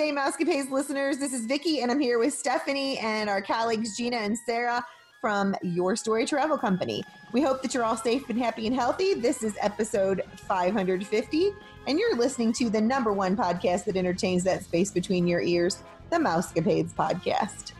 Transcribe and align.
Day, 0.00 0.12
Mousecapades 0.12 0.70
listeners. 0.70 1.18
This 1.18 1.34
is 1.34 1.44
Vicki, 1.44 1.82
and 1.82 1.90
I'm 1.90 2.00
here 2.00 2.18
with 2.18 2.32
Stephanie 2.32 2.96
and 3.00 3.28
our 3.28 3.42
colleagues 3.42 3.98
Gina 3.98 4.16
and 4.16 4.38
Sarah 4.46 4.82
from 5.20 5.54
Your 5.60 5.94
Story 5.94 6.24
Travel 6.24 6.56
Company. 6.56 7.04
We 7.32 7.42
hope 7.42 7.60
that 7.60 7.74
you're 7.74 7.84
all 7.84 7.98
safe 7.98 8.30
and 8.30 8.38
happy 8.38 8.66
and 8.66 8.74
healthy. 8.74 9.12
This 9.12 9.42
is 9.42 9.58
episode 9.60 10.22
550, 10.36 11.50
and 11.86 11.98
you're 11.98 12.16
listening 12.16 12.54
to 12.54 12.70
the 12.70 12.80
number 12.80 13.12
one 13.12 13.36
podcast 13.36 13.84
that 13.84 13.96
entertains 13.98 14.42
that 14.44 14.64
space 14.64 14.90
between 14.90 15.26
your 15.26 15.42
ears, 15.42 15.82
the 16.08 16.16
Mousecapades 16.16 16.94
podcast. 16.94 17.72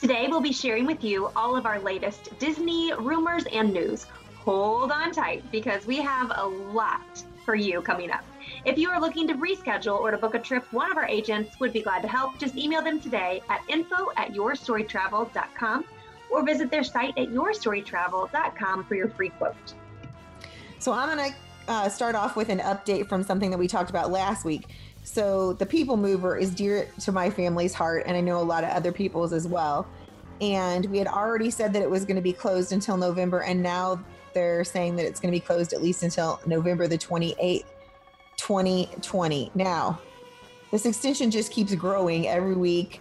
Today, 0.00 0.28
we'll 0.28 0.40
be 0.40 0.54
sharing 0.54 0.86
with 0.86 1.04
you 1.04 1.26
all 1.36 1.58
of 1.58 1.66
our 1.66 1.78
latest 1.78 2.38
Disney 2.38 2.94
rumors 2.94 3.44
and 3.52 3.70
news. 3.70 4.06
Hold 4.38 4.92
on 4.92 5.12
tight 5.12 5.44
because 5.52 5.84
we 5.84 5.98
have 5.98 6.32
a 6.34 6.46
lot 6.46 7.22
for 7.44 7.54
you 7.54 7.82
coming 7.82 8.10
up. 8.10 8.24
If 8.64 8.76
you 8.76 8.90
are 8.90 9.00
looking 9.00 9.26
to 9.28 9.34
reschedule 9.34 9.98
or 9.98 10.10
to 10.10 10.18
book 10.18 10.34
a 10.34 10.38
trip, 10.38 10.70
one 10.72 10.90
of 10.90 10.98
our 10.98 11.06
agents 11.06 11.58
would 11.60 11.72
be 11.72 11.80
glad 11.80 12.02
to 12.02 12.08
help. 12.08 12.38
Just 12.38 12.56
email 12.56 12.82
them 12.82 13.00
today 13.00 13.42
at 13.48 13.62
info 13.68 14.08
at 14.16 14.32
yourstorytravel.com 14.32 15.84
or 16.30 16.44
visit 16.44 16.70
their 16.70 16.84
site 16.84 17.16
at 17.16 17.28
yourstorytravel.com 17.28 18.84
for 18.84 18.94
your 18.94 19.08
free 19.08 19.30
quote. 19.30 19.74
So 20.78 20.92
I'm 20.92 21.16
going 21.16 21.30
to 21.30 21.36
uh, 21.68 21.88
start 21.88 22.14
off 22.14 22.36
with 22.36 22.50
an 22.50 22.58
update 22.58 23.08
from 23.08 23.22
something 23.22 23.50
that 23.50 23.58
we 23.58 23.66
talked 23.66 23.90
about 23.90 24.10
last 24.10 24.44
week. 24.44 24.66
So 25.04 25.54
the 25.54 25.66
People 25.66 25.96
Mover 25.96 26.36
is 26.36 26.50
dear 26.50 26.86
to 27.00 27.12
my 27.12 27.30
family's 27.30 27.72
heart, 27.72 28.04
and 28.06 28.16
I 28.16 28.20
know 28.20 28.38
a 28.38 28.44
lot 28.44 28.64
of 28.64 28.70
other 28.70 28.92
people's 28.92 29.32
as 29.32 29.48
well. 29.48 29.86
And 30.40 30.86
we 30.86 30.98
had 30.98 31.06
already 31.06 31.50
said 31.50 31.72
that 31.72 31.82
it 31.82 31.90
was 31.90 32.04
going 32.04 32.16
to 32.16 32.22
be 32.22 32.32
closed 32.32 32.72
until 32.72 32.96
November, 32.96 33.40
and 33.40 33.62
now 33.62 34.02
they're 34.32 34.64
saying 34.64 34.96
that 34.96 35.06
it's 35.06 35.18
going 35.18 35.32
to 35.32 35.36
be 35.36 35.44
closed 35.44 35.72
at 35.72 35.82
least 35.82 36.02
until 36.02 36.40
November 36.46 36.86
the 36.86 36.98
28th, 36.98 37.64
2020. 38.40 39.50
Now, 39.54 40.00
this 40.70 40.86
extension 40.86 41.30
just 41.30 41.52
keeps 41.52 41.74
growing 41.74 42.26
every 42.26 42.54
week. 42.54 43.00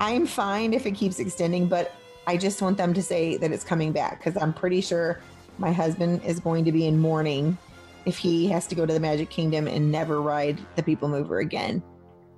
I'm 0.00 0.26
fine 0.26 0.72
if 0.72 0.86
it 0.86 0.92
keeps 0.92 1.18
extending, 1.18 1.66
but 1.66 1.92
I 2.26 2.36
just 2.36 2.62
want 2.62 2.76
them 2.76 2.94
to 2.94 3.02
say 3.02 3.36
that 3.38 3.50
it's 3.50 3.64
coming 3.64 3.90
back 3.90 4.18
because 4.18 4.40
I'm 4.40 4.52
pretty 4.52 4.80
sure 4.80 5.20
my 5.58 5.72
husband 5.72 6.22
is 6.24 6.38
going 6.38 6.64
to 6.64 6.72
be 6.72 6.86
in 6.86 6.98
mourning 6.98 7.58
if 8.06 8.16
he 8.16 8.46
has 8.48 8.66
to 8.68 8.74
go 8.74 8.86
to 8.86 8.92
the 8.92 9.00
Magic 9.00 9.30
Kingdom 9.30 9.66
and 9.66 9.90
never 9.90 10.22
ride 10.22 10.58
the 10.76 10.82
People 10.82 11.08
Mover 11.08 11.40
again. 11.40 11.82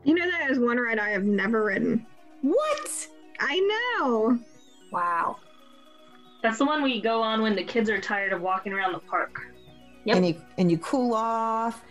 You 0.04 0.14
know, 0.14 0.30
that 0.30 0.50
is 0.50 0.58
one 0.58 0.78
ride 0.78 0.98
I 0.98 1.10
have 1.10 1.24
never 1.24 1.64
ridden. 1.64 2.06
What? 2.40 3.08
I 3.38 3.98
know. 4.00 4.38
Wow. 4.90 5.36
That's 6.42 6.56
the 6.56 6.64
one 6.64 6.82
we 6.82 7.02
go 7.02 7.20
on 7.20 7.42
when 7.42 7.54
the 7.54 7.64
kids 7.64 7.90
are 7.90 8.00
tired 8.00 8.32
of 8.32 8.40
walking 8.40 8.72
around 8.72 8.92
the 8.92 9.00
park. 9.00 9.42
Yep. 10.04 10.16
And 10.16 10.26
you 10.26 10.42
and 10.56 10.70
you 10.70 10.78
cool 10.78 11.12
off. 11.12 11.82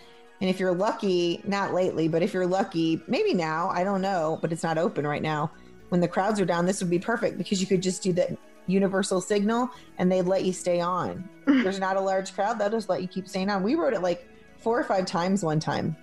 And 0.42 0.50
if 0.50 0.60
you're 0.60 0.74
lucky, 0.74 1.42
not 1.46 1.74
lately, 1.74 2.08
but 2.08 2.22
if 2.22 2.34
you're 2.34 2.48
lucky, 2.48 3.02
maybe 3.08 3.34
now, 3.34 3.70
I 3.70 3.84
don't 3.84 4.02
know, 4.02 4.40
but 4.42 4.54
it's 4.54 4.64
not 4.64 4.78
open 4.78 5.06
right 5.06 5.22
now. 5.22 5.52
When 5.90 6.02
the 6.02 6.08
crowds 6.08 6.40
are 6.40 6.46
down, 6.46 6.66
this 6.66 6.80
would 6.82 6.90
be 6.90 7.00
perfect 7.00 7.38
because 7.38 7.60
you 7.60 7.68
could 7.68 7.82
just 7.82 8.02
do 8.02 8.14
the 8.14 8.38
universal 8.68 9.20
signal 9.20 9.70
and 9.98 10.12
they'd 10.12 10.22
let 10.24 10.46
you 10.46 10.54
stay 10.54 10.80
on. 10.80 11.28
There's 11.46 11.80
not 11.80 11.98
a 11.98 12.02
large 12.02 12.34
crowd, 12.34 12.60
they'll 12.60 12.70
just 12.70 12.90
let 12.90 13.02
you 13.02 13.08
keep 13.08 13.28
staying 13.28 13.50
on. 13.50 13.64
We 13.64 13.76
rode 13.76 13.94
it 13.94 14.02
like 14.02 14.28
four 14.58 14.80
or 14.80 14.84
five 14.84 15.06
times 15.06 15.44
one 15.44 15.60
time 15.60 15.96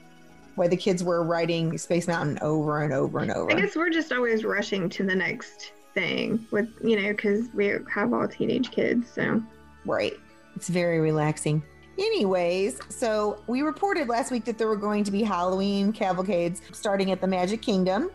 while 0.57 0.69
the 0.69 0.77
kids 0.77 1.05
were 1.05 1.23
riding 1.23 1.79
Space 1.79 2.09
Mountain 2.09 2.39
over 2.43 2.83
and 2.83 2.93
over 2.93 3.21
and 3.21 3.31
over. 3.31 3.51
I 3.53 3.61
guess 3.61 3.77
we're 3.77 3.91
just 3.91 4.13
always 4.13 4.45
rushing 4.45 4.89
to 4.91 5.05
the 5.05 5.15
next 5.15 5.73
thing 5.95 6.47
with, 6.51 6.69
you 6.83 7.01
know, 7.01 7.11
because 7.11 7.49
we 7.55 7.73
have 7.93 8.13
all 8.13 8.27
teenage 8.27 8.71
kids. 8.71 9.09
So, 9.15 9.43
Right. 9.85 10.15
It's 10.57 10.69
very 10.69 11.01
relaxing. 11.01 11.63
Anyways, 11.99 12.79
so 12.91 13.43
we 13.47 13.63
reported 13.63 14.09
last 14.09 14.31
week 14.31 14.45
that 14.45 14.59
there 14.59 14.69
were 14.69 14.77
going 14.77 15.03
to 15.05 15.11
be 15.11 15.23
Halloween 15.23 15.93
cavalcades 15.93 16.61
starting 16.73 17.11
at 17.11 17.21
the 17.21 17.27
Magic 17.27 17.63
Kingdom. 17.63 18.11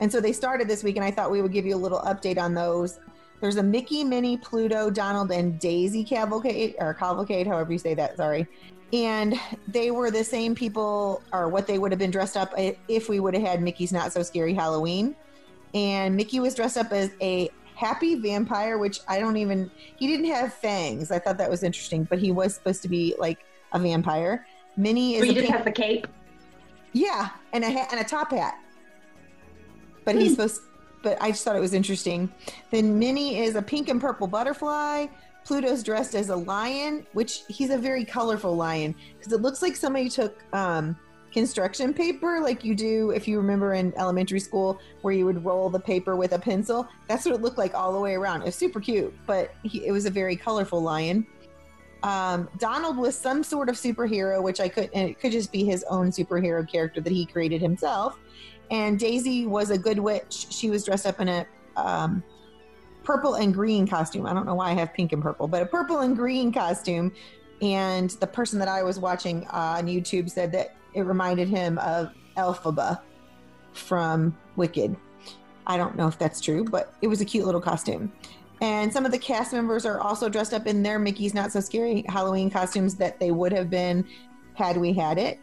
And 0.00 0.10
so 0.10 0.20
they 0.20 0.32
started 0.32 0.68
this 0.68 0.84
week, 0.84 0.96
and 0.96 1.04
I 1.04 1.10
thought 1.10 1.30
we 1.30 1.42
would 1.42 1.52
give 1.52 1.66
you 1.66 1.74
a 1.74 1.76
little 1.76 2.00
update 2.00 2.38
on 2.38 2.54
those. 2.54 3.00
There's 3.40 3.56
a 3.56 3.62
Mickey, 3.62 4.04
Minnie, 4.04 4.36
Pluto, 4.36 4.90
Donald, 4.90 5.32
and 5.32 5.58
Daisy 5.58 6.04
cavalcade, 6.04 6.76
or 6.78 6.94
cavalcade, 6.94 7.46
however 7.48 7.72
you 7.72 7.78
say 7.78 7.94
that, 7.94 8.16
sorry. 8.16 8.46
And 8.92 9.34
they 9.66 9.90
were 9.90 10.10
the 10.10 10.24
same 10.24 10.54
people, 10.54 11.22
or 11.32 11.48
what 11.48 11.66
they 11.66 11.78
would 11.78 11.90
have 11.90 11.98
been 11.98 12.12
dressed 12.12 12.36
up 12.36 12.52
uh, 12.56 12.72
if 12.86 13.08
we 13.08 13.18
would 13.18 13.34
have 13.34 13.42
had 13.42 13.62
Mickey's 13.62 13.92
Not 13.92 14.12
So 14.12 14.22
Scary 14.22 14.54
Halloween. 14.54 15.16
And 15.74 16.16
Mickey 16.16 16.40
was 16.40 16.54
dressed 16.54 16.78
up 16.78 16.92
as 16.92 17.10
a 17.20 17.50
happy 17.78 18.16
vampire, 18.16 18.76
which 18.76 19.00
I 19.06 19.20
don't 19.20 19.36
even, 19.36 19.70
he 19.96 20.08
didn't 20.08 20.26
have 20.26 20.52
fangs. 20.52 21.12
I 21.12 21.20
thought 21.20 21.38
that 21.38 21.48
was 21.48 21.62
interesting, 21.62 22.02
but 22.02 22.18
he 22.18 22.32
was 22.32 22.54
supposed 22.54 22.82
to 22.82 22.88
be 22.88 23.14
like 23.18 23.38
a 23.72 23.78
vampire. 23.78 24.44
Minnie 24.76 25.14
is 25.14 25.26
you 25.26 25.32
just 25.32 25.46
pink- 25.46 25.54
have 25.54 25.64
the 25.64 25.70
cape. 25.70 26.08
yeah, 26.92 27.30
and 27.52 27.62
a 27.62 27.70
hat 27.70 27.88
and 27.92 28.00
a 28.00 28.04
top 28.04 28.32
hat. 28.32 28.58
But 30.04 30.16
he's 30.16 30.32
supposed. 30.32 30.62
But 31.04 31.22
I 31.22 31.30
just 31.30 31.44
thought 31.44 31.54
it 31.54 31.60
was 31.60 31.74
interesting. 31.74 32.32
Then 32.72 32.98
Minnie 32.98 33.38
is 33.38 33.54
a 33.54 33.62
pink 33.62 33.88
and 33.88 34.00
purple 34.00 34.26
butterfly. 34.26 35.06
Pluto's 35.44 35.84
dressed 35.84 36.16
as 36.16 36.30
a 36.30 36.36
lion, 36.36 37.06
which 37.12 37.42
he's 37.48 37.70
a 37.70 37.78
very 37.78 38.04
colorful 38.04 38.56
lion 38.56 38.94
because 39.16 39.32
it 39.32 39.40
looks 39.40 39.62
like 39.62 39.76
somebody 39.76 40.08
took 40.08 40.42
um, 40.52 40.96
construction 41.32 41.92
paper, 41.92 42.40
like 42.40 42.64
you 42.64 42.74
do 42.74 43.10
if 43.10 43.28
you 43.28 43.38
remember 43.38 43.74
in 43.74 43.92
elementary 43.96 44.40
school, 44.40 44.80
where 45.02 45.14
you 45.14 45.26
would 45.26 45.44
roll 45.44 45.68
the 45.68 45.80
paper 45.80 46.16
with 46.16 46.32
a 46.32 46.38
pencil. 46.38 46.88
That's 47.06 47.24
what 47.24 47.34
it 47.34 47.40
looked 47.40 47.58
like 47.58 47.74
all 47.74 47.92
the 47.92 48.00
way 48.00 48.14
around. 48.14 48.42
It 48.42 48.46
was 48.46 48.54
super 48.54 48.80
cute, 48.80 49.14
but 49.26 49.54
he, 49.62 49.86
it 49.86 49.92
was 49.92 50.06
a 50.06 50.10
very 50.10 50.36
colorful 50.36 50.80
lion. 50.82 51.26
Um, 52.02 52.48
Donald 52.58 52.96
was 52.96 53.16
some 53.18 53.42
sort 53.42 53.68
of 53.68 53.74
superhero, 53.74 54.42
which 54.42 54.60
I 54.60 54.68
could, 54.68 54.90
and 54.94 55.08
it 55.08 55.20
could 55.20 55.32
just 55.32 55.50
be 55.50 55.64
his 55.64 55.84
own 55.90 56.10
superhero 56.10 56.68
character 56.70 57.00
that 57.00 57.12
he 57.12 57.26
created 57.26 57.60
himself. 57.60 58.18
And 58.70 58.98
Daisy 58.98 59.46
was 59.46 59.70
a 59.70 59.78
good 59.78 59.98
witch. 59.98 60.46
She 60.50 60.70
was 60.70 60.84
dressed 60.84 61.06
up 61.06 61.20
in 61.20 61.28
a 61.28 61.46
um, 61.76 62.22
purple 63.02 63.34
and 63.34 63.54
green 63.54 63.86
costume. 63.86 64.26
I 64.26 64.34
don't 64.34 64.46
know 64.46 64.54
why 64.54 64.70
I 64.70 64.74
have 64.74 64.92
pink 64.92 65.12
and 65.12 65.22
purple, 65.22 65.48
but 65.48 65.62
a 65.62 65.66
purple 65.66 66.00
and 66.00 66.14
green 66.14 66.52
costume. 66.52 67.12
And 67.60 68.10
the 68.10 68.26
person 68.26 68.58
that 68.60 68.68
I 68.68 68.82
was 68.82 68.98
watching 68.98 69.46
uh, 69.46 69.76
on 69.78 69.86
YouTube 69.86 70.30
said 70.30 70.52
that 70.52 70.76
it 70.94 71.02
reminded 71.02 71.48
him 71.48 71.78
of 71.78 72.12
Elphaba 72.36 73.00
from 73.72 74.36
Wicked. 74.56 74.96
I 75.66 75.76
don't 75.76 75.96
know 75.96 76.08
if 76.08 76.18
that's 76.18 76.40
true, 76.40 76.64
but 76.64 76.94
it 77.02 77.08
was 77.08 77.20
a 77.20 77.24
cute 77.24 77.44
little 77.44 77.60
costume. 77.60 78.12
And 78.60 78.92
some 78.92 79.04
of 79.04 79.12
the 79.12 79.18
cast 79.18 79.52
members 79.52 79.86
are 79.86 80.00
also 80.00 80.28
dressed 80.28 80.52
up 80.52 80.66
in 80.66 80.82
their 80.82 80.98
Mickey's 80.98 81.34
Not 81.34 81.52
So 81.52 81.60
Scary 81.60 82.04
Halloween 82.08 82.50
costumes 82.50 82.94
that 82.96 83.20
they 83.20 83.30
would 83.30 83.52
have 83.52 83.70
been 83.70 84.04
had 84.54 84.76
we 84.76 84.92
had 84.92 85.18
it. 85.18 85.38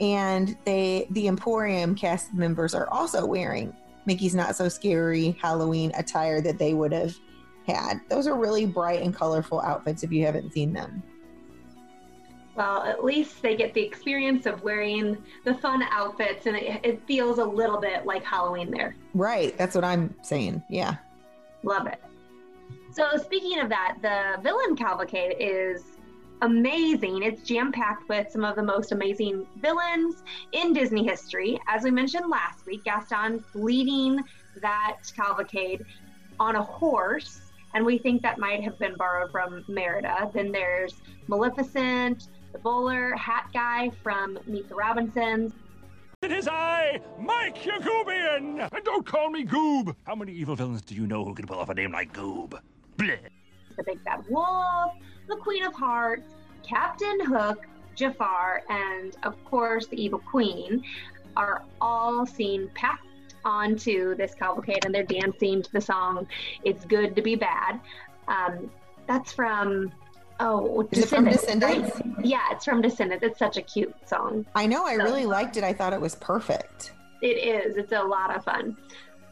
And 0.00 0.56
they 0.64 1.08
the 1.10 1.28
Emporium 1.28 1.94
cast 1.94 2.32
members 2.32 2.74
are 2.74 2.88
also 2.90 3.26
wearing 3.26 3.74
Mickey's 4.06 4.34
Not 4.34 4.56
So 4.56 4.68
Scary 4.68 5.36
Halloween 5.42 5.92
attire 5.96 6.40
that 6.40 6.58
they 6.58 6.72
would 6.72 6.92
have 6.92 7.14
had. 7.66 8.00
Those 8.08 8.26
are 8.26 8.36
really 8.36 8.64
bright 8.64 9.02
and 9.02 9.14
colorful 9.14 9.60
outfits 9.60 10.02
if 10.02 10.12
you 10.12 10.24
haven't 10.24 10.52
seen 10.52 10.72
them. 10.72 11.02
Well, 12.58 12.82
at 12.82 13.04
least 13.04 13.40
they 13.40 13.54
get 13.54 13.72
the 13.72 13.80
experience 13.80 14.44
of 14.44 14.64
wearing 14.64 15.16
the 15.44 15.54
fun 15.54 15.80
outfits, 15.92 16.46
and 16.46 16.56
it, 16.56 16.80
it 16.82 17.00
feels 17.06 17.38
a 17.38 17.44
little 17.44 17.80
bit 17.80 18.04
like 18.04 18.24
Halloween 18.24 18.72
there. 18.72 18.96
Right, 19.14 19.56
that's 19.56 19.76
what 19.76 19.84
I'm 19.84 20.12
saying. 20.22 20.64
Yeah. 20.68 20.96
Love 21.62 21.86
it. 21.86 22.02
So, 22.90 23.16
speaking 23.16 23.60
of 23.60 23.68
that, 23.68 23.98
the 24.02 24.42
villain 24.42 24.74
cavalcade 24.74 25.36
is 25.38 25.84
amazing. 26.42 27.22
It's 27.22 27.42
jam 27.42 27.70
packed 27.70 28.08
with 28.08 28.28
some 28.32 28.44
of 28.44 28.56
the 28.56 28.62
most 28.64 28.90
amazing 28.90 29.46
villains 29.62 30.24
in 30.50 30.72
Disney 30.72 31.06
history. 31.06 31.60
As 31.68 31.84
we 31.84 31.92
mentioned 31.92 32.28
last 32.28 32.66
week, 32.66 32.82
Gaston's 32.82 33.44
leading 33.54 34.18
that 34.60 34.96
cavalcade 35.14 35.84
on 36.40 36.56
a 36.56 36.62
horse, 36.64 37.40
and 37.74 37.86
we 37.86 37.98
think 37.98 38.20
that 38.22 38.38
might 38.38 38.64
have 38.64 38.80
been 38.80 38.96
borrowed 38.96 39.30
from 39.30 39.64
Merida. 39.68 40.28
Then 40.34 40.50
there's 40.50 40.94
Maleficent, 41.28 42.26
the 42.52 42.58
bowler, 42.58 43.14
hat 43.16 43.48
guy 43.52 43.90
from 44.02 44.38
Meet 44.46 44.68
the 44.68 44.74
Robinsons. 44.74 45.52
It 46.22 46.32
is 46.32 46.48
I, 46.48 47.00
Mike 47.20 47.62
Yagoobian! 47.62 48.68
And 48.72 48.84
don't 48.84 49.06
call 49.06 49.30
me 49.30 49.44
Goob! 49.44 49.94
How 50.04 50.14
many 50.14 50.32
evil 50.32 50.56
villains 50.56 50.82
do 50.82 50.94
you 50.94 51.06
know 51.06 51.24
who 51.24 51.34
can 51.34 51.46
pull 51.46 51.58
off 51.58 51.68
a 51.68 51.74
name 51.74 51.92
like 51.92 52.12
Goob? 52.12 52.60
Bleh. 52.96 53.18
the 53.76 53.84
Big 53.84 54.02
Bad 54.02 54.24
Wolf, 54.28 54.94
the 55.28 55.36
Queen 55.36 55.64
of 55.64 55.74
Hearts, 55.74 56.34
Captain 56.64 57.24
Hook, 57.24 57.64
Jafar, 57.94 58.62
and 58.68 59.16
of 59.22 59.42
course 59.44 59.86
the 59.86 60.02
Evil 60.02 60.18
Queen 60.18 60.82
are 61.36 61.62
all 61.80 62.26
seen 62.26 62.68
packed 62.74 63.04
onto 63.44 64.16
this 64.16 64.34
cavalcade 64.34 64.84
and 64.84 64.92
they're 64.94 65.04
dancing 65.04 65.62
to 65.62 65.72
the 65.72 65.80
song 65.80 66.26
"It's 66.64 66.84
Good 66.84 67.14
to 67.14 67.22
Be 67.22 67.36
Bad." 67.36 67.80
Um, 68.26 68.70
that's 69.06 69.32
from 69.32 69.92
oh, 70.40 70.88
Is 70.90 71.04
it 71.04 71.08
from 71.08 71.24
right? 71.24 71.34
Descendants? 71.34 72.00
Yeah, 72.22 72.42
it's 72.50 72.64
from 72.64 72.82
Descendants. 72.82 73.24
It's 73.24 73.38
such 73.38 73.56
a 73.56 73.62
cute 73.62 73.94
song. 74.06 74.46
I 74.54 74.66
know. 74.66 74.86
I 74.86 74.94
really 74.94 75.26
liked 75.26 75.56
it. 75.56 75.64
I 75.64 75.72
thought 75.72 75.92
it 75.92 76.00
was 76.00 76.14
perfect. 76.16 76.92
It 77.22 77.26
is. 77.26 77.76
It's 77.76 77.92
a 77.92 78.02
lot 78.02 78.34
of 78.34 78.44
fun. 78.44 78.76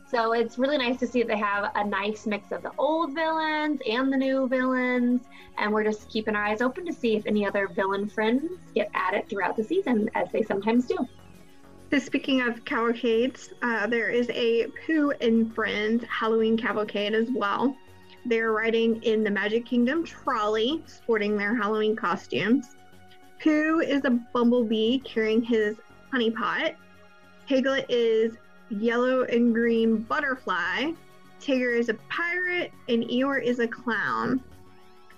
So 0.09 0.33
it's 0.33 0.57
really 0.57 0.79
nice 0.79 0.99
to 1.01 1.07
see 1.07 1.23
that 1.23 1.29
they 1.29 1.39
have 1.39 1.73
a 1.75 1.85
nice 1.85 2.27
mix 2.27 2.53
of 2.53 2.63
the 2.63 2.71
old 2.79 3.15
villains 3.15 3.81
and 3.89 4.13
the 4.13 4.17
new 4.17 4.49
villains. 4.49 5.23
And 5.59 5.73
we're 5.73 5.85
just 5.85 6.09
keeping 6.09 6.37
our 6.37 6.45
eyes 6.45 6.61
open 6.61 6.87
to 6.87 6.93
see 6.93 7.17
if 7.17 7.27
any 7.27 7.45
other 7.45 7.67
villain 7.67 8.09
friends 8.09 8.53
get 8.75 8.89
added 8.95 9.29
throughout 9.29 9.57
the 9.57 9.65
season, 9.65 10.09
as 10.15 10.31
they 10.31 10.43
sometimes 10.43 10.87
do. 10.87 10.97
So 11.91 11.99
speaking 11.99 12.43
of 12.43 12.65
cavalcades, 12.65 13.51
uh, 13.63 13.87
there 13.87 14.09
is 14.09 14.29
a 14.31 14.67
Pooh 14.87 15.13
and 15.21 15.55
Friends 15.55 16.05
Halloween 16.09 16.57
cavalcade 16.57 17.15
as 17.15 17.29
well. 17.33 17.77
They're 18.29 18.51
riding 18.51 19.01
in 19.05 19.23
the 19.23 19.31
Magic 19.31 19.65
Kingdom 19.65 20.05
trolley, 20.05 20.83
sporting 20.87 21.37
their 21.37 21.55
Halloween 21.55 21.95
costumes. 21.95 22.75
Pooh 23.41 23.79
is 23.81 24.05
a 24.05 24.11
bumblebee 24.33 24.99
carrying 24.99 25.43
his 25.43 25.77
honey 26.11 26.33
pot. 26.33 26.73
Piglet 27.47 27.87
is 27.89 28.37
yellow 28.69 29.23
and 29.23 29.55
green 29.55 29.99
butterfly. 29.99 30.91
Tigger 31.41 31.79
is 31.79 31.89
a 31.89 31.95
pirate, 32.09 32.73
and 32.89 33.05
Eeyore 33.05 33.41
is 33.41 33.61
a 33.61 33.69
clown. 33.69 34.43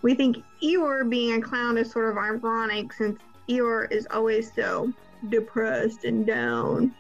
We 0.03 0.15
think 0.15 0.45
Eeyore 0.63 1.09
being 1.09 1.39
a 1.39 1.41
clown 1.41 1.79
is 1.79 1.91
sort 1.91 2.11
of 2.11 2.19
ironic 2.19 2.93
since 2.93 3.19
Eeyore 3.49 3.91
is 3.91 4.07
always 4.11 4.53
so 4.53 4.93
depressed 5.31 6.05
and 6.05 6.27
down. 6.27 6.95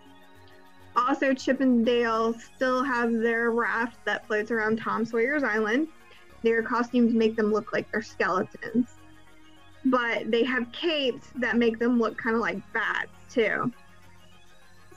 Also, 0.96 1.34
Chip 1.34 1.60
and 1.60 1.84
Dale 1.84 2.32
still 2.32 2.82
have 2.82 3.12
their 3.12 3.50
raft 3.50 3.98
that 4.06 4.26
floats 4.26 4.50
around 4.50 4.78
Tom 4.78 5.04
Sawyer's 5.04 5.42
Island. 5.42 5.88
Their 6.42 6.62
costumes 6.62 7.14
make 7.14 7.36
them 7.36 7.52
look 7.52 7.72
like 7.72 7.90
they're 7.90 8.02
skeletons. 8.02 8.94
But 9.84 10.30
they 10.30 10.44
have 10.44 10.70
capes 10.72 11.28
that 11.36 11.56
make 11.56 11.78
them 11.78 11.98
look 11.98 12.16
kind 12.18 12.36
of 12.36 12.42
like 12.42 12.60
bats, 12.72 13.10
too. 13.30 13.72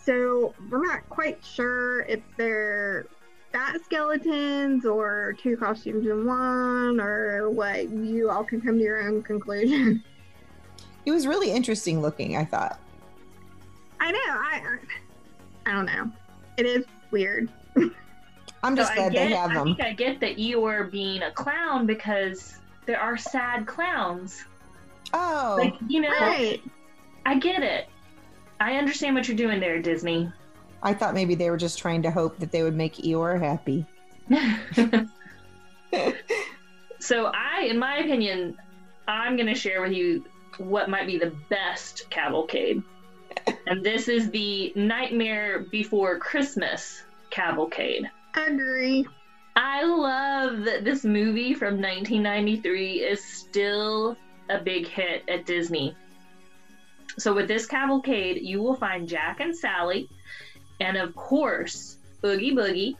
So 0.03 0.53
we're 0.69 0.85
not 0.85 1.07
quite 1.09 1.43
sure 1.43 2.01
if 2.01 2.21
they're 2.37 3.05
bat 3.51 3.77
skeletons 3.83 4.85
or 4.85 5.35
two 5.41 5.57
costumes 5.57 6.07
in 6.07 6.25
one 6.25 6.99
or 6.99 7.49
what. 7.49 7.89
You 7.89 8.29
all 8.29 8.43
can 8.43 8.61
come 8.61 8.77
to 8.77 8.83
your 8.83 9.03
own 9.07 9.23
conclusion. 9.23 10.03
It 11.03 11.11
was 11.11 11.25
really 11.25 11.51
interesting 11.51 11.99
looking. 12.01 12.37
I 12.37 12.45
thought. 12.45 12.79
I 13.99 14.11
know. 14.11 14.19
I 14.27 14.77
I 15.65 15.71
don't 15.71 15.85
know. 15.85 16.11
It 16.57 16.65
is 16.65 16.85
weird. 17.09 17.51
I'm 18.63 18.75
just 18.75 18.89
So 18.89 18.93
I 18.93 18.95
glad 18.97 19.11
get, 19.13 19.29
they 19.29 19.35
have 19.35 19.49
them. 19.49 19.57
I 19.57 19.63
them. 19.63 19.75
think 19.75 19.81
I 19.81 19.93
get 19.93 20.19
that 20.21 20.37
Eeyore 20.37 20.91
being 20.91 21.23
a 21.23 21.31
clown 21.31 21.85
because 21.85 22.59
there 22.85 22.99
are 22.99 23.17
sad 23.17 23.65
clowns. 23.65 24.43
Oh, 25.13 25.57
Like 25.59 25.73
you 25.87 26.01
know, 26.01 26.09
Right. 26.09 26.61
I 27.25 27.39
get 27.39 27.63
it. 27.63 27.87
I 28.59 28.73
understand 28.75 29.15
what 29.15 29.27
you're 29.27 29.37
doing 29.37 29.59
there, 29.59 29.81
Disney. 29.81 30.31
I 30.83 30.93
thought 30.93 31.13
maybe 31.13 31.35
they 31.35 31.49
were 31.49 31.57
just 31.57 31.79
trying 31.79 32.01
to 32.03 32.11
hope 32.11 32.37
that 32.39 32.51
they 32.51 32.63
would 32.63 32.75
make 32.75 32.95
Eeyore 32.95 33.39
happy. 33.39 33.85
so 36.99 37.25
I, 37.25 37.63
in 37.63 37.77
my 37.77 37.97
opinion, 37.97 38.55
I'm 39.07 39.35
going 39.35 39.47
to 39.47 39.55
share 39.55 39.81
with 39.81 39.91
you 39.91 40.23
what 40.57 40.89
might 40.89 41.07
be 41.07 41.17
the 41.17 41.33
best 41.49 42.03
cavalcade. 42.09 42.83
and 43.67 43.83
this 43.83 44.07
is 44.07 44.29
the 44.31 44.71
Nightmare 44.75 45.59
Before 45.71 46.17
Christmas 46.19 47.01
cavalcade. 47.29 48.09
Agree. 48.35 49.05
I 49.55 49.83
love 49.83 50.63
that 50.63 50.85
this 50.85 51.03
movie 51.03 51.53
from 51.53 51.81
1993 51.81 53.03
is 53.03 53.23
still 53.23 54.15
a 54.49 54.59
big 54.59 54.87
hit 54.87 55.23
at 55.27 55.45
Disney. 55.45 55.95
So, 57.17 57.33
with 57.33 57.47
this 57.47 57.65
cavalcade, 57.65 58.41
you 58.41 58.61
will 58.61 58.75
find 58.75 59.07
Jack 59.07 59.41
and 59.41 59.55
Sally, 59.55 60.07
and 60.79 60.95
of 60.95 61.13
course, 61.13 61.97
Oogie 62.23 62.55
Boogie. 62.55 62.95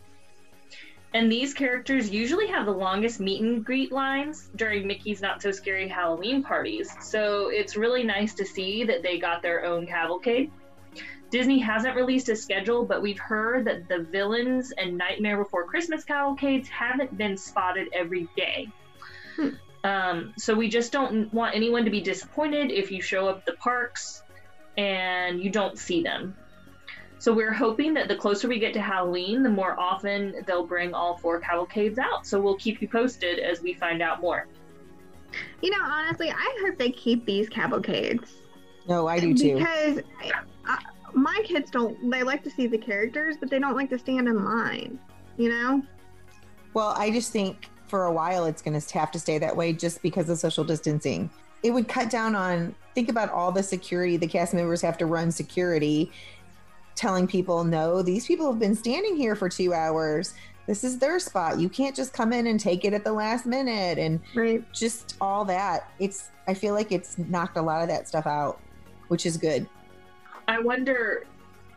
And 1.13 1.31
these 1.31 1.54
characters 1.54 2.10
usually 2.10 2.48
have 2.48 2.66
the 2.66 2.72
longest 2.72 3.19
meet 3.19 3.42
and 3.42 3.63
greet 3.66 3.92
lines 3.92 4.50
during 4.56 4.88
Mickey's 4.88 5.22
Not 5.22 5.42
So 5.42 5.51
Scary 5.51 5.88
Halloween 5.88 6.44
parties. 6.44 6.94
So, 7.01 7.50
it's 7.50 7.78
really 7.78 8.04
nice 8.04 8.33
to 8.36 8.45
see 8.45 8.83
that 8.83 9.01
they 9.01 9.18
got 9.18 9.42
their 9.42 9.63
own 9.66 9.88
cavalcade. 9.88 10.51
Disney 11.31 11.60
hasn't 11.60 11.95
released 11.95 12.28
a 12.30 12.36
schedule, 12.36 12.86
but 12.86 13.01
we've 13.01 13.18
heard 13.18 13.66
that 13.66 13.88
the 13.88 14.00
villains 14.00 14.74
and 14.74 14.98
Nightmare 14.98 15.38
Before 15.38 15.63
Christmas 15.63 16.04
cavalcades 16.04 16.68
haven't 16.68 17.18
been 17.18 17.38
spotted 17.38 17.88
every 17.94 18.28
day. 18.36 18.68
Um, 19.83 20.33
so 20.38 20.54
we 20.54 20.69
just 20.69 20.92
don't 20.92 21.33
want 21.33 21.56
anyone 21.56 21.86
to 21.86 21.89
be 21.89 22.01
disappointed 22.01 22.69
if 22.69 22.92
you 22.92 23.01
show 23.01 23.28
up 23.28 23.45
the 23.45 23.54
parks 23.54 24.22
and 24.78 25.42
you 25.42 25.50
don't 25.50 25.75
see 25.75 26.04
them. 26.04 26.36
So 27.18 27.33
we're 27.33 27.54
hoping 27.54 27.95
that 27.95 28.07
the 28.07 28.16
closer 28.16 28.48
we 28.48 28.60
get 28.60 28.74
to 28.74 28.81
Halloween, 28.81 29.42
the 29.42 29.50
more 29.50 29.80
often 29.80 30.44
they'll 30.45 30.68
bring 30.68 30.94
all 30.94 31.18
four 31.18 31.39
cavalcades 31.39 31.98
out. 31.98 32.28
So 32.28 32.39
we'll 32.39 32.57
keep 32.57 32.80
you 32.80 32.88
posted 32.88 33.39
as 33.39 33.62
we 33.62 33.74
find 33.74 34.04
out 34.04 34.22
more. 34.22 34.45
You 35.63 35.72
know, 35.72 35.83
honestly, 35.83 36.30
I 36.30 36.63
hope 36.63 36.78
they 36.78 36.92
keep 36.92 37.25
these 37.25 37.50
cavalcades 37.50 38.42
no, 38.88 39.07
I 39.07 39.19
do 39.19 39.33
too. 39.33 39.56
because 39.56 40.00
uh, 40.68 40.78
my 41.13 41.42
kids 41.44 41.72
don't. 41.72 42.10
They 42.10 42.24
like 42.24 42.44
to 42.44 42.50
see 42.50 42.68
the 42.68 42.78
characters, 42.78 43.38
but 43.40 43.50
they 43.50 43.60
don't 43.60 43.75
like 43.75 43.90
to 43.90 44.00
stand 44.00 44.28
in 44.28 44.44
line. 44.44 45.00
You 45.38 45.50
know. 45.50 45.84
Well, 46.74 46.94
I 46.98 47.12
just 47.12 47.31
think 47.31 47.69
for 47.88 48.06
a 48.06 48.12
while 48.12 48.46
it's 48.46 48.62
going 48.62 48.80
to 48.80 48.94
have 48.98 49.12
to 49.12 49.19
stay 49.19 49.38
that 49.38 49.56
way 49.56 49.74
just 49.74 50.02
because 50.02 50.30
of 50.30 50.38
social 50.38 50.63
distancing. 50.63 51.30
It 51.63 51.72
would 51.72 51.88
cut 51.88 52.10
down 52.10 52.36
on, 52.36 52.74
think 52.96 53.10
about 53.10 53.30
all 53.30 53.52
the 53.52 53.62
security 53.62 54.18
the 54.18 54.28
cast 54.28 54.54
members 54.54 54.81
have 54.81 54.98
to 55.00 55.06
run 55.06 55.30
security, 55.31 56.12
telling 56.96 57.28
people, 57.28 57.64
no, 57.64 58.02
these 58.02 58.25
people 58.25 58.50
have 58.50 58.60
been 58.60 58.75
standing 58.75 59.16
here 59.16 59.36
for 59.36 59.50
two 59.50 59.74
hours. 59.74 60.34
This 60.68 60.84
is 60.84 61.00
their 61.00 61.19
spot. 61.19 61.60
You 61.60 61.68
can't 61.68 61.96
just 61.96 62.14
come 62.14 62.31
in 62.31 62.48
and 62.48 62.60
take 62.60 62.86
it 62.86 62.94
at 62.94 63.04
the 63.04 63.12
last 63.12 63.46
minute 63.46 63.98
and 63.98 64.22
Right. 64.36 64.64
just 64.72 65.18
all 65.19 65.44
that. 65.46 65.92
It's, 66.00 66.30
I 66.48 66.54
feel 66.54 66.74
like 66.74 66.92
it's 66.92 67.18
knocked 67.18 67.57
a 67.57 67.62
lot 67.62 67.81
of 67.81 67.90
that 67.90 68.07
stuff 68.07 68.25
out, 68.25 68.60
which 69.10 69.25
is 69.25 69.36
good. 69.38 69.68
I 70.51 70.59
wonder, 70.59 71.25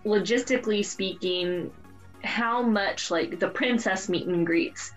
logistically 0.05 0.85
speaking, 0.85 1.71
how 2.25 2.61
much 2.61 3.09
like 3.09 3.39
the 3.39 3.47
princess 3.47 4.09
meet 4.09 4.27
and 4.27 4.45
greets, 4.45 4.91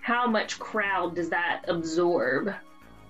how 0.00 0.26
much 0.26 0.58
crowd 0.58 1.14
does 1.14 1.28
that 1.28 1.64
absorb? 1.68 2.54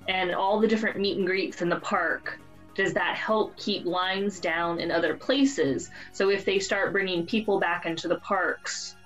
And 0.09 0.35
all 0.35 0.59
the 0.59 0.67
different 0.67 0.99
meet 0.99 1.17
and 1.17 1.25
greets 1.25 1.63
in 1.63 1.69
the 1.69 1.79
park, 1.79 2.41
does 2.75 2.93
that 2.95 3.15
help 3.15 3.57
keep 3.57 3.85
lines 3.85 4.41
down 4.41 4.81
in 4.81 4.91
other 4.91 5.15
places? 5.15 5.91
So 6.11 6.29
if 6.29 6.45
they 6.45 6.59
start 6.59 6.93
bringing 6.93 7.25
people 7.25 7.61
back 7.61 7.87
into 7.87 8.09
the 8.09 8.19
parks, 8.19 8.97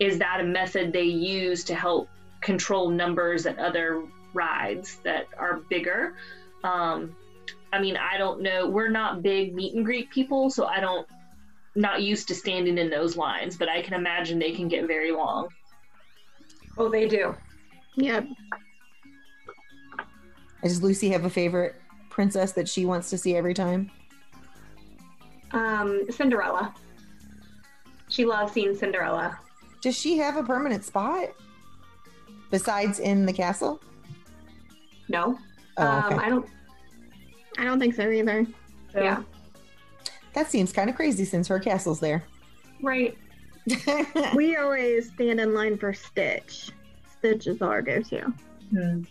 is 0.00 0.18
that 0.18 0.40
a 0.40 0.44
method 0.44 0.92
they 0.92 1.04
use 1.04 1.62
to 1.64 1.76
help 1.76 2.08
control 2.40 2.90
numbers 2.90 3.46
at 3.46 3.56
other 3.60 4.02
rides 4.34 4.98
that 5.04 5.28
are 5.38 5.60
bigger? 5.70 6.14
Um, 6.64 7.14
I 7.72 7.80
mean, 7.80 7.96
I 7.96 8.16
don't 8.16 8.40
know. 8.40 8.66
We're 8.68 8.88
not 8.88 9.22
big 9.22 9.54
meet 9.54 9.74
and 9.74 9.84
greet 9.84 10.10
people, 10.10 10.50
so 10.50 10.66
I 10.66 10.80
don't 10.80 11.06
not 11.74 12.02
used 12.02 12.28
to 12.28 12.34
standing 12.34 12.78
in 12.78 12.90
those 12.90 13.16
lines, 13.16 13.56
but 13.56 13.68
I 13.68 13.82
can 13.82 13.94
imagine 13.94 14.38
they 14.38 14.52
can 14.52 14.68
get 14.68 14.86
very 14.86 15.12
long. 15.12 15.48
Oh, 16.76 16.88
they 16.88 17.06
do. 17.06 17.34
Yep. 17.96 18.26
Does 20.62 20.82
Lucy 20.82 21.08
have 21.10 21.24
a 21.24 21.30
favorite 21.30 21.76
princess 22.10 22.52
that 22.52 22.68
she 22.68 22.84
wants 22.84 23.10
to 23.10 23.18
see 23.18 23.36
every 23.36 23.54
time? 23.54 23.90
Um, 25.52 26.10
Cinderella. 26.10 26.74
She 28.08 28.24
loves 28.24 28.52
seeing 28.52 28.74
Cinderella. 28.74 29.38
Does 29.80 29.96
she 29.96 30.18
have 30.18 30.36
a 30.36 30.42
permanent 30.42 30.84
spot 30.84 31.28
besides 32.50 32.98
in 32.98 33.24
the 33.24 33.32
castle? 33.32 33.80
No. 35.08 35.38
Oh, 35.76 36.04
okay. 36.06 36.14
Um, 36.14 36.20
I 36.20 36.28
don't. 36.28 36.46
I 37.58 37.64
don't 37.64 37.78
think 37.78 37.94
so 37.94 38.08
either. 38.10 38.46
So, 38.92 39.02
Yeah. 39.02 39.22
that 40.34 40.50
seems 40.50 40.72
kind 40.72 40.88
of 40.88 40.96
crazy 40.96 41.24
since 41.24 41.48
her 41.48 41.58
castle's 41.58 42.00
there. 42.00 42.24
Right. 42.82 43.18
we 44.34 44.56
always 44.56 45.10
stand 45.12 45.40
in 45.40 45.52
line 45.52 45.76
for 45.76 45.92
Stitch. 45.92 46.70
Stitch 47.18 47.46
is 47.46 47.60
our 47.60 47.82
go-to. 47.82 48.32
hmm. 48.70 49.02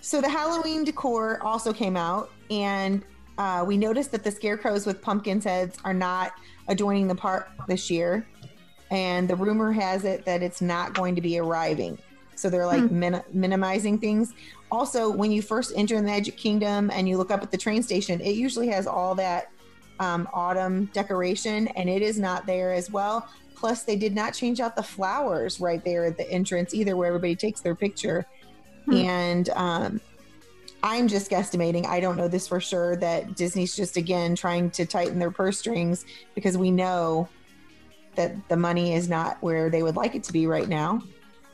so 0.00 0.20
the 0.20 0.28
Halloween 0.28 0.82
decor 0.84 1.40
also 1.42 1.72
came 1.72 1.96
out, 1.96 2.30
and 2.50 3.04
uh, 3.38 3.64
we 3.66 3.76
noticed 3.76 4.10
that 4.12 4.24
the 4.24 4.30
scarecrows 4.30 4.86
with 4.86 5.00
pumpkins 5.02 5.44
heads 5.44 5.76
are 5.84 5.94
not 5.94 6.32
adorning 6.68 7.06
the 7.06 7.14
park 7.14 7.50
this 7.68 7.90
year. 7.90 8.26
And 8.90 9.28
the 9.28 9.34
rumor 9.36 9.72
has 9.72 10.04
it 10.04 10.24
that 10.24 10.42
it's 10.42 10.62
not 10.62 10.94
going 10.94 11.14
to 11.16 11.20
be 11.20 11.38
arriving. 11.38 11.98
So 12.36 12.50
they're 12.50 12.66
like 12.66 12.90
min- 12.90 13.22
minimizing 13.32 13.98
things. 13.98 14.32
Also, 14.70 15.10
when 15.10 15.30
you 15.30 15.42
first 15.42 15.72
enter 15.76 15.96
the 15.96 16.02
Magic 16.02 16.36
Kingdom 16.36 16.90
and 16.90 17.08
you 17.08 17.16
look 17.16 17.30
up 17.30 17.42
at 17.42 17.50
the 17.50 17.58
train 17.58 17.82
station, 17.82 18.20
it 18.20 18.32
usually 18.32 18.68
has 18.68 18.86
all 18.86 19.14
that 19.14 19.50
um, 20.00 20.28
autumn 20.32 20.86
decoration, 20.86 21.68
and 21.68 21.88
it 21.88 22.02
is 22.02 22.18
not 22.18 22.46
there 22.46 22.72
as 22.72 22.90
well. 22.90 23.28
Plus, 23.54 23.84
they 23.84 23.96
did 23.96 24.14
not 24.14 24.34
change 24.34 24.60
out 24.60 24.74
the 24.74 24.82
flowers 24.82 25.60
right 25.60 25.84
there 25.84 26.04
at 26.04 26.16
the 26.16 26.28
entrance 26.30 26.74
either, 26.74 26.96
where 26.96 27.08
everybody 27.08 27.36
takes 27.36 27.60
their 27.60 27.74
picture. 27.74 28.26
Hmm. 28.86 28.94
And 28.94 29.48
um, 29.50 30.00
I'm 30.82 31.08
just 31.08 31.30
guesstimating. 31.30 31.86
I 31.86 32.00
don't 32.00 32.16
know 32.16 32.28
this 32.28 32.46
for 32.46 32.60
sure 32.60 32.96
that 32.96 33.36
Disney's 33.36 33.74
just 33.74 33.96
again 33.96 34.34
trying 34.34 34.70
to 34.72 34.84
tighten 34.84 35.18
their 35.18 35.30
purse 35.30 35.58
strings 35.58 36.04
because 36.34 36.58
we 36.58 36.70
know 36.70 37.28
that 38.16 38.48
the 38.48 38.56
money 38.56 38.94
is 38.94 39.08
not 39.08 39.38
where 39.40 39.70
they 39.70 39.82
would 39.82 39.96
like 39.96 40.14
it 40.14 40.22
to 40.24 40.32
be 40.32 40.46
right 40.46 40.68
now. 40.68 41.02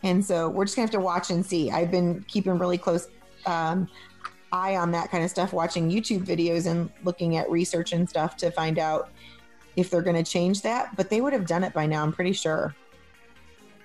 And 0.02 0.24
so 0.24 0.48
we're 0.48 0.64
just 0.64 0.76
gonna 0.76 0.84
have 0.84 0.92
to 0.92 1.00
watch 1.00 1.30
and 1.30 1.44
see. 1.44 1.70
I've 1.70 1.90
been 1.90 2.24
keeping 2.28 2.58
really 2.58 2.78
close 2.78 3.08
um, 3.46 3.88
eye 4.52 4.76
on 4.76 4.90
that 4.92 5.10
kind 5.10 5.24
of 5.24 5.30
stuff, 5.30 5.52
watching 5.52 5.90
YouTube 5.90 6.24
videos 6.24 6.66
and 6.66 6.90
looking 7.04 7.36
at 7.36 7.50
research 7.50 7.92
and 7.92 8.08
stuff 8.08 8.36
to 8.38 8.50
find 8.50 8.78
out 8.78 9.10
if 9.76 9.90
they're 9.90 10.02
going 10.02 10.22
to 10.22 10.28
change 10.28 10.62
that. 10.62 10.96
But 10.96 11.10
they 11.10 11.20
would 11.20 11.32
have 11.32 11.46
done 11.46 11.64
it 11.64 11.72
by 11.72 11.86
now. 11.86 12.02
I'm 12.02 12.12
pretty 12.12 12.32
sure. 12.32 12.74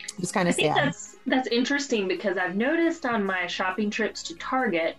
It 0.04 0.20
was 0.20 0.32
kind 0.32 0.48
I 0.48 0.52
of 0.52 0.56
think 0.56 0.76
sad. 0.76 0.88
that's 0.88 1.18
that's 1.28 1.48
interesting 1.48 2.08
because 2.08 2.38
I've 2.38 2.56
noticed 2.56 3.06
on 3.06 3.24
my 3.24 3.48
shopping 3.48 3.90
trips 3.90 4.24
to 4.24 4.36
Target 4.36 4.96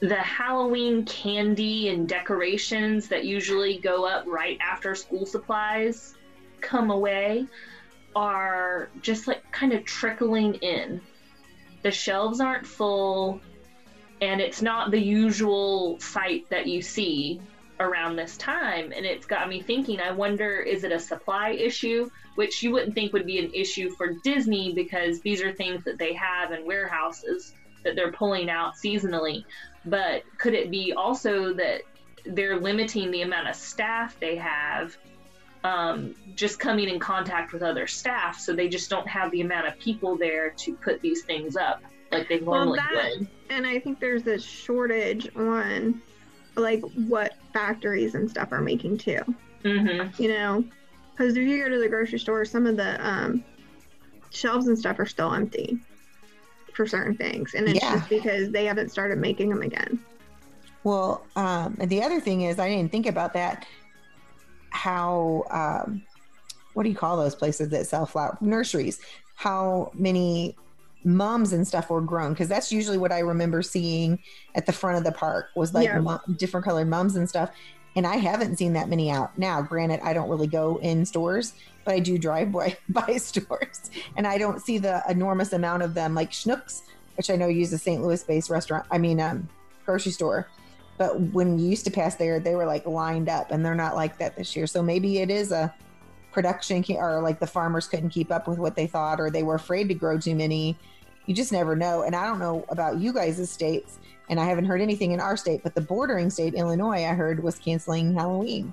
the 0.00 0.16
Halloween 0.16 1.04
candy 1.04 1.90
and 1.90 2.08
decorations 2.08 3.06
that 3.08 3.24
usually 3.24 3.78
go 3.78 4.06
up 4.06 4.24
right 4.26 4.58
after 4.60 4.94
school 4.94 5.26
supplies 5.26 6.14
come 6.60 6.90
away 6.90 7.46
are 8.14 8.88
just 9.02 9.26
like 9.26 9.50
kind 9.52 9.72
of 9.72 9.84
trickling 9.84 10.54
in. 10.56 11.00
The 11.82 11.90
shelves 11.90 12.40
aren't 12.40 12.66
full 12.66 13.40
and 14.20 14.40
it's 14.40 14.60
not 14.60 14.90
the 14.90 15.00
usual 15.00 15.98
sight 16.00 16.48
that 16.50 16.66
you 16.66 16.82
see 16.82 17.40
around 17.78 18.16
this 18.16 18.36
time 18.36 18.92
and 18.94 19.06
it's 19.06 19.24
got 19.24 19.48
me 19.48 19.62
thinking 19.62 20.00
I 20.00 20.10
wonder 20.10 20.58
is 20.58 20.84
it 20.84 20.92
a 20.92 21.00
supply 21.00 21.50
issue 21.50 22.10
which 22.34 22.62
you 22.62 22.72
wouldn't 22.72 22.94
think 22.94 23.12
would 23.14 23.26
be 23.26 23.38
an 23.38 23.52
issue 23.54 23.90
for 23.90 24.14
Disney 24.22 24.72
because 24.74 25.20
these 25.20 25.40
are 25.40 25.52
things 25.52 25.84
that 25.84 25.98
they 25.98 26.12
have 26.12 26.52
in 26.52 26.66
warehouses 26.66 27.54
that 27.84 27.96
they're 27.96 28.12
pulling 28.12 28.50
out 28.50 28.74
seasonally. 28.74 29.44
But 29.86 30.22
could 30.38 30.54
it 30.54 30.70
be 30.70 30.92
also 30.92 31.54
that 31.54 31.82
they're 32.24 32.60
limiting 32.60 33.10
the 33.10 33.22
amount 33.22 33.48
of 33.48 33.56
staff 33.56 34.18
they 34.20 34.36
have 34.36 34.96
um, 35.64 36.14
just 36.36 36.58
coming 36.58 36.88
in 36.88 36.98
contact 36.98 37.52
with 37.52 37.62
other 37.62 37.86
staff 37.86 38.38
so 38.40 38.54
they 38.54 38.68
just 38.68 38.88
don't 38.88 39.06
have 39.08 39.30
the 39.30 39.42
amount 39.42 39.66
of 39.66 39.78
people 39.78 40.16
there 40.16 40.50
to 40.50 40.74
put 40.76 41.00
these 41.02 41.22
things 41.22 41.56
up 41.56 41.82
like 42.10 42.28
they 42.28 42.38
Well, 42.38 42.64
normally 42.64 42.78
that- 42.78 43.18
would? 43.18 43.28
And 43.50 43.66
I 43.66 43.78
think 43.80 44.00
there's 44.00 44.26
a 44.26 44.38
shortage 44.38 45.28
on 45.36 46.00
like 46.56 46.80
what 47.06 47.34
factories 47.52 48.14
and 48.14 48.30
stuff 48.30 48.52
are 48.52 48.60
making 48.60 48.98
too. 48.98 49.20
Mm-hmm. 49.64 50.22
You 50.22 50.28
know, 50.30 50.64
because 51.12 51.36
if 51.36 51.46
you 51.46 51.62
go 51.62 51.68
to 51.68 51.78
the 51.78 51.88
grocery 51.88 52.18
store, 52.18 52.44
some 52.44 52.66
of 52.66 52.76
the 52.76 53.06
um, 53.06 53.44
shelves 54.30 54.66
and 54.68 54.78
stuff 54.78 54.98
are 54.98 55.06
still 55.06 55.32
empty 55.34 55.78
for 56.74 56.86
certain 56.86 57.16
things, 57.16 57.54
and 57.54 57.68
it's 57.68 57.82
Yeah. 57.82 57.96
just 57.98 58.08
because 58.08 58.50
they 58.50 58.64
haven't 58.64 58.90
started 58.90 59.18
making 59.18 59.50
them 59.50 59.62
again. 59.62 59.98
Well, 60.84 61.26
um, 61.36 61.76
and 61.80 61.90
the 61.90 62.02
other 62.02 62.20
thing 62.20 62.42
is, 62.42 62.58
I 62.58 62.68
didn't 62.68 62.90
think 62.90 63.06
about 63.06 63.32
that. 63.34 63.66
How, 64.70 65.44
um, 65.50 66.02
what 66.74 66.84
do 66.84 66.88
you 66.88 66.96
call 66.96 67.16
those 67.16 67.34
places 67.34 67.68
that 67.70 67.86
sell 67.86 68.06
flower 68.06 68.38
nurseries? 68.40 69.00
How 69.34 69.90
many 69.94 70.56
mums 71.04 71.52
and 71.52 71.66
stuff 71.66 71.90
were 71.90 72.00
grown? 72.00 72.32
Because 72.32 72.48
that's 72.48 72.70
usually 72.70 72.98
what 72.98 73.12
I 73.12 73.20
remember 73.20 73.62
seeing 73.62 74.18
at 74.54 74.66
the 74.66 74.72
front 74.72 74.98
of 74.98 75.04
the 75.04 75.12
park 75.12 75.48
was 75.56 75.74
like 75.74 75.86
Yeah. 75.86 75.98
mu- 76.00 76.34
different 76.36 76.64
colored 76.64 76.88
mums 76.88 77.16
and 77.16 77.28
stuff. 77.28 77.50
And 77.96 78.06
I 78.06 78.16
haven't 78.16 78.56
seen 78.56 78.74
that 78.74 78.88
many 78.88 79.10
out 79.10 79.36
now. 79.36 79.60
Granted, 79.62 80.00
I 80.04 80.12
don't 80.12 80.28
really 80.28 80.46
go 80.46 80.76
in 80.76 81.04
stores, 81.04 81.54
but 81.84 81.94
I 81.94 81.98
do 81.98 82.18
drive 82.18 82.52
by, 82.52 82.76
by 82.88 83.16
stores, 83.16 83.90
and 84.16 84.26
I 84.26 84.38
don't 84.38 84.60
see 84.62 84.78
the 84.78 85.02
enormous 85.08 85.52
amount 85.52 85.82
of 85.82 85.94
them 85.94 86.14
like 86.14 86.30
Schnucks, 86.30 86.82
which 87.16 87.30
I 87.30 87.36
know 87.36 87.48
use 87.48 87.72
a 87.72 87.78
St. 87.78 88.00
Louis-based 88.00 88.48
restaurant. 88.48 88.86
I 88.92 88.98
mean, 88.98 89.20
um, 89.20 89.48
grocery 89.84 90.12
store. 90.12 90.46
But 91.00 91.18
when 91.32 91.58
you 91.58 91.70
used 91.70 91.86
to 91.86 91.90
pass 91.90 92.16
there, 92.16 92.38
they 92.40 92.54
were 92.54 92.66
like 92.66 92.84
lined 92.84 93.30
up, 93.30 93.52
and 93.52 93.64
they're 93.64 93.74
not 93.74 93.96
like 93.96 94.18
that 94.18 94.36
this 94.36 94.54
year. 94.54 94.66
So 94.66 94.82
maybe 94.82 95.20
it 95.20 95.30
is 95.30 95.50
a 95.50 95.74
production 96.30 96.84
or 96.90 97.22
like 97.22 97.40
the 97.40 97.46
farmers 97.46 97.88
couldn't 97.88 98.10
keep 98.10 98.30
up 98.30 98.46
with 98.46 98.58
what 98.58 98.76
they 98.76 98.86
thought, 98.86 99.18
or 99.18 99.30
they 99.30 99.42
were 99.42 99.54
afraid 99.54 99.88
to 99.88 99.94
grow 99.94 100.18
too 100.18 100.34
many. 100.34 100.76
You 101.24 101.34
just 101.34 101.52
never 101.52 101.74
know. 101.74 102.02
And 102.02 102.14
I 102.14 102.26
don't 102.26 102.38
know 102.38 102.66
about 102.68 102.98
you 102.98 103.14
guys' 103.14 103.50
states, 103.50 103.98
and 104.28 104.38
I 104.38 104.44
haven't 104.44 104.66
heard 104.66 104.82
anything 104.82 105.12
in 105.12 105.20
our 105.20 105.38
state, 105.38 105.62
but 105.62 105.74
the 105.74 105.80
bordering 105.80 106.28
state, 106.28 106.52
Illinois, 106.52 107.06
I 107.06 107.14
heard 107.14 107.42
was 107.42 107.58
canceling 107.58 108.12
Halloween. 108.12 108.70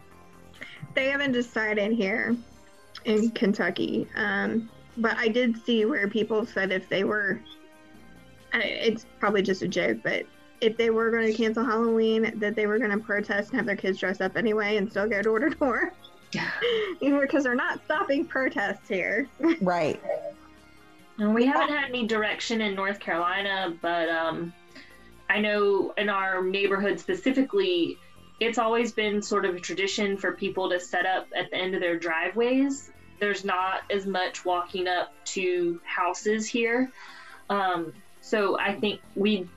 They 0.96 1.06
haven't 1.06 1.32
decided 1.32 1.94
here 1.94 2.36
in 3.06 3.32
Kentucky, 3.32 4.06
um, 4.18 4.70
but 4.98 5.16
I 5.16 5.30
did 5.30 5.64
see 5.66 5.86
where 5.86 6.10
people 6.10 6.46
said 6.46 6.74
if 6.74 6.90
they 6.90 7.06
were, 7.06 7.40
it's 8.54 9.06
probably 9.18 9.44
just 9.44 9.62
a 9.62 9.68
joke, 9.70 10.00
but 10.04 10.26
if 10.62 10.78
they 10.78 10.90
were 10.90 11.12
going 11.12 11.28
to 11.28 11.34
cancel 11.34 11.64
Halloween, 11.64 12.34
that 12.36 12.56
they 12.56 12.68
were 12.68 12.80
going 12.80 12.92
to 12.92 12.98
protest 12.98 13.50
and 13.50 13.58
have 13.58 13.66
their 13.66 13.76
kids 13.76 14.00
dress 14.00 14.22
up 14.22 14.38
anyway 14.38 14.78
and 14.78 14.90
still 14.90 15.08
go 15.08 15.22
door 15.22 15.40
to 15.40 15.50
door. 15.50 15.94
Because 17.00 17.44
they're 17.46 17.56
not 17.56 17.84
stopping 17.86 18.26
protests 18.26 18.88
here. 18.88 19.28
Right. 19.62 20.02
And 21.20 21.34
we 21.34 21.48
haven't 21.48 21.76
had 21.76 21.90
any 21.90 22.06
direction 22.06 22.62
in 22.62 22.76
North 22.76 23.00
Carolina, 23.00 23.76
but 23.82 24.08
um, 24.08 24.54
I 25.30 25.40
know 25.40 25.94
in 25.98 26.10
our 26.10 26.44
neighborhood 26.44 27.00
specifically, 27.00 27.98
it's 28.40 28.60
always 28.60 28.92
been 28.92 29.24
sort 29.24 29.46
of 29.46 29.56
a 29.56 29.60
tradition 29.60 30.16
for 30.16 30.34
people 30.34 30.70
to 30.70 30.80
set 30.80 31.08
up 31.08 31.28
at 31.36 31.50
the 31.50 31.58
end 31.58 31.74
of 31.74 31.82
their 31.82 31.98
driveways. 31.98 32.92
There's 33.20 33.44
not 33.44 33.82
as 33.90 34.06
much 34.06 34.46
walking 34.46 34.88
up 34.88 35.12
to 35.26 35.82
houses 35.84 36.48
here. 36.48 36.92
Um, 37.50 37.94
so 38.22 38.60
I 38.60 38.76
think 38.76 39.02
we'd 39.16 39.50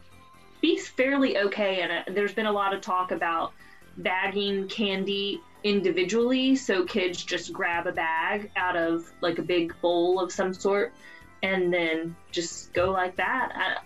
be 0.61 0.79
fairly 0.79 1.38
okay. 1.38 1.81
And 1.81 1.93
uh, 1.93 2.02
there's 2.14 2.33
been 2.33 2.47
a 2.47 2.52
lot 2.52 2.75
of 2.75 2.81
talk 2.81 3.11
about 3.11 3.52
bagging 3.97 4.69
candy 4.69 5.40
individually. 5.64 6.57
So 6.57 6.85
kids 6.85 7.23
just 7.23 7.52
grab 7.52 7.87
a 7.87 7.93
bag 7.93 8.50
out 8.57 8.76
of 8.76 9.11
like 9.21 9.38
a 9.38 9.43
big 9.43 9.79
bowl 9.81 10.21
of 10.21 10.33
some 10.33 10.55
sort 10.55 10.93
and 11.43 11.73
then 11.73 12.17
just 12.31 12.73
go 12.73 12.90
like 12.90 13.17
that. 13.17 13.52
I, 13.55 13.76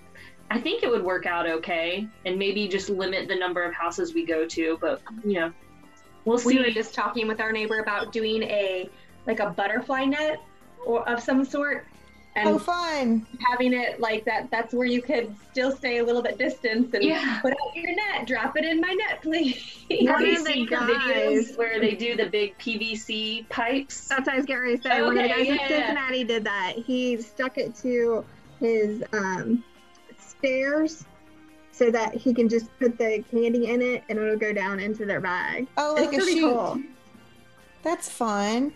I 0.51 0.61
think 0.61 0.83
it 0.83 0.91
would 0.91 1.03
work 1.03 1.27
out 1.27 1.47
okay, 1.47 2.07
and 2.25 2.39
maybe 2.39 2.69
just 2.69 2.89
limit 2.91 3.29
the 3.29 3.35
number 3.35 3.65
of 3.65 3.75
houses 3.75 4.15
we 4.15 4.25
go 4.27 4.47
to. 4.47 4.79
But 4.81 5.01
you 5.25 5.41
know, 5.41 5.53
we'll 6.25 6.39
see. 6.39 6.59
We 6.59 6.65
were 6.65 6.71
just 6.71 6.95
talking 6.95 7.27
with 7.27 7.41
our 7.41 7.53
neighbor 7.53 7.81
about 7.81 8.13
doing 8.13 8.43
a 8.43 8.89
like 9.27 9.41
a 9.41 9.51
butterfly 9.51 10.05
net 10.05 10.39
or 10.85 11.09
of 11.09 11.23
some 11.23 11.45
sort 11.45 11.87
and 12.37 12.49
Oh, 12.49 12.59
fun. 12.59 13.27
having 13.49 13.73
it 13.73 14.01
like 14.01 14.25
that 14.25 14.51
that's 14.51 14.75
where 14.75 14.87
you 14.87 15.01
could 15.01 15.35
still 15.53 15.71
stay 15.75 15.99
a 15.99 16.05
little 16.05 16.23
bit 16.23 16.37
distance 16.39 16.93
and 16.95 17.05
Yeah. 17.05 17.39
put 17.41 17.53
out 17.53 17.77
your 17.77 17.95
net 17.95 18.27
drop 18.27 18.57
it 18.57 18.65
in 18.65 18.81
my 18.81 18.93
net 18.93 19.23
please 19.23 19.57
Have 19.91 20.01
One 20.21 20.27
you 20.27 20.39
the 20.39 20.45
seen 20.45 20.65
the 20.67 20.71
guys- 20.71 20.89
videos 20.89 21.57
where 21.59 21.81
they 21.81 21.95
do 21.95 22.17
the 22.17 22.27
big 22.27 22.59
PVC 22.59 23.49
pipes? 23.49 24.09
That's 24.09 24.27
what 24.27 24.35
I 24.35 24.37
was 24.37 24.47
getting 24.47 24.63
ready 24.63 24.77
to 24.79 24.83
say. 24.83 25.03
One 25.03 25.17
of 25.19 25.23
the 25.25 25.25
Okay, 25.25 25.29
guys 25.29 25.39
in 25.49 25.55
yeah, 25.55 25.61
yeah. 25.63 25.69
Cincinnati 25.69 26.25
did 26.25 26.45
that. 26.45 26.73
He 26.77 27.21
stuck 27.21 27.59
it 27.59 27.75
to 27.77 28.25
his 28.61 29.03
um, 29.13 29.63
stairs 30.19 31.05
so 31.73 31.91
that 31.91 32.15
he 32.15 32.33
can 32.33 32.49
just 32.49 32.67
put 32.79 32.97
the 32.99 33.23
candy 33.31 33.67
in 33.71 33.83
it 33.83 34.05
and 34.09 34.19
it'll 34.19 34.37
go 34.39 34.53
down 34.53 34.81
into 34.81 35.05
their 35.05 35.21
bag. 35.21 35.67
Oh, 35.77 35.95
like 35.97 36.09
it's 36.13 36.17
a 36.17 36.21
pretty 36.21 36.41
cool. 36.41 36.81
That's 37.83 38.09
fun. 38.09 38.73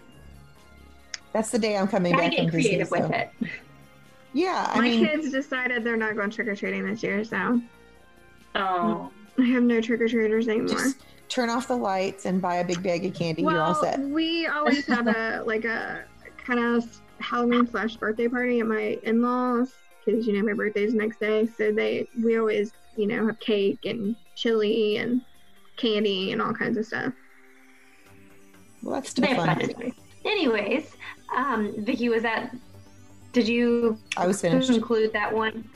That's 1.32 1.50
the 1.50 1.58
day 1.58 1.76
I'm 1.76 1.88
coming 1.88 2.12
gotta 2.12 2.24
back 2.24 2.30
get 2.32 2.38
from 2.50 2.50
Disney. 2.58 2.62
creative 2.70 2.90
with 2.90 3.02
so- 3.06 3.14
it 3.14 3.30
Yeah, 4.32 4.66
I 4.72 4.76
My 4.76 4.82
mean, 4.82 5.06
kids 5.06 5.30
decided 5.30 5.84
they're 5.84 5.96
not 5.96 6.16
going 6.16 6.30
trick 6.30 6.48
or 6.48 6.56
treating 6.56 6.86
this 6.86 7.02
year, 7.02 7.24
so 7.24 7.60
Oh, 8.54 9.10
I 9.38 9.42
have 9.44 9.62
no 9.62 9.80
trick 9.80 10.00
or 10.00 10.08
treaters 10.08 10.48
anymore. 10.48 10.68
just 10.68 10.96
turn 11.28 11.50
off 11.50 11.68
the 11.68 11.76
lights 11.76 12.24
and 12.26 12.40
buy 12.40 12.56
a 12.56 12.64
big 12.64 12.82
bag 12.82 13.04
of 13.04 13.14
candy. 13.14 13.42
You're 13.42 13.60
all 13.62 13.74
set. 13.74 14.00
we 14.00 14.46
always 14.46 14.86
have 14.86 15.06
a 15.06 15.42
like 15.46 15.64
a 15.64 16.04
kind 16.38 16.58
of 16.60 16.84
Halloween 17.20 17.66
slash 17.66 17.96
birthday 17.96 18.28
party 18.28 18.60
at 18.60 18.66
my 18.66 18.98
in-laws 19.02 19.72
because 20.04 20.26
you 20.26 20.32
know 20.32 20.42
my 20.44 20.54
birthday's 20.54 20.92
the 20.92 20.98
next 20.98 21.20
day, 21.20 21.46
so 21.46 21.70
they 21.72 22.08
we 22.22 22.38
always 22.38 22.72
you 22.96 23.06
know 23.06 23.26
have 23.26 23.38
cake 23.40 23.84
and 23.84 24.16
chili 24.34 24.96
and 24.96 25.20
candy 25.76 26.32
and 26.32 26.40
all 26.42 26.52
kinds 26.54 26.78
of 26.78 26.86
stuff. 26.86 27.12
Well, 28.82 28.94
that's 28.94 29.10
still 29.10 29.22
They 29.26 29.34
have 29.34 29.58
fun. 29.58 29.72
fun 29.74 29.92
anyways 30.24 30.90
um 31.34 31.74
vicky 31.78 32.08
was 32.08 32.22
that 32.22 32.54
did 33.32 33.46
you 33.46 33.98
I 34.16 34.26
was 34.26 34.40
finished. 34.40 34.70
include 34.70 35.12
that 35.12 35.32
one? 35.32 35.68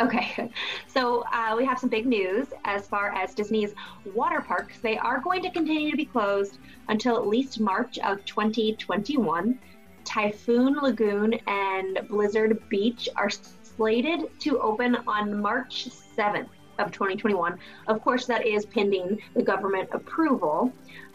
Okay. 0.00 0.50
So 0.86 1.22
uh, 1.32 1.54
we 1.56 1.64
have 1.64 1.78
some 1.78 1.88
big 1.88 2.06
news 2.06 2.48
as 2.64 2.88
far 2.88 3.14
as 3.14 3.32
disney's 3.34 3.74
water 4.14 4.40
parks. 4.40 4.78
They 4.80 4.98
are 4.98 5.20
going 5.20 5.42
to 5.42 5.50
continue 5.50 5.90
to 5.92 5.96
be 5.96 6.06
closed 6.06 6.58
until 6.88 7.16
at 7.16 7.26
least 7.26 7.60
march 7.60 7.98
of 8.00 8.24
2021 8.24 9.58
typhoon 10.04 10.74
lagoon 10.74 11.34
and 11.46 12.00
blizzard 12.08 12.60
beach 12.68 13.08
are 13.16 13.30
slated 13.30 14.22
to 14.40 14.58
open 14.60 14.96
on 15.06 15.40
march 15.40 15.88
7th 16.16 16.48
of 16.78 16.90
2021 16.90 17.58
of 17.86 18.02
course 18.02 18.26
that 18.26 18.46
is 18.46 18.64
pending 18.66 19.20
the 19.34 19.42
government 19.42 19.88
approval. 19.92 20.72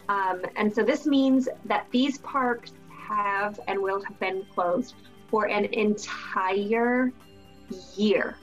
Um, 0.08 0.42
and 0.56 0.74
so 0.74 0.82
this 0.82 1.06
means 1.06 1.48
that 1.64 1.86
these 1.90 2.18
parks 2.18 2.72
have 3.08 3.60
and 3.68 3.80
will 3.80 4.02
have 4.02 4.18
been 4.18 4.44
closed 4.54 4.94
for 5.28 5.48
an 5.48 5.66
entire 5.66 7.12
year. 7.96 8.36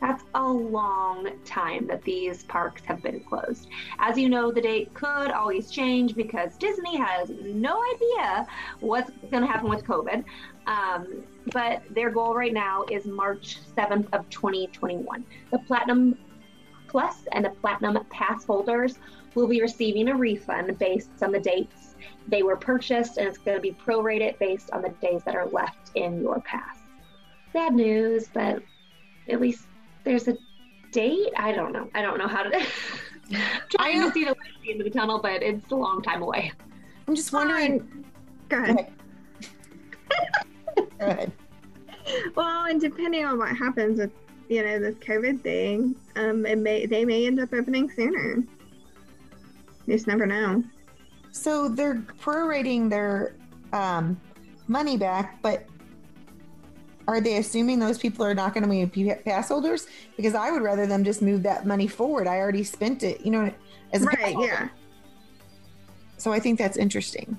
That's 0.00 0.24
a 0.34 0.42
long 0.42 1.30
time 1.44 1.86
that 1.86 2.02
these 2.02 2.42
parks 2.42 2.82
have 2.86 3.00
been 3.02 3.20
closed. 3.20 3.68
As 4.00 4.18
you 4.18 4.28
know, 4.28 4.50
the 4.50 4.60
date 4.60 4.92
could 4.94 5.30
always 5.30 5.70
change 5.70 6.16
because 6.16 6.56
Disney 6.56 6.96
has 6.96 7.30
no 7.30 7.80
idea 7.94 8.46
what's 8.80 9.12
going 9.30 9.42
to 9.42 9.46
happen 9.46 9.70
with 9.70 9.84
COVID. 9.84 10.24
Um, 10.66 11.22
but 11.52 11.82
their 11.90 12.10
goal 12.10 12.34
right 12.34 12.52
now 12.52 12.84
is 12.90 13.06
March 13.06 13.58
7th 13.76 14.08
of 14.12 14.28
2021. 14.28 15.24
The 15.52 15.58
Platinum 15.60 16.18
Plus 16.88 17.18
and 17.30 17.44
the 17.44 17.50
Platinum 17.50 18.04
Pass 18.10 18.44
holders 18.44 18.98
will 19.36 19.46
be 19.46 19.62
receiving 19.62 20.08
a 20.08 20.16
refund 20.16 20.78
based 20.78 21.10
on 21.22 21.30
the 21.30 21.40
dates 21.40 21.91
they 22.28 22.42
were 22.42 22.56
purchased, 22.56 23.18
and 23.18 23.26
it's 23.26 23.38
going 23.38 23.56
to 23.56 23.60
be 23.60 23.72
prorated 23.72 24.38
based 24.38 24.70
on 24.70 24.82
the 24.82 24.90
days 25.00 25.22
that 25.24 25.34
are 25.34 25.46
left 25.46 25.90
in 25.94 26.20
your 26.20 26.40
pass. 26.40 26.78
Sad 27.52 27.74
news, 27.74 28.28
but 28.32 28.62
at 29.28 29.40
least 29.40 29.66
there's 30.04 30.28
a 30.28 30.36
date. 30.92 31.32
I 31.36 31.52
don't 31.52 31.72
know. 31.72 31.88
I 31.94 32.02
don't 32.02 32.18
know 32.18 32.28
how 32.28 32.42
to. 32.42 32.50
trying 33.70 34.02
to 34.02 34.12
see 34.12 34.24
the 34.24 34.30
light 34.30 34.38
at 34.56 34.62
the 34.62 34.70
end 34.72 34.80
of 34.80 34.84
the 34.84 34.98
tunnel, 34.98 35.18
but 35.18 35.42
it's 35.42 35.70
a 35.70 35.74
long 35.74 36.02
time 36.02 36.22
away. 36.22 36.52
I'm 37.06 37.14
just 37.14 37.32
wondering. 37.32 38.04
Go 38.48 38.62
ahead. 38.62 38.92
Go 40.98 41.06
ahead. 41.06 41.32
Well, 42.34 42.64
and 42.64 42.80
depending 42.80 43.24
on 43.24 43.38
what 43.38 43.56
happens 43.56 44.00
with 44.00 44.10
you 44.48 44.62
know 44.64 44.80
this 44.80 44.96
COVID 44.96 45.40
thing, 45.40 45.94
um, 46.16 46.44
it 46.46 46.58
may 46.58 46.84
they 46.84 47.04
may 47.04 47.26
end 47.26 47.38
up 47.38 47.52
opening 47.52 47.88
sooner. 47.90 48.42
You 49.86 49.94
just 49.94 50.08
never 50.08 50.26
know. 50.26 50.64
So 51.32 51.68
they're 51.68 51.96
prorating 52.20 52.88
their 52.88 53.34
um, 53.72 54.20
money 54.68 54.96
back, 54.96 55.40
but 55.42 55.66
are 57.08 57.20
they 57.20 57.38
assuming 57.38 57.78
those 57.78 57.98
people 57.98 58.24
are 58.24 58.34
not 58.34 58.54
going 58.54 58.62
to 58.62 58.86
be 58.86 59.14
pass 59.24 59.48
holders? 59.48 59.86
Because 60.16 60.34
I 60.34 60.50
would 60.50 60.62
rather 60.62 60.86
them 60.86 61.02
just 61.02 61.22
move 61.22 61.42
that 61.42 61.66
money 61.66 61.88
forward. 61.88 62.28
I 62.28 62.38
already 62.38 62.62
spent 62.62 63.02
it, 63.02 63.22
you 63.22 63.30
know, 63.30 63.52
as 63.92 64.02
a 64.02 64.06
Right? 64.06 64.36
Yeah. 64.38 64.68
So 66.18 66.32
I 66.32 66.38
think 66.38 66.58
that's 66.58 66.76
interesting. 66.76 67.38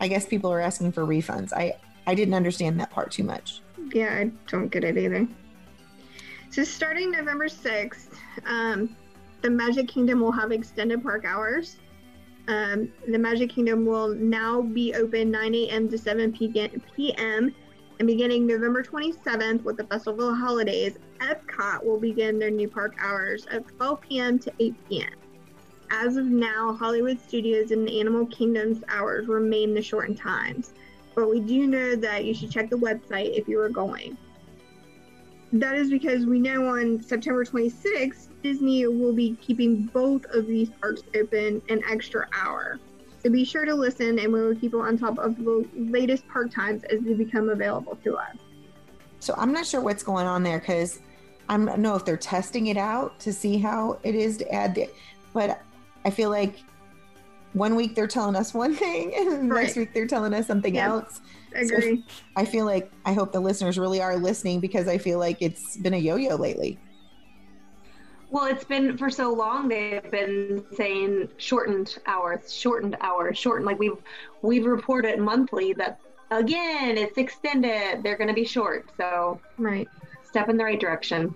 I 0.00 0.08
guess 0.08 0.26
people 0.26 0.52
are 0.52 0.60
asking 0.60 0.92
for 0.92 1.06
refunds. 1.06 1.52
I 1.54 1.76
I 2.06 2.14
didn't 2.14 2.34
understand 2.34 2.78
that 2.80 2.90
part 2.90 3.10
too 3.10 3.24
much. 3.24 3.62
Yeah, 3.94 4.14
I 4.14 4.30
don't 4.48 4.68
get 4.68 4.84
it 4.84 4.98
either. 4.98 5.26
So 6.50 6.62
starting 6.62 7.10
November 7.10 7.46
6th, 7.46 8.12
um, 8.44 8.94
the 9.42 9.50
Magic 9.50 9.88
Kingdom 9.88 10.20
will 10.20 10.32
have 10.32 10.52
extended 10.52 11.02
park 11.02 11.24
hours. 11.24 11.76
Um, 12.48 12.92
the 13.08 13.18
Magic 13.18 13.50
Kingdom 13.50 13.84
will 13.84 14.14
now 14.14 14.62
be 14.62 14.94
open 14.94 15.30
9 15.30 15.54
a.m. 15.54 15.88
to 15.88 15.98
7 15.98 16.32
p.m. 16.32 17.54
And 17.98 18.06
beginning 18.06 18.46
November 18.46 18.82
27th 18.82 19.62
with 19.62 19.76
the 19.76 19.84
Festival 19.84 20.30
of 20.30 20.38
Holidays, 20.38 20.98
Epcot 21.20 21.84
will 21.84 21.98
begin 21.98 22.38
their 22.38 22.50
new 22.50 22.68
park 22.68 22.94
hours 23.00 23.46
of 23.50 23.66
12 23.76 24.00
p.m. 24.02 24.38
to 24.40 24.52
8 24.60 24.88
p.m. 24.88 25.14
As 25.90 26.16
of 26.16 26.26
now, 26.26 26.74
Hollywood 26.74 27.20
Studios 27.20 27.70
and 27.70 27.88
Animal 27.88 28.26
Kingdom's 28.26 28.82
hours 28.88 29.28
remain 29.28 29.72
the 29.74 29.82
shortened 29.82 30.18
times 30.18 30.72
but 31.16 31.30
we 31.30 31.40
do 31.40 31.66
know 31.66 31.96
that 31.96 32.26
you 32.26 32.34
should 32.34 32.52
check 32.52 32.70
the 32.70 32.76
website 32.76 33.36
if 33.36 33.48
you 33.48 33.58
are 33.58 33.70
going. 33.70 34.16
That 35.52 35.76
is 35.76 35.90
because 35.90 36.26
we 36.26 36.40
know 36.40 36.66
on 36.66 37.00
September 37.02 37.44
26th, 37.44 38.28
Disney 38.42 38.86
will 38.86 39.12
be 39.12 39.36
keeping 39.40 39.82
both 39.94 40.24
of 40.32 40.46
these 40.46 40.70
parks 40.80 41.02
open 41.14 41.62
an 41.68 41.82
extra 41.88 42.26
hour. 42.34 42.80
So 43.22 43.30
be 43.30 43.44
sure 43.44 43.64
to 43.64 43.74
listen 43.74 44.18
and 44.18 44.32
we 44.32 44.42
will 44.42 44.54
keep 44.54 44.72
you 44.72 44.80
on 44.80 44.98
top 44.98 45.18
of 45.18 45.36
the 45.36 45.66
latest 45.76 46.26
park 46.28 46.52
times 46.52 46.82
as 46.84 47.00
they 47.02 47.14
become 47.14 47.48
available 47.48 47.96
to 48.04 48.16
us. 48.16 48.36
So 49.20 49.34
I'm 49.36 49.52
not 49.52 49.66
sure 49.66 49.80
what's 49.80 50.02
going 50.02 50.26
on 50.26 50.42
there 50.42 50.58
because 50.58 51.00
I 51.48 51.56
don't 51.56 51.78
know 51.78 51.94
if 51.94 52.04
they're 52.04 52.16
testing 52.16 52.66
it 52.66 52.76
out 52.76 53.18
to 53.20 53.32
see 53.32 53.58
how 53.58 53.98
it 54.02 54.14
is 54.14 54.36
to 54.38 54.52
add 54.52 54.74
the, 54.74 54.88
but 55.32 55.62
I 56.04 56.10
feel 56.10 56.30
like 56.30 56.56
one 57.52 57.74
week 57.76 57.94
they're 57.94 58.06
telling 58.06 58.36
us 58.36 58.52
one 58.52 58.74
thing 58.74 59.12
and 59.16 59.50
Right. 59.50 59.62
next 59.64 59.76
week 59.76 59.94
they're 59.94 60.06
telling 60.06 60.34
us 60.34 60.46
something 60.46 60.74
Yeah. 60.74 60.88
else. 60.88 61.20
Agree. 61.56 62.04
I 62.36 62.44
feel 62.44 62.66
like 62.66 62.90
I 63.04 63.12
hope 63.12 63.32
the 63.32 63.40
listeners 63.40 63.78
really 63.78 64.00
are 64.00 64.16
listening 64.16 64.60
because 64.60 64.88
I 64.88 64.98
feel 64.98 65.18
like 65.18 65.38
it's 65.40 65.76
been 65.78 65.94
a 65.94 65.98
yo-yo 65.98 66.36
lately. 66.36 66.78
Well, 68.30 68.46
it's 68.46 68.64
been 68.64 68.98
for 68.98 69.08
so 69.08 69.32
long. 69.32 69.68
They've 69.68 70.10
been 70.10 70.64
saying 70.74 71.28
shortened 71.36 71.98
hours, 72.06 72.52
shortened 72.52 72.96
hours, 73.00 73.38
shortened. 73.38 73.66
Like 73.66 73.78
we've 73.78 73.98
we've 74.42 74.66
reported 74.66 75.18
monthly 75.18 75.72
that 75.74 76.00
again 76.30 76.98
it's 76.98 77.18
extended. 77.18 78.02
They're 78.02 78.16
going 78.16 78.28
to 78.28 78.34
be 78.34 78.44
short. 78.44 78.90
So 78.96 79.40
right. 79.58 79.88
step 80.24 80.48
in 80.48 80.56
the 80.56 80.64
right 80.64 80.80
direction. 80.80 81.34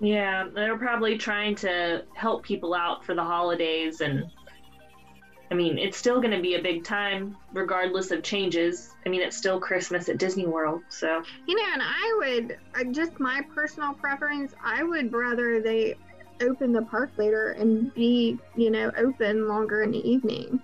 Yeah, 0.00 0.48
they're 0.54 0.76
probably 0.76 1.16
trying 1.16 1.54
to 1.56 2.04
help 2.14 2.42
people 2.42 2.74
out 2.74 3.04
for 3.04 3.14
the 3.14 3.24
holidays 3.24 4.00
and 4.00 4.24
I 5.50 5.54
mean, 5.54 5.78
it's 5.78 5.96
still 5.96 6.20
going 6.20 6.32
to 6.32 6.40
be 6.40 6.54
a 6.54 6.62
big 6.62 6.82
time 6.82 7.36
regardless 7.52 8.10
of 8.10 8.22
changes. 8.22 8.94
I 9.04 9.08
mean, 9.08 9.22
it's 9.22 9.36
still 9.36 9.60
Christmas 9.60 10.08
at 10.08 10.18
Disney 10.18 10.46
World, 10.46 10.82
so 10.88 11.22
You 11.46 11.56
know, 11.56 11.72
and 11.72 11.82
I 11.82 12.16
would, 12.18 12.58
uh, 12.74 12.92
just 12.92 13.20
my 13.20 13.42
personal 13.54 13.94
preference, 13.94 14.54
I 14.62 14.82
would 14.82 15.12
rather 15.12 15.60
they 15.60 15.96
open 16.42 16.72
the 16.72 16.82
park 16.82 17.10
later 17.16 17.52
and 17.52 17.94
be, 17.94 18.38
you 18.56 18.70
know, 18.70 18.90
open 18.98 19.48
longer 19.48 19.82
in 19.82 19.92
the 19.92 20.08
evening. 20.08 20.60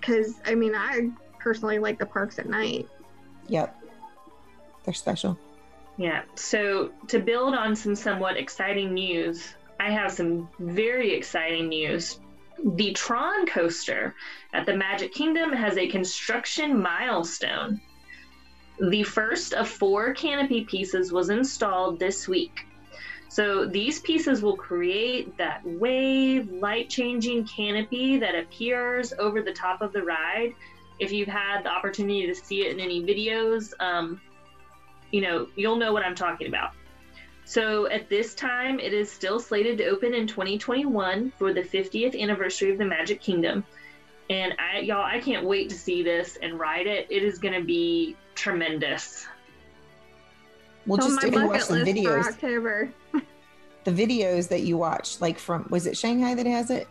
Because, 0.00 0.40
I 0.46 0.54
mean, 0.54 0.74
I 0.74 1.10
personally 1.38 1.78
like 1.78 1.98
the 1.98 2.06
parks 2.06 2.38
at 2.38 2.48
night. 2.48 2.88
Yep. 3.48 3.76
They're 4.84 4.94
special. 4.94 5.38
yeah. 5.96 6.22
So, 6.34 6.92
to 7.08 7.18
build 7.18 7.54
on 7.54 7.74
some 7.74 7.94
somewhat 7.94 8.36
exciting 8.36 8.94
news, 8.94 9.54
I 9.80 9.90
have 9.90 10.12
some 10.12 10.48
very 10.58 11.12
exciting 11.14 11.68
news. 11.68 12.20
The 12.62 12.92
Tron 12.92 13.46
coaster 13.46 14.14
at 14.52 14.66
the 14.66 14.76
Magic 14.76 15.12
Kingdom 15.12 15.52
has 15.52 15.76
a 15.76 15.88
construction 15.88 16.80
milestone. 16.80 17.80
The 18.80 19.02
first 19.02 19.54
of 19.54 19.68
four 19.68 20.14
canopy 20.14 20.64
pieces 20.64 21.12
was 21.12 21.30
installed 21.30 21.98
this 21.98 22.26
week. 22.28 22.66
So 23.28 23.66
these 23.66 23.98
pieces 24.00 24.42
will 24.42 24.56
create 24.56 25.36
that 25.38 25.60
wave 25.64 26.50
light 26.52 26.88
changing 26.88 27.46
canopy 27.48 28.16
that 28.18 28.36
appears 28.36 29.12
over 29.18 29.42
the 29.42 29.52
top 29.52 29.82
of 29.82 29.92
the 29.92 30.02
ride. 30.02 30.54
If 31.00 31.10
you've 31.10 31.28
had 31.28 31.64
the 31.64 31.70
opportunity 31.70 32.26
to 32.26 32.34
see 32.34 32.64
it 32.64 32.72
in 32.72 32.80
any 32.80 33.02
videos, 33.02 33.72
um, 33.80 34.20
you 35.10 35.20
know, 35.20 35.48
you'll 35.56 35.76
know 35.76 35.92
what 35.92 36.04
I'm 36.04 36.14
talking 36.14 36.46
about. 36.46 36.74
So 37.44 37.86
at 37.86 38.08
this 38.08 38.34
time, 38.34 38.80
it 38.80 38.92
is 38.94 39.10
still 39.12 39.38
slated 39.38 39.78
to 39.78 39.86
open 39.86 40.14
in 40.14 40.26
2021 40.26 41.32
for 41.38 41.52
the 41.52 41.62
50th 41.62 42.18
anniversary 42.20 42.70
of 42.72 42.78
the 42.78 42.84
Magic 42.86 43.20
Kingdom. 43.20 43.64
And 44.30 44.54
I, 44.58 44.80
y'all, 44.80 45.04
I 45.04 45.20
can't 45.20 45.44
wait 45.44 45.68
to 45.70 45.76
see 45.76 46.02
this 46.02 46.38
and 46.42 46.58
ride 46.58 46.86
it. 46.86 47.06
It 47.10 47.22
is 47.22 47.38
going 47.38 47.52
to 47.54 47.64
be 47.64 48.16
tremendous. 48.34 49.26
We'll 50.86 50.98
It's 50.98 51.06
just 51.06 51.22
my 51.22 51.28
go 51.30 51.46
watch 51.46 51.52
bucket 51.52 51.66
some 51.66 51.78
list 51.80 51.90
for 51.90 51.96
videos. 51.98 52.26
October. 52.26 52.92
The 53.84 53.90
videos 53.90 54.48
that 54.48 54.62
you 54.62 54.78
watched, 54.78 55.20
like 55.20 55.38
from 55.38 55.66
was 55.68 55.86
it 55.86 55.94
Shanghai 55.94 56.34
that 56.34 56.46
has 56.46 56.70
it? 56.70 56.88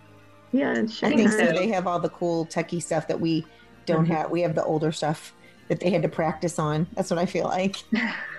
Yeah, 0.52 0.76
it's 0.76 1.02
I 1.02 1.10
think 1.10 1.32
so. 1.32 1.40
so. 1.40 1.52
They 1.52 1.70
have 1.70 1.88
all 1.88 1.98
the 2.00 2.10
cool 2.10 2.46
techie 2.46 2.84
stuff 2.84 3.08
that 3.08 3.20
we 3.20 3.48
don't 3.88 4.06
Mhm. 4.06 4.10
have. 4.16 4.30
We 4.30 4.42
have 4.42 4.54
the 4.54 4.64
older 4.64 4.92
stuff 4.92 5.34
that 5.70 5.80
they 5.80 5.90
had 5.90 6.04
to 6.04 6.08
practice 6.08 6.60
on. 6.60 6.86
That's 6.94 7.10
what 7.10 7.18
I 7.18 7.26
feel 7.26 7.46
like. 7.46 7.78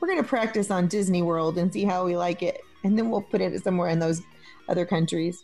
We're 0.00 0.08
going 0.08 0.22
to 0.22 0.28
practice 0.28 0.70
on 0.70 0.86
Disney 0.86 1.22
World 1.22 1.58
and 1.58 1.72
see 1.72 1.84
how 1.84 2.04
we 2.04 2.16
like 2.16 2.42
it. 2.42 2.60
And 2.84 2.96
then 2.96 3.10
we'll 3.10 3.22
put 3.22 3.40
it 3.40 3.62
somewhere 3.62 3.88
in 3.88 3.98
those 3.98 4.22
other 4.68 4.86
countries. 4.86 5.42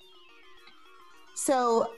So, 1.34 1.90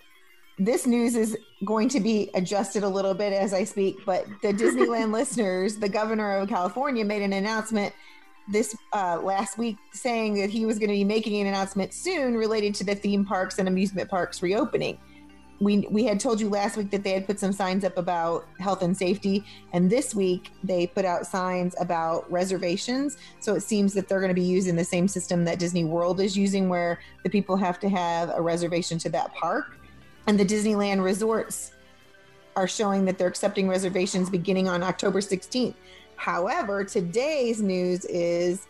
this 0.59 0.87
news 0.87 1.16
is 1.16 1.37
going 1.66 1.88
to 1.90 2.01
be 2.01 2.31
adjusted 2.35 2.83
a 2.83 2.88
little 2.88 3.12
bit 3.12 3.35
as 3.35 3.53
I 3.53 3.64
speak, 3.64 3.97
but 4.07 4.27
the 4.40 4.55
Disneyland 4.55 5.12
listeners, 5.12 5.77
the 5.77 5.88
governor 5.88 6.38
of 6.38 6.49
California 6.49 7.05
made 7.05 7.21
an 7.21 7.35
announcement 7.35 7.92
this 8.49 8.75
uh, 8.95 9.21
last 9.23 9.59
week 9.59 9.77
saying 9.92 10.35
that 10.35 10.51
he 10.51 10.64
was 10.64 10.79
going 10.79 10.88
to 10.88 10.95
be 10.95 11.05
making 11.05 11.40
an 11.40 11.49
announcement 11.49 11.92
soon 11.92 12.37
related 12.37 12.75
to 12.77 12.85
the 12.85 12.95
theme 12.95 13.25
parks 13.25 13.59
and 13.59 13.69
amusement 13.69 14.09
parks 14.09 14.42
reopening. 14.42 14.99
We, 15.59 15.87
we 15.90 16.05
had 16.05 16.21
told 16.21 16.40
you 16.40 16.51
last 16.51 16.77
week 16.77 16.90
that 16.90 17.03
they 17.03 17.12
had 17.12 17.27
put 17.27 17.40
some 17.40 17.53
signs 17.53 17.83
up 17.83 17.97
about 17.97 18.47
health 18.59 18.83
and 18.83 18.97
safety, 18.97 19.45
and 19.73 19.88
this 19.88 20.14
week 20.14 20.51
they 20.62 20.87
put 20.87 21.05
out 21.05 21.27
signs 21.27 21.75
about 21.81 22.31
reservations. 22.31 23.16
So 23.40 23.55
it 23.55 23.62
seems 23.62 23.95
that 23.95 24.09
they're 24.09 24.21
going 24.21 24.29
to 24.31 24.35
be 24.35 24.42
using 24.42 24.77
the 24.77 24.85
same 24.85 25.09
system 25.09 25.45
that 25.47 25.59
Disney 25.59 25.85
World 25.85 26.21
is 26.21 26.37
using, 26.37 26.69
where 26.69 27.01
the 27.23 27.31
people 27.31 27.57
have 27.57 27.81
to 27.81 27.88
have 27.88 28.31
a 28.35 28.40
reservation 28.40 28.99
to 28.99 29.09
that 29.11 29.35
park. 29.35 29.79
And 30.27 30.38
the 30.38 30.45
Disneyland 30.45 31.03
resorts 31.03 31.73
are 32.57 32.69
showing 32.69 33.05
that 33.05 33.19
they're 33.19 33.29
accepting 33.29 33.69
reservations 33.69 34.29
beginning 34.29 34.69
on 34.69 34.83
October 34.83 35.21
16th. 35.21 35.75
However, 36.16 36.85
today's 36.85 37.62
news 37.62 38.05
is 38.07 38.66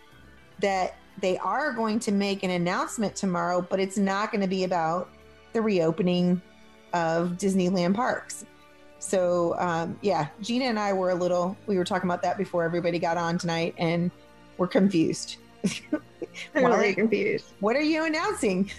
that 0.59 0.97
they 1.21 1.39
are 1.39 1.73
going 1.73 1.99
to 2.01 2.13
make 2.13 2.43
an 2.43 2.51
announcement 2.51 3.17
tomorrow, 3.17 3.63
but 3.63 3.81
it's 3.81 3.97
not 3.97 4.31
going 4.31 4.43
to 4.43 4.49
be 4.49 4.65
about 4.65 5.09
the 5.53 5.63
reopening 5.63 6.43
of 6.93 7.33
Disneyland 7.33 7.95
parks. 7.95 8.45
So, 8.99 9.55
um, 9.59 9.99
yeah, 10.03 10.29
Gina 10.41 10.65
and 10.65 10.79
I 10.79 10.93
were 10.93 11.11
a 11.11 11.15
little, 11.15 11.57
we 11.67 11.77
were 11.77 11.85
talking 11.85 12.09
about 12.09 12.23
that 12.23 12.39
before 12.39 12.65
everybody 12.65 12.99
got 12.99 13.17
on 13.17 13.39
tonight, 13.39 13.75
and 13.79 14.11
we're 14.59 14.67
confused. 14.67 15.37
I'm 16.55 16.65
really 16.65 16.95
confused. 16.95 17.53
what 17.61 17.77
are 17.77 17.83
you 17.83 18.05
announcing? 18.05 18.71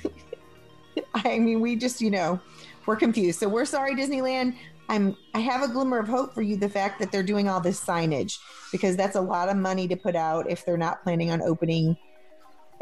I 1.14 1.40
mean, 1.40 1.62
we 1.62 1.76
just, 1.76 2.02
you 2.02 2.10
know, 2.10 2.40
we're 2.86 2.96
confused. 2.96 3.40
So 3.40 3.48
we're 3.48 3.66
sorry, 3.66 3.96
Disneyland. 3.96 4.56
I'm 4.90 5.18
I 5.34 5.40
have 5.40 5.64
a 5.64 5.68
glimmer 5.68 6.00
of 6.00 6.08
hope 6.08 6.34
for 6.34 6.42
you 6.42 6.56
the 6.56 6.70
fact 6.70 7.00
that 7.00 7.12
they're 7.12 7.24
doing 7.24 7.50
all 7.50 7.60
this 7.60 7.84
signage 7.84 8.40
because 8.72 8.96
that's 8.96 9.18
a 9.18 9.22
lot 9.22 9.50
of 9.50 9.58
money 9.58 9.88
to 9.90 9.98
put 9.98 10.16
out 10.16 10.50
if 10.50 10.66
they're 10.66 10.78
not 10.78 11.04
planning 11.04 11.30
on 11.30 11.42
opening 11.42 11.98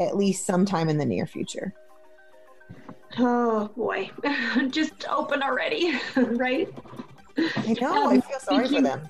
at 0.00 0.16
least 0.16 0.46
sometime 0.46 0.88
in 0.88 0.98
the 0.98 1.04
near 1.04 1.26
future. 1.26 1.74
Oh 3.18 3.68
boy, 3.76 4.10
just 4.70 5.06
open 5.08 5.42
already, 5.42 5.98
right? 6.16 6.68
I 7.38 7.76
know, 7.80 8.08
I 8.08 8.14
Um, 8.14 8.20
feel 8.20 8.38
sorry 8.40 8.68
for 8.68 8.80
them. 8.82 9.08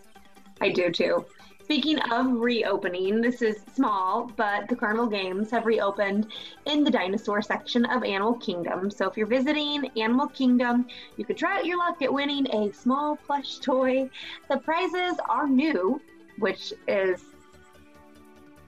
I 0.61 0.71
do 0.71 0.91
too. 0.91 1.25
Speaking 1.63 1.99
of 2.13 2.27
reopening, 2.31 3.21
this 3.21 3.43
is 3.43 3.63
small, 3.75 4.31
but 4.37 4.69
the 4.69 4.77
Carnival 4.77 5.09
Games 5.09 5.51
have 5.51 5.67
reopened 5.67 6.29
in 6.67 6.85
the 6.85 6.91
dinosaur 6.91 7.43
section 7.43 7.85
of 7.87 8.05
Animal 8.05 8.35
Kingdom. 8.35 8.91
So 8.91 9.09
if 9.09 9.17
you're 9.17 9.27
visiting 9.27 9.91
Animal 9.97 10.29
Kingdom, 10.29 10.87
you 11.17 11.25
could 11.25 11.37
try 11.37 11.59
out 11.59 11.67
your 11.67 11.79
luck 11.79 12.01
at 12.03 12.13
winning 12.13 12.47
a 12.55 12.73
small 12.73 13.17
plush 13.17 13.59
toy. 13.59 14.09
The 14.49 14.59
prizes 14.59 15.19
are 15.29 15.49
new, 15.49 16.01
which 16.39 16.73
is 16.87 17.25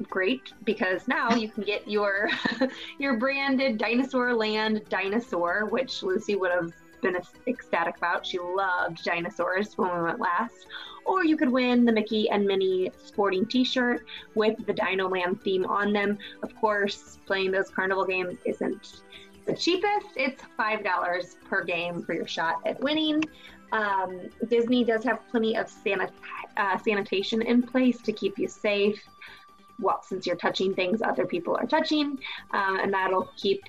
great 0.08 0.52
because 0.64 1.08
now 1.08 1.34
you 1.34 1.48
can 1.48 1.64
get 1.64 1.88
your 1.88 2.28
your 2.98 3.16
branded 3.16 3.78
Dinosaur 3.78 4.34
Land 4.34 4.82
dinosaur, 4.88 5.66
which 5.66 6.02
Lucy 6.02 6.36
would 6.36 6.50
have 6.50 6.72
been 7.00 7.16
ecstatic 7.46 7.96
about. 7.96 8.26
She 8.26 8.38
loved 8.38 9.04
dinosaurs 9.04 9.76
when 9.76 9.94
we 9.94 10.02
went 10.02 10.20
last. 10.20 10.66
Or 11.04 11.24
you 11.24 11.36
could 11.36 11.48
win 11.48 11.84
the 11.84 11.92
Mickey 11.92 12.28
and 12.28 12.44
Minnie 12.44 12.90
sporting 12.98 13.46
T-shirt 13.46 14.04
with 14.34 14.64
the 14.66 14.72
Dino 14.72 15.08
Land 15.08 15.42
theme 15.42 15.64
on 15.64 15.92
them. 15.92 16.18
Of 16.42 16.54
course, 16.56 17.18
playing 17.24 17.52
those 17.52 17.70
carnival 17.70 18.04
games 18.04 18.38
isn't 18.44 19.02
the 19.46 19.54
cheapest. 19.54 20.08
It's 20.16 20.42
five 20.56 20.84
dollars 20.84 21.36
per 21.48 21.64
game 21.64 22.02
for 22.02 22.14
your 22.14 22.26
shot 22.26 22.60
at 22.66 22.80
winning. 22.80 23.24
Um, 23.72 24.20
Disney 24.48 24.84
does 24.84 25.04
have 25.04 25.26
plenty 25.30 25.56
of 25.56 25.72
uh, 26.56 26.78
sanitation 26.78 27.42
in 27.42 27.62
place 27.62 28.00
to 28.02 28.12
keep 28.12 28.38
you 28.38 28.48
safe. 28.48 29.02
Well, 29.80 30.02
since 30.02 30.26
you're 30.26 30.36
touching 30.36 30.74
things 30.74 31.02
other 31.02 31.26
people 31.26 31.56
are 31.56 31.66
touching, 31.66 32.18
uh, 32.52 32.78
and 32.80 32.92
that'll 32.92 33.30
keep 33.36 33.62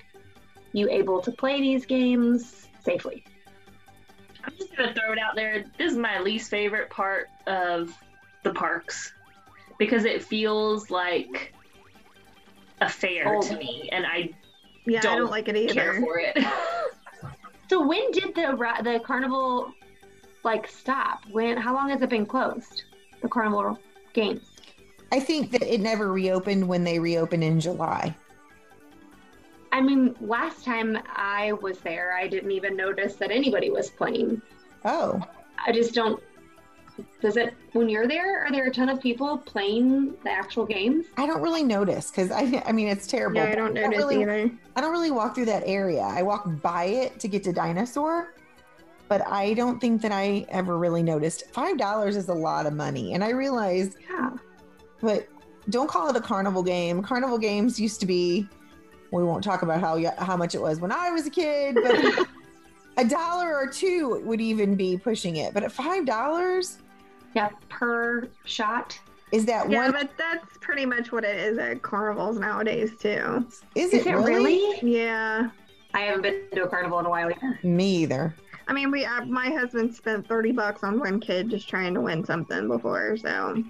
you 0.72 0.88
able 0.90 1.20
to 1.22 1.30
play 1.32 1.60
these 1.60 1.86
games 1.86 2.66
safely. 2.84 3.24
I'm 4.44 4.54
just 4.56 4.74
gonna 4.76 4.94
throw 4.94 5.12
it 5.12 5.18
out 5.18 5.34
there. 5.36 5.64
This 5.78 5.92
is 5.92 5.98
my 5.98 6.18
least 6.20 6.50
favorite 6.50 6.90
part 6.90 7.28
of 7.46 7.96
the 8.42 8.52
parks 8.52 9.12
because 9.78 10.04
it 10.04 10.22
feels 10.24 10.90
like 10.90 11.52
a 12.80 12.88
fair 12.88 13.36
Oh. 13.36 13.42
to 13.42 13.56
me, 13.56 13.88
and 13.92 14.06
I 14.06 14.30
Yeah, 14.86 15.00
I 15.00 15.02
Don't 15.02 15.18
don't 15.18 15.30
like 15.30 15.48
it 15.48 15.70
care 15.72 15.92
either. 15.92 16.00
for 16.00 16.18
it. 16.18 16.36
So 17.68 17.86
when 17.86 18.10
did 18.10 18.34
the 18.34 18.56
ra- 18.56 18.82
the 18.82 18.98
carnival 18.98 19.72
like 20.42 20.66
stop? 20.66 21.22
When? 21.30 21.56
How 21.56 21.72
long 21.72 21.88
has 21.90 22.02
it 22.02 22.08
been 22.08 22.26
closed? 22.26 22.82
The 23.22 23.28
carnival 23.28 23.78
games. 24.12 24.49
I 25.12 25.20
think 25.20 25.50
that 25.52 25.62
it 25.62 25.80
never 25.80 26.12
reopened 26.12 26.66
when 26.66 26.84
they 26.84 26.98
reopened 26.98 27.42
in 27.42 27.60
July. 27.60 28.14
I 29.72 29.80
mean, 29.80 30.16
last 30.20 30.64
time 30.64 30.98
I 31.14 31.52
was 31.54 31.78
there, 31.78 32.12
I 32.12 32.26
didn't 32.26 32.50
even 32.50 32.76
notice 32.76 33.14
that 33.16 33.30
anybody 33.30 33.70
was 33.70 33.90
playing. 33.90 34.42
Oh, 34.84 35.20
I 35.64 35.72
just 35.72 35.94
don't. 35.94 36.22
Does 37.22 37.36
it 37.36 37.54
when 37.72 37.88
you're 37.88 38.06
there? 38.08 38.44
Are 38.44 38.50
there 38.50 38.66
a 38.66 38.70
ton 38.70 38.88
of 38.88 39.00
people 39.00 39.38
playing 39.38 40.14
the 40.22 40.30
actual 40.30 40.66
games? 40.66 41.06
I 41.16 41.26
don't 41.26 41.40
really 41.40 41.62
notice 41.62 42.10
because 42.10 42.30
I, 42.30 42.62
I 42.66 42.72
mean, 42.72 42.88
it's 42.88 43.06
terrible. 43.06 43.36
Yeah, 43.40 43.50
I 43.50 43.54
don't 43.54 43.74
notice 43.74 43.98
really, 43.98 44.22
either. 44.22 44.50
I 44.76 44.80
don't 44.80 44.92
really 44.92 45.10
walk 45.10 45.34
through 45.34 45.46
that 45.46 45.62
area. 45.66 46.02
I 46.02 46.22
walk 46.22 46.44
by 46.62 46.84
it 46.84 47.18
to 47.20 47.28
get 47.28 47.42
to 47.44 47.52
dinosaur, 47.52 48.34
but 49.08 49.26
I 49.26 49.54
don't 49.54 49.80
think 49.80 50.02
that 50.02 50.12
I 50.12 50.46
ever 50.48 50.78
really 50.78 51.02
noticed. 51.02 51.50
Five 51.52 51.78
dollars 51.78 52.16
is 52.16 52.28
a 52.28 52.34
lot 52.34 52.66
of 52.66 52.74
money, 52.74 53.14
and 53.14 53.22
I 53.24 53.30
realize, 53.30 53.96
Yeah. 54.10 54.30
But 55.00 55.26
don't 55.68 55.88
call 55.88 56.08
it 56.08 56.16
a 56.16 56.20
carnival 56.20 56.62
game. 56.62 57.02
Carnival 57.02 57.38
games 57.38 57.78
used 57.80 58.00
to 58.00 58.06
be. 58.06 58.48
We 59.12 59.24
won't 59.24 59.42
talk 59.42 59.62
about 59.62 59.80
how 59.80 60.00
how 60.18 60.36
much 60.36 60.54
it 60.54 60.60
was 60.60 60.80
when 60.80 60.92
I 60.92 61.10
was 61.10 61.26
a 61.26 61.30
kid, 61.30 61.76
but 61.82 62.26
a 62.96 63.04
dollar 63.08 63.54
or 63.54 63.66
two 63.66 64.22
would 64.24 64.40
even 64.40 64.76
be 64.76 64.96
pushing 64.96 65.36
it. 65.36 65.52
But 65.52 65.64
at 65.64 65.72
five 65.72 66.06
dollars, 66.06 66.78
Yeah, 67.34 67.50
per 67.68 68.28
shot. 68.44 68.98
is 69.32 69.44
that 69.46 69.68
Yeah, 69.70 69.82
one? 69.84 69.92
but 69.92 70.10
that's 70.16 70.56
pretty 70.60 70.86
much 70.86 71.10
what 71.12 71.24
it 71.24 71.36
is 71.36 71.58
at 71.58 71.82
carnivals 71.82 72.38
nowadays 72.38 72.92
too. 73.00 73.46
Is 73.74 73.92
Is 73.92 74.06
it 74.06 74.06
it 74.06 74.14
really? 74.16 74.58
really? 74.58 74.94
Yeah. 74.96 75.50
I 75.92 76.00
haven't 76.02 76.22
been 76.22 76.42
to 76.54 76.62
a 76.64 76.68
carnival 76.68 77.00
in 77.00 77.06
a 77.06 77.10
while 77.10 77.30
either. 77.32 77.58
Me 77.64 77.96
either. 77.96 78.32
I 78.68 78.72
mean, 78.72 78.92
we 78.92 79.04
uh, 79.04 79.24
my 79.24 79.48
husband 79.50 79.92
spent 79.92 80.28
thirty 80.28 80.52
bucks 80.52 80.84
on 80.84 81.00
one 81.00 81.18
kid 81.18 81.50
just 81.50 81.68
trying 81.68 81.94
to 81.94 82.00
win 82.00 82.24
something 82.24 82.68
before, 82.68 83.16
so 83.16 83.60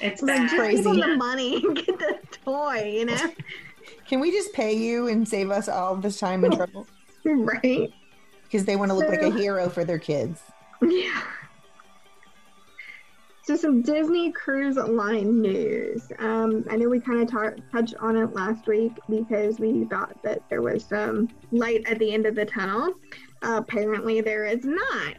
it's 0.00 0.22
I 0.22 0.26
like, 0.26 0.36
bad. 0.36 0.42
just 0.42 0.56
Crazy. 0.56 0.82
give 0.82 0.86
him 0.92 1.00
the 1.00 1.16
money 1.16 1.56
and 1.56 1.76
get 1.76 1.98
the 1.98 2.18
toy, 2.44 2.92
you 2.96 3.04
know? 3.06 3.32
Can 4.08 4.20
we 4.20 4.30
just 4.30 4.52
pay 4.52 4.72
you 4.74 5.08
and 5.08 5.28
save 5.28 5.50
us 5.50 5.68
all 5.68 5.96
this 5.96 6.18
time 6.18 6.44
and 6.44 6.54
trouble? 6.54 6.86
right? 7.24 7.92
Because 8.44 8.64
they 8.64 8.76
want 8.76 8.90
to 8.90 8.96
look 8.96 9.08
like 9.08 9.22
a 9.22 9.30
hero 9.30 9.68
for 9.68 9.84
their 9.84 9.98
kids. 9.98 10.42
Yeah. 10.82 11.22
So 13.42 13.54
some 13.54 13.80
Disney 13.80 14.32
Cruise 14.32 14.76
Line 14.76 15.40
news. 15.40 16.10
Um, 16.18 16.64
I 16.68 16.76
know 16.76 16.88
we 16.88 16.98
kind 16.98 17.22
of 17.22 17.30
ta- 17.30 17.62
touched 17.70 17.94
on 18.00 18.16
it 18.16 18.34
last 18.34 18.66
week 18.66 18.92
because 19.08 19.60
we 19.60 19.84
thought 19.84 20.20
that 20.24 20.42
there 20.50 20.62
was 20.62 20.84
some 20.84 21.28
light 21.52 21.84
at 21.88 22.00
the 22.00 22.12
end 22.12 22.26
of 22.26 22.34
the 22.34 22.44
tunnel. 22.44 22.94
Uh, 23.42 23.58
apparently, 23.58 24.20
there 24.20 24.46
is 24.46 24.64
not. 24.64 25.14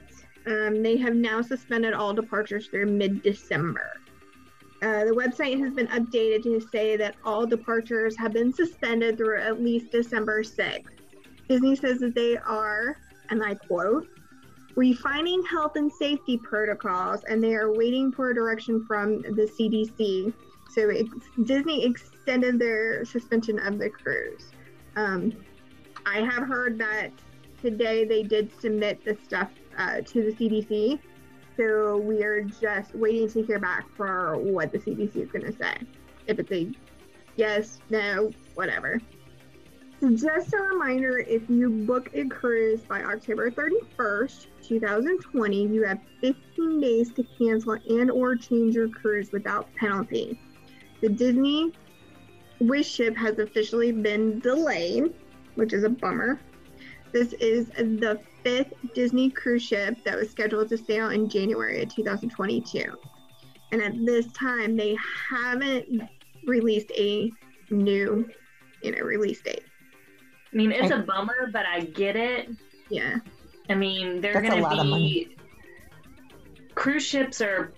Um, 0.45 0.83
they 0.83 0.97
have 0.97 1.15
now 1.15 1.41
suspended 1.41 1.93
all 1.93 2.13
departures 2.13 2.67
through 2.67 2.87
mid-December. 2.87 3.91
Uh, 4.81 5.05
the 5.05 5.11
website 5.11 5.59
has 5.59 5.73
been 5.73 5.87
updated 5.87 6.43
to 6.43 6.59
say 6.71 6.95
that 6.95 7.15
all 7.25 7.47
departures 7.47 8.15
have 8.15 8.33
been 8.33 8.53
suspended 8.53 9.17
through 9.17 9.39
at 9.39 9.61
least 9.61 9.91
December 9.91 10.43
6th. 10.43 10.85
Disney 11.49 11.75
says 11.75 11.99
that 11.99 12.13
they 12.13 12.37
are, 12.37 12.97
and 13.29 13.43
I 13.43 13.55
quote, 13.55 14.07
refining 14.75 15.43
health 15.45 15.75
and 15.75 15.91
safety 15.91 16.37
protocols, 16.37 17.23
and 17.23 17.43
they 17.43 17.55
are 17.55 17.73
waiting 17.73 18.11
for 18.11 18.29
a 18.29 18.35
direction 18.35 18.85
from 18.85 19.23
the 19.23 19.49
CDC. 19.59 20.31
So 20.69 20.91
Disney 21.43 21.83
extended 21.83 22.59
their 22.59 23.03
suspension 23.03 23.57
of 23.57 23.79
the 23.79 23.89
cruise. 23.89 24.51
Um, 24.95 25.33
I 26.05 26.19
have 26.19 26.47
heard 26.47 26.77
that 26.77 27.11
today 27.61 28.05
they 28.05 28.21
did 28.21 28.51
submit 28.59 29.03
the 29.03 29.17
stuff 29.23 29.49
uh, 29.77 30.01
to 30.01 30.23
the 30.23 30.31
CDC. 30.33 30.99
So 31.57 31.97
we 31.97 32.23
are 32.23 32.43
just 32.43 32.93
waiting 32.93 33.29
to 33.31 33.43
hear 33.43 33.57
back 33.57 33.85
for 33.95 34.37
what 34.37 34.71
the 34.71 34.77
CDC 34.77 35.15
is 35.15 35.31
going 35.31 35.51
to 35.51 35.57
say. 35.57 35.75
If 36.27 36.37
it's 36.37 36.51
a 36.51 36.71
yes, 37.35 37.79
no, 37.89 38.31
whatever. 38.53 39.01
So 39.99 40.11
just 40.11 40.53
a 40.53 40.57
reminder, 40.57 41.17
if 41.17 41.49
you 41.49 41.71
book 41.71 42.11
a 42.13 42.27
cruise 42.27 42.81
by 42.81 43.03
October 43.03 43.49
31st, 43.49 44.45
2020, 44.61 45.67
you 45.67 45.83
have 45.83 45.99
15 46.21 46.79
days 46.79 47.11
to 47.13 47.23
cancel 47.39 47.79
and 47.89 48.11
or 48.11 48.35
change 48.35 48.75
your 48.75 48.89
cruise 48.89 49.31
without 49.31 49.73
penalty. 49.75 50.39
The 51.01 51.09
Disney 51.09 51.73
Wish 52.59 52.89
ship 52.89 53.15
has 53.17 53.39
officially 53.39 53.91
been 53.91 54.39
delayed, 54.39 55.13
which 55.55 55.73
is 55.73 55.83
a 55.83 55.89
bummer. 55.89 56.39
This 57.11 57.33
is 57.33 57.67
the 57.67 58.19
fifth 58.43 58.73
Disney 58.93 59.29
cruise 59.29 59.63
ship 59.63 59.97
that 60.03 60.15
was 60.17 60.29
scheduled 60.29 60.69
to 60.69 60.77
sail 60.77 61.09
in 61.09 61.29
January 61.29 61.81
of 61.81 61.93
2022. 61.93 62.83
And 63.71 63.81
at 63.81 63.93
this 64.05 64.27
time, 64.33 64.77
they 64.77 64.97
haven't 65.29 66.01
released 66.45 66.91
a 66.97 67.31
new, 67.69 68.29
you 68.81 68.91
know, 68.91 69.01
release 69.01 69.41
date. 69.41 69.63
I 70.53 70.55
mean, 70.55 70.71
it's 70.71 70.91
a 70.91 70.99
bummer, 70.99 71.49
but 71.51 71.65
I 71.65 71.81
get 71.81 72.15
it. 72.15 72.49
Yeah. 72.89 73.17
I 73.69 73.75
mean, 73.75 74.21
they're 74.21 74.37
a 74.37 74.41
going 74.41 74.61
lot 74.61 74.75
to 74.75 74.81
of 74.81 74.85
be. 74.85 74.89
money. 74.89 75.35
Cruise 76.75 77.05
ships 77.05 77.41
are 77.41 77.73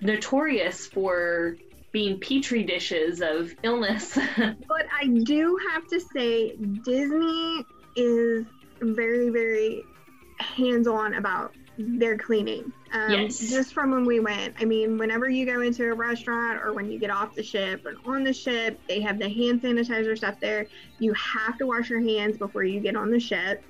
notorious 0.00 0.86
for 0.86 1.56
being 1.92 2.20
petri 2.20 2.62
dishes 2.62 3.20
of 3.20 3.54
illness. 3.62 4.18
But 4.68 4.86
I 4.92 5.06
do 5.06 5.58
have 5.72 5.86
to 5.88 6.00
say, 6.00 6.56
Disney 6.56 7.64
is 7.96 8.44
very, 8.80 9.30
very 9.30 9.84
hands 10.38 10.86
on 10.86 11.14
about 11.14 11.54
they're 11.78 12.16
cleaning. 12.16 12.72
Um, 12.92 13.10
Yes. 13.12 13.38
Just 13.38 13.74
from 13.74 13.90
when 13.90 14.06
we 14.06 14.20
went. 14.20 14.54
I 14.58 14.64
mean, 14.64 14.96
whenever 14.98 15.28
you 15.28 15.44
go 15.44 15.60
into 15.60 15.84
a 15.84 15.94
restaurant 15.94 16.60
or 16.62 16.72
when 16.72 16.90
you 16.90 16.98
get 16.98 17.10
off 17.10 17.34
the 17.34 17.42
ship 17.42 17.84
and 17.84 17.96
on 18.06 18.24
the 18.24 18.32
ship, 18.32 18.80
they 18.88 19.00
have 19.00 19.18
the 19.18 19.28
hand 19.28 19.62
sanitizer 19.62 20.16
stuff 20.16 20.36
there. 20.40 20.66
You 20.98 21.12
have 21.12 21.58
to 21.58 21.66
wash 21.66 21.90
your 21.90 22.00
hands 22.00 22.38
before 22.38 22.64
you 22.64 22.80
get 22.80 22.96
on 22.96 23.10
the 23.10 23.20
ship, 23.20 23.62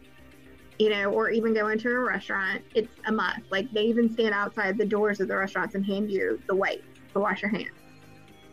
you 0.79 0.90
know, 0.90 1.07
or 1.07 1.31
even 1.31 1.53
go 1.55 1.69
into 1.69 1.90
a 1.90 1.99
restaurant. 1.99 2.62
It's 2.75 2.92
a 3.07 3.12
must. 3.12 3.40
Like 3.51 3.71
they 3.73 3.83
even 3.83 4.09
stand 4.12 4.35
outside 4.35 4.79
the 4.79 4.87
doors 4.87 5.21
of 5.21 5.29
the 5.29 5.37
restaurants 5.37 5.75
and 5.75 5.85
hand 5.85 6.11
you 6.11 6.40
the 6.47 6.55
wipes 6.55 6.85
to 7.14 7.21
wash 7.21 7.42
your 7.42 7.51
hands. 7.51 7.71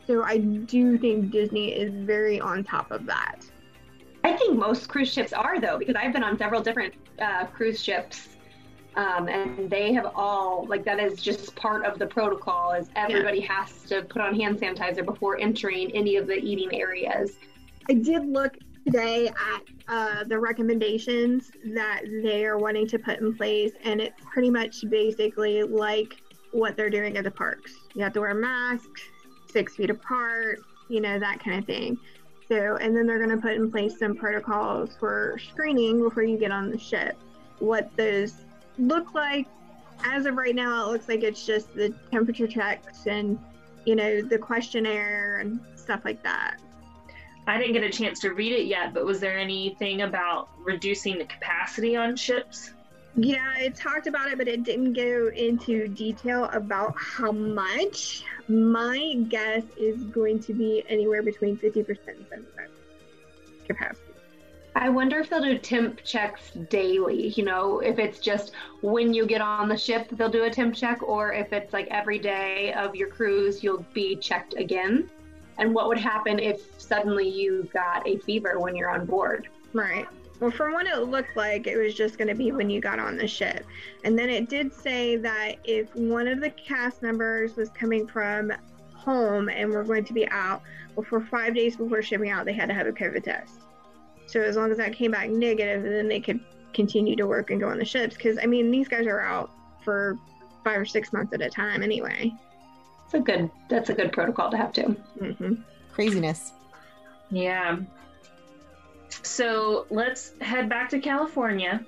So 0.08 0.24
I 0.24 0.38
do 0.38 0.98
think 0.98 1.32
Disney 1.32 1.74
is 1.74 1.94
very 1.94 2.39
on 2.39 2.63
top 2.63 2.92
of 2.92 3.06
that. 3.06 3.46
I 4.24 4.34
think 4.34 4.58
most 4.58 4.88
cruise 4.88 5.12
ships 5.12 5.34
are 5.34 5.60
though, 5.60 5.78
because 5.78 5.96
I've 5.96 6.14
been 6.14 6.24
on 6.24 6.38
several 6.38 6.62
different 6.62 6.94
uh, 7.20 7.46
cruise 7.48 7.84
ships, 7.84 8.30
um, 8.96 9.28
and 9.28 9.70
they 9.70 9.92
have 9.94 10.12
all 10.16 10.66
like 10.68 10.86
that 10.86 11.00
is 11.00 11.22
just 11.22 11.56
part 11.56 11.86
of 11.86 12.00
the 12.00 12.06
protocol. 12.06 12.74
Is 12.74 12.90
everybody 12.96 13.42
has 13.42 13.84
to 13.90 14.04
put 14.04 14.22
on 14.22 14.36
hand 14.36 14.60
sanitizer 14.60 15.06
before 15.06 15.40
entering 15.40 15.92
any 15.92 16.16
of 16.16 16.28
the 16.28 16.36
eating 16.36 16.80
areas. 16.80 17.32
I 17.90 17.94
did 17.96 18.26
look 18.26 18.58
today 18.86 19.28
at 19.28 19.62
uh, 19.88 20.24
the 20.26 20.40
recommendations 20.40 21.52
that 21.74 22.04
they 22.22 22.46
are 22.46 22.58
wanting 22.58 22.88
to 22.88 23.00
put 23.00 23.20
in 23.20 23.36
place, 23.36 23.74
and 23.84 24.00
it's 24.00 24.22
pretty 24.32 24.50
much 24.50 24.86
basically 24.90 25.64
like 25.64 26.22
what 26.52 26.78
they're 26.78 26.90
doing 26.90 27.18
at 27.18 27.24
the 27.24 27.32
parks. 27.32 27.74
You 27.94 28.04
have 28.04 28.14
to 28.14 28.22
wear 28.22 28.34
masks, 28.34 29.02
six 29.52 29.76
feet 29.76 29.90
apart, 29.90 30.60
you 30.88 31.02
know, 31.02 31.20
that 31.20 31.40
kind 31.44 31.60
of 31.60 31.66
thing. 31.66 31.98
And 32.54 32.96
then 32.96 33.08
they're 33.08 33.18
going 33.18 33.30
to 33.30 33.42
put 33.42 33.54
in 33.54 33.72
place 33.72 33.98
some 33.98 34.16
protocols 34.16 34.96
for 35.00 35.39
screening 35.50 36.02
before 36.02 36.24
you 36.24 36.38
get 36.38 36.52
on 36.52 36.70
the 36.70 36.78
ship. 36.78 37.18
What 37.60 37.89
those 37.96 38.46
look 38.78 39.13
like, 39.13 39.48
as 40.06 40.26
of 40.26 40.36
right 40.36 40.56
now, 40.56 40.86
it 40.86 40.92
looks 40.92 41.08
like 41.08 41.24
it's 41.24 41.46
just 41.46 41.74
the 41.74 41.94
temperature 42.12 42.48
checks 42.48 43.08
and, 43.08 43.39
you 43.86 43.96
know, 43.96 44.22
the 44.22 44.38
questionnaire 44.38 45.38
and 45.38 45.60
stuff 45.76 46.02
like 46.06 46.22
that. 46.24 46.58
I 47.48 47.58
didn't 47.58 47.74
get 47.74 47.84
a 47.84 47.89
chance 47.89 48.20
to 48.22 48.34
read 48.34 48.54
it 48.54 48.68
yet, 48.68 48.94
but 48.94 49.06
was 49.06 49.20
there 49.20 49.38
anything 49.38 50.02
about 50.02 50.50
reducing 50.58 51.18
the 51.18 51.26
capacity 51.26 51.96
on 51.96 52.16
ships? 52.16 52.74
Yeah, 53.15 53.58
it 53.60 53.76
talked 53.76 54.08
about 54.08 54.32
it, 54.32 54.38
but 54.38 54.47
it 54.47 54.63
didn't 54.63 54.93
go 54.93 55.30
into 55.36 55.88
detail 55.88 56.45
about 56.45 56.95
how 56.97 57.32
much. 57.32 58.23
My 58.47 59.15
guess 59.30 59.63
is 59.78 60.04
going 60.06 60.39
to 60.41 60.54
be 60.54 60.84
anywhere 60.89 61.21
between 61.21 61.58
50% 61.58 61.97
and 62.08 62.26
75% 62.28 62.45
capacity. 63.67 64.13
I 64.76 64.89
wonder 64.89 65.19
if 65.19 65.30
they'll 65.30 65.41
do 65.41 65.60
temp 65.60 66.04
checks 66.04 66.52
daily. 66.69 67.28
You 67.30 67.45
know, 67.45 67.80
if 67.80 67.99
it's 67.99 68.19
just 68.19 68.54
when 68.82 69.13
you 69.13 69.28
get 69.28 69.41
on 69.41 69.69
the 69.69 69.78
ship, 69.78 70.08
they'll 70.13 70.30
do 70.30 70.45
a 70.45 70.49
temp 70.49 70.73
check, 70.73 71.04
or 71.04 71.32
if 71.32 71.54
it's 71.54 71.71
like 71.71 71.88
every 71.91 72.17
day 72.17 72.73
of 72.73 72.95
your 72.95 73.10
cruise, 73.10 73.63
you'll 73.63 73.86
be 73.93 74.15
checked 74.15 74.56
again. 74.58 75.10
And 75.60 75.76
what 75.76 75.88
would 75.88 75.99
happen 75.99 76.39
if 76.39 76.82
suddenly 76.82 77.30
you 77.30 77.69
got 77.71 78.08
a 78.08 78.17
fever 78.19 78.60
when 78.60 78.76
you're 78.76 78.89
on 78.89 79.06
board? 79.06 79.47
Right. 79.71 80.08
Well, 80.43 80.51
from 80.51 80.73
what 80.73 80.88
it 80.88 80.97
looked 81.03 81.38
like, 81.38 81.67
it 81.67 81.77
was 81.77 81.93
just 81.93 82.17
going 82.17 82.27
to 82.27 82.36
be 82.36 82.51
when 82.51 82.69
you 82.69 82.82
got 82.82 82.99
on 82.99 83.15
the 83.15 83.25
ship. 83.25 83.65
And 84.03 84.19
then 84.19 84.29
it 84.29 84.49
did 84.49 84.73
say 84.73 85.15
that 85.15 85.56
if 85.63 85.95
one 85.95 86.27
of 86.27 86.41
the 86.41 86.49
cast 86.49 87.01
members 87.01 87.56
was 87.56 87.69
coming 87.69 88.06
from 88.06 88.51
home 88.93 89.47
and 89.47 89.71
were 89.71 89.86
going 89.86 90.03
to 90.03 90.12
be 90.12 90.27
out 90.27 90.62
before 90.95 91.21
five 91.21 91.56
days 91.56 91.77
before 91.77 92.01
shipping 92.01 92.29
out, 92.29 92.43
they 92.43 92.51
had 92.51 92.67
to 92.67 92.73
have 92.75 92.88
a 92.88 92.91
COVID 92.91 93.23
test. 93.23 93.62
So 94.25 94.41
as 94.41 94.58
long 94.58 94.69
as 94.69 94.77
that 94.79 94.91
came 94.91 95.12
back 95.12 95.29
negative, 95.29 95.82
then 95.82 96.10
they 96.10 96.19
could 96.19 96.41
continue 96.73 97.15
to 97.15 97.25
work 97.25 97.49
and 97.49 97.62
go 97.62 97.69
on 97.69 97.77
the 97.77 97.86
ships. 97.86 98.17
Because, 98.17 98.38
I 98.38 98.45
mean, 98.45 98.69
these 98.69 98.89
guys 98.89 99.08
are 99.08 99.21
out 99.21 99.49
for 99.82 100.19
five 100.65 100.77
or 100.77 100.86
six 100.86 101.13
months 101.13 101.32
at 101.32 101.41
a 101.41 101.49
time 101.49 101.84
anyway. 101.84 102.34
It's 103.06 103.13
a 103.13 103.21
good. 103.21 103.49
That's 103.69 103.91
a 103.91 103.93
good 103.93 104.12
protocol 104.12 104.51
to 104.51 104.58
have 104.58 104.73
too. 104.73 104.97
hmm 105.17 105.53
Craziness. 105.93 106.51
Yeah. 107.32 107.77
So 109.24 109.88
let's 109.90 110.34
head 110.42 110.70
back 110.70 110.90
to 110.90 111.00
California. 111.00 111.84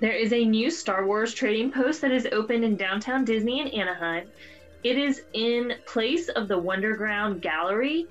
There 0.00 0.12
is 0.12 0.32
a 0.32 0.44
new 0.44 0.70
Star 0.70 1.06
Wars 1.06 1.32
trading 1.32 1.72
post 1.72 2.02
that 2.02 2.12
is 2.12 2.28
opened 2.30 2.64
in 2.64 2.76
downtown 2.76 3.24
Disney 3.24 3.60
in 3.60 3.68
Anaheim. 3.68 4.28
It 4.82 4.98
is 4.98 5.22
in 5.32 5.74
place 5.86 6.28
of 6.28 6.46
the 6.46 6.60
Wonderground 6.60 7.40
Gallery, 7.40 8.06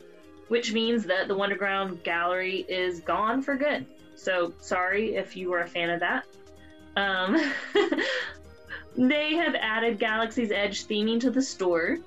which 0.48 0.74
means 0.74 1.06
that 1.06 1.28
the 1.28 1.36
Wonderground 1.36 2.02
Gallery 2.04 2.66
is 2.68 3.02
gone 3.02 3.44
for 3.44 3.56
good. 3.56 3.86
So 4.16 4.54
sorry 4.60 5.16
if 5.16 5.38
you 5.38 5.52
were 5.52 5.60
a 5.60 5.68
fan 5.68 5.92
of 5.92 6.00
that. 6.00 6.26
Um, 6.96 7.54
they 8.98 9.36
have 9.36 9.54
added 9.54 10.00
Galaxy's 10.00 10.52
Edge 10.52 10.88
theming 10.88 11.20
to 11.20 11.30
the 11.30 11.42
store. 11.42 11.98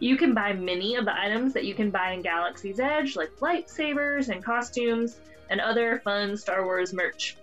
You 0.00 0.16
can 0.16 0.34
buy 0.34 0.52
many 0.52 0.96
of 0.96 1.04
the 1.04 1.16
items 1.16 1.52
that 1.52 1.64
you 1.64 1.74
can 1.74 1.90
buy 1.90 2.10
in 2.10 2.22
Galaxy's 2.22 2.80
Edge, 2.80 3.14
like 3.14 3.30
lightsabers 3.36 4.28
and 4.28 4.44
costumes 4.44 5.20
and 5.50 5.60
other 5.60 6.00
fun 6.04 6.36
Star 6.36 6.64
Wars 6.64 6.92
merch. 6.92 7.36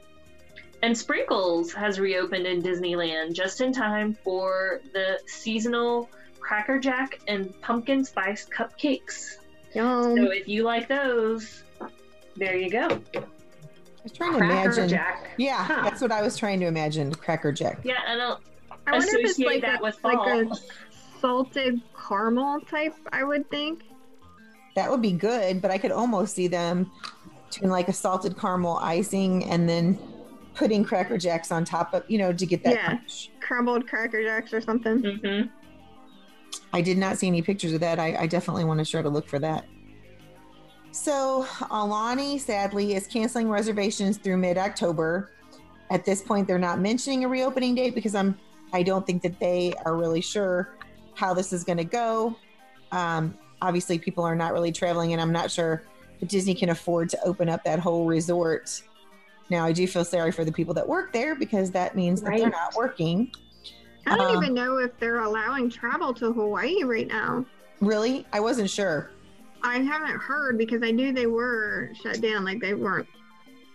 And 0.82 0.98
Sprinkles 0.98 1.72
has 1.74 2.00
reopened 2.00 2.46
in 2.46 2.62
Disneyland 2.62 3.34
just 3.34 3.62
in 3.62 3.72
time 3.72 4.18
for 4.24 4.82
the 4.94 5.20
seasonal 5.28 6.10
Cracker 6.40 6.78
Jack 6.78 7.20
and 7.28 7.60
pumpkin 7.62 8.04
spice 8.04 8.46
cupcakes. 8.46 9.38
Yum. 9.74 10.18
So 10.18 10.24
if 10.32 10.48
you 10.48 10.64
like 10.64 10.90
those, 10.90 11.64
there 12.36 12.58
you 12.58 12.70
go. 12.70 12.88
I 13.16 13.24
was 14.04 14.12
trying 14.12 14.34
to 14.34 14.38
Cracker 14.40 14.62
imagine. 14.72 14.90
Jack. 14.90 15.30
Yeah, 15.38 15.64
Huh. 15.64 15.82
that's 15.84 16.02
what 16.02 16.12
I 16.12 16.22
was 16.22 16.36
trying 16.36 16.60
to 16.60 16.66
imagine. 16.68 17.16
Cracker 17.16 17.54
Jack. 17.54 17.80
Yeah, 17.84 18.00
I 18.06 18.16
don't 18.18 18.42
I 18.86 18.92
wonder 18.92 19.08
if 19.08 19.14
it's 19.22 19.32
associate 19.40 19.48
like 19.48 19.62
that 19.62 19.80
a, 19.80 19.84
with 19.84 20.04
like 20.04 20.28
a 20.28 20.52
salted 21.22 21.82
caramel 21.98 22.60
type, 22.62 22.96
I 23.14 23.24
would 23.24 23.50
think. 23.50 23.84
That 24.76 24.92
would 24.92 25.02
be 25.02 25.14
good, 25.14 25.62
but 25.62 25.72
I 25.72 25.78
could 25.78 25.92
almost 25.92 26.36
see 26.36 26.48
them 26.48 26.92
doing 27.56 27.72
like 27.72 27.88
a 27.88 27.94
salted 27.94 28.38
caramel 28.38 28.78
icing 28.78 29.46
and 29.46 29.68
then 29.68 29.98
putting 30.56 30.84
Cracker 30.84 31.18
Jacks 31.18 31.52
on 31.52 31.66
top 31.66 31.94
of, 31.94 32.04
you 32.08 32.18
know, 32.18 32.32
to 32.32 32.46
get 32.46 32.64
that 32.64 32.74
Yeah. 32.76 32.86
crunch. 32.86 33.32
Crumbled 33.42 33.88
Cracker 33.88 34.24
Jacks 34.24 34.54
or 34.54 34.62
something. 34.62 35.00
hmm 35.24 35.42
I 36.72 36.82
did 36.82 36.98
not 36.98 37.18
see 37.18 37.28
any 37.28 37.42
pictures 37.42 37.74
of 37.74 37.80
that. 37.82 38.00
I, 38.00 38.16
I 38.22 38.28
definitely 38.28 38.64
want 38.64 38.80
to 38.80 38.86
try 38.86 39.02
to 39.02 39.10
look 39.10 39.28
for 39.28 39.40
that. 39.40 39.66
So 40.92 41.46
Aulani 41.60 42.40
sadly 42.40 42.94
is 42.94 43.08
canceling 43.08 43.50
reservations 43.50 44.18
through 44.18 44.38
mid-October. 44.38 45.32
At 45.90 46.06
this 46.06 46.22
point, 46.22 46.48
they're 46.48 46.60
not 46.60 46.80
mentioning 46.80 47.24
a 47.24 47.28
reopening 47.28 47.76
date 47.76 47.96
because 47.96 48.16
I'm 48.16 48.38
I 48.74 48.82
don't 48.82 49.06
think 49.06 49.22
that 49.22 49.40
they 49.40 49.74
are 49.86 49.96
really 49.96 50.22
sure 50.22 50.76
how 51.14 51.34
this 51.36 51.54
is 51.54 51.64
going 51.64 51.78
to 51.78 51.84
go. 51.84 52.36
Um, 52.92 53.38
obviously, 53.62 54.00
people 54.00 54.24
are 54.24 54.36
not 54.36 54.52
really 54.54 54.72
traveling, 54.72 55.14
and 55.14 55.22
I'm 55.22 55.32
not 55.32 55.52
sure 55.52 55.84
that 56.24 56.30
Disney 56.30 56.56
can 56.56 56.70
afford 56.70 57.10
to 57.10 57.22
open 57.26 57.50
up 57.50 57.66
that 57.66 57.80
whole 57.80 58.06
resort. 58.06 58.82
Now, 59.50 59.66
I 59.66 59.74
do 59.74 59.86
feel 59.86 60.06
sorry 60.06 60.32
for 60.32 60.46
the 60.46 60.54
people 60.54 60.74
that 60.76 60.88
work 60.88 61.12
there 61.12 61.36
because 61.36 61.70
that 61.72 61.98
means 61.98 62.22
that 62.22 62.38
they're 62.38 62.50
not 62.50 62.76
working. 62.78 63.30
I 64.06 64.16
don't 64.16 64.38
Um, 64.38 64.44
even 64.44 64.54
know 64.54 64.78
if 64.78 64.98
they're 65.00 65.20
allowing 65.20 65.70
travel 65.70 66.14
to 66.14 66.32
Hawaii 66.32 66.84
right 66.84 67.08
now. 67.08 67.46
Really, 67.82 68.26
I 68.32 68.40
wasn't 68.40 68.70
sure. 68.70 69.12
I 69.64 69.80
haven't 69.80 70.18
heard 70.18 70.58
because 70.58 70.82
I 70.82 70.92
knew 70.92 71.12
they 71.12 71.28
were 71.28 71.92
shut 72.02 72.22
down, 72.22 72.46
like 72.46 72.62
they 72.62 72.74
weren't 72.74 73.08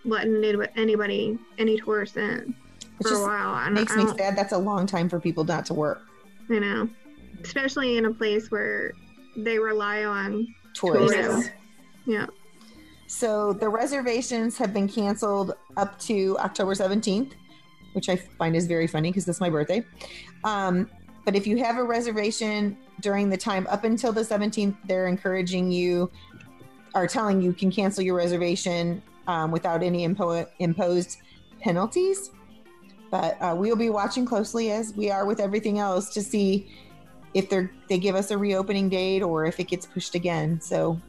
letting 0.07 0.43
anybody, 0.75 1.39
any 1.59 1.79
tourists 1.79 2.17
in 2.17 2.55
for 3.03 3.13
a 3.15 3.23
while. 3.23 3.51
I 3.51 3.69
makes 3.69 3.95
me 3.95 4.07
sad. 4.17 4.37
That's 4.37 4.53
a 4.53 4.59
long 4.59 4.87
time 4.87 5.11
for 5.11 5.21
people 5.21 5.45
not 5.45 5.67
to 5.67 5.75
work. 5.75 6.03
You 6.49 6.61
know, 6.61 6.89
especially 7.43 7.99
in 7.99 8.07
a 8.07 8.11
place 8.13 8.51
where 8.51 8.93
they 9.37 9.59
rely 9.59 10.05
on. 10.05 10.55
Tourists. 10.75 11.15
Tourists. 11.15 11.51
Yeah. 12.07 12.27
So 13.09 13.55
the 13.55 13.71
reservations 13.71 14.59
have 14.59 14.75
been 14.75 14.87
canceled 14.87 15.55
up 15.79 15.99
to 16.01 16.37
October 16.41 16.75
17th, 16.75 17.33
which 17.95 18.11
I 18.11 18.17
find 18.17 18.55
is 18.55 18.67
very 18.67 18.87
funny 18.87 19.09
because 19.09 19.25
that's 19.25 19.41
my 19.41 19.49
birthday. 19.49 19.83
Um, 20.45 20.91
but 21.25 21.35
if 21.35 21.47
you 21.47 21.57
have 21.57 21.79
a 21.79 21.83
reservation 21.83 22.77
during 23.01 23.31
the 23.31 23.37
time 23.37 23.67
up 23.71 23.85
until 23.85 24.13
the 24.13 24.21
17th, 24.21 24.77
they're 24.87 25.07
encouraging 25.07 25.73
you, 25.73 26.11
are 26.95 27.07
telling 27.07 27.41
you 27.41 27.55
can 27.55 27.71
cancel 27.71 28.05
your 28.05 28.15
reservation 28.15 29.03
um, 29.27 29.51
without 29.51 29.83
any 29.83 30.07
impo- 30.07 30.47
imposed 30.59 31.19
penalties. 31.61 32.31
But 33.11 33.41
uh, 33.41 33.55
we'll 33.57 33.77
be 33.77 33.89
watching 33.89 34.27
closely 34.27 34.71
as 34.71 34.93
we 34.93 35.11
are 35.11 35.25
with 35.25 35.41
everything 35.41 35.79
else 35.79 36.13
to 36.13 36.23
see 36.23 36.71
if 37.33 37.49
they're 37.49 37.71
they 37.89 37.99
give 37.99 38.15
us 38.15 38.31
a 38.31 38.37
reopening 38.37 38.91
date 38.91 39.23
or 39.23 39.47
if 39.47 39.59
it 39.61 39.65
gets 39.65 39.87
pushed 39.87 40.15
again. 40.15 40.61
So 40.61 41.01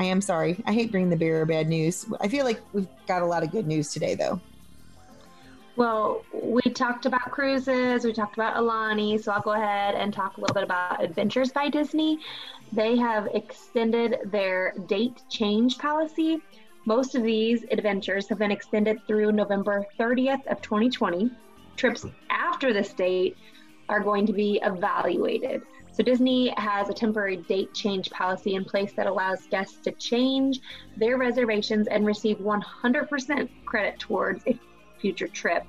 I 0.00 0.04
am 0.04 0.22
sorry. 0.22 0.56
I 0.66 0.72
hate 0.72 0.90
bringing 0.90 1.10
the 1.10 1.16
bearer 1.16 1.42
of 1.42 1.48
bad 1.48 1.68
news. 1.68 2.06
I 2.22 2.28
feel 2.28 2.46
like 2.46 2.58
we've 2.72 2.88
got 3.06 3.20
a 3.20 3.26
lot 3.26 3.42
of 3.42 3.50
good 3.50 3.66
news 3.66 3.92
today, 3.92 4.14
though. 4.14 4.40
Well, 5.76 6.24
we 6.32 6.62
talked 6.62 7.04
about 7.04 7.30
cruises, 7.30 8.06
we 8.06 8.14
talked 8.14 8.34
about 8.34 8.56
Aulani, 8.56 9.22
so 9.22 9.30
I'll 9.30 9.42
go 9.42 9.52
ahead 9.52 9.94
and 9.94 10.12
talk 10.12 10.38
a 10.38 10.40
little 10.40 10.54
bit 10.54 10.62
about 10.62 11.04
Adventures 11.04 11.52
by 11.52 11.68
Disney. 11.68 12.18
They 12.72 12.96
have 12.96 13.28
extended 13.34 14.16
their 14.24 14.72
date 14.86 15.22
change 15.28 15.76
policy. 15.76 16.38
Most 16.86 17.14
of 17.14 17.22
these 17.22 17.64
adventures 17.70 18.26
have 18.30 18.38
been 18.38 18.50
extended 18.50 19.06
through 19.06 19.32
November 19.32 19.84
30th 19.98 20.46
of 20.46 20.62
2020. 20.62 21.30
trips 21.76 22.06
after 22.30 22.72
this 22.72 22.94
date 22.94 23.36
are 23.90 24.00
going 24.00 24.24
to 24.26 24.32
be 24.32 24.60
evaluated. 24.62 25.62
So 26.00 26.04
Disney 26.04 26.48
has 26.56 26.88
a 26.88 26.94
temporary 26.94 27.36
date 27.36 27.74
change 27.74 28.08
policy 28.08 28.54
in 28.54 28.64
place 28.64 28.90
that 28.94 29.06
allows 29.06 29.42
guests 29.50 29.76
to 29.84 29.92
change 29.92 30.60
their 30.96 31.18
reservations 31.18 31.88
and 31.88 32.06
receive 32.06 32.38
100% 32.38 33.50
credit 33.66 33.98
towards 33.98 34.42
a 34.46 34.58
future 34.98 35.28
trip. 35.28 35.62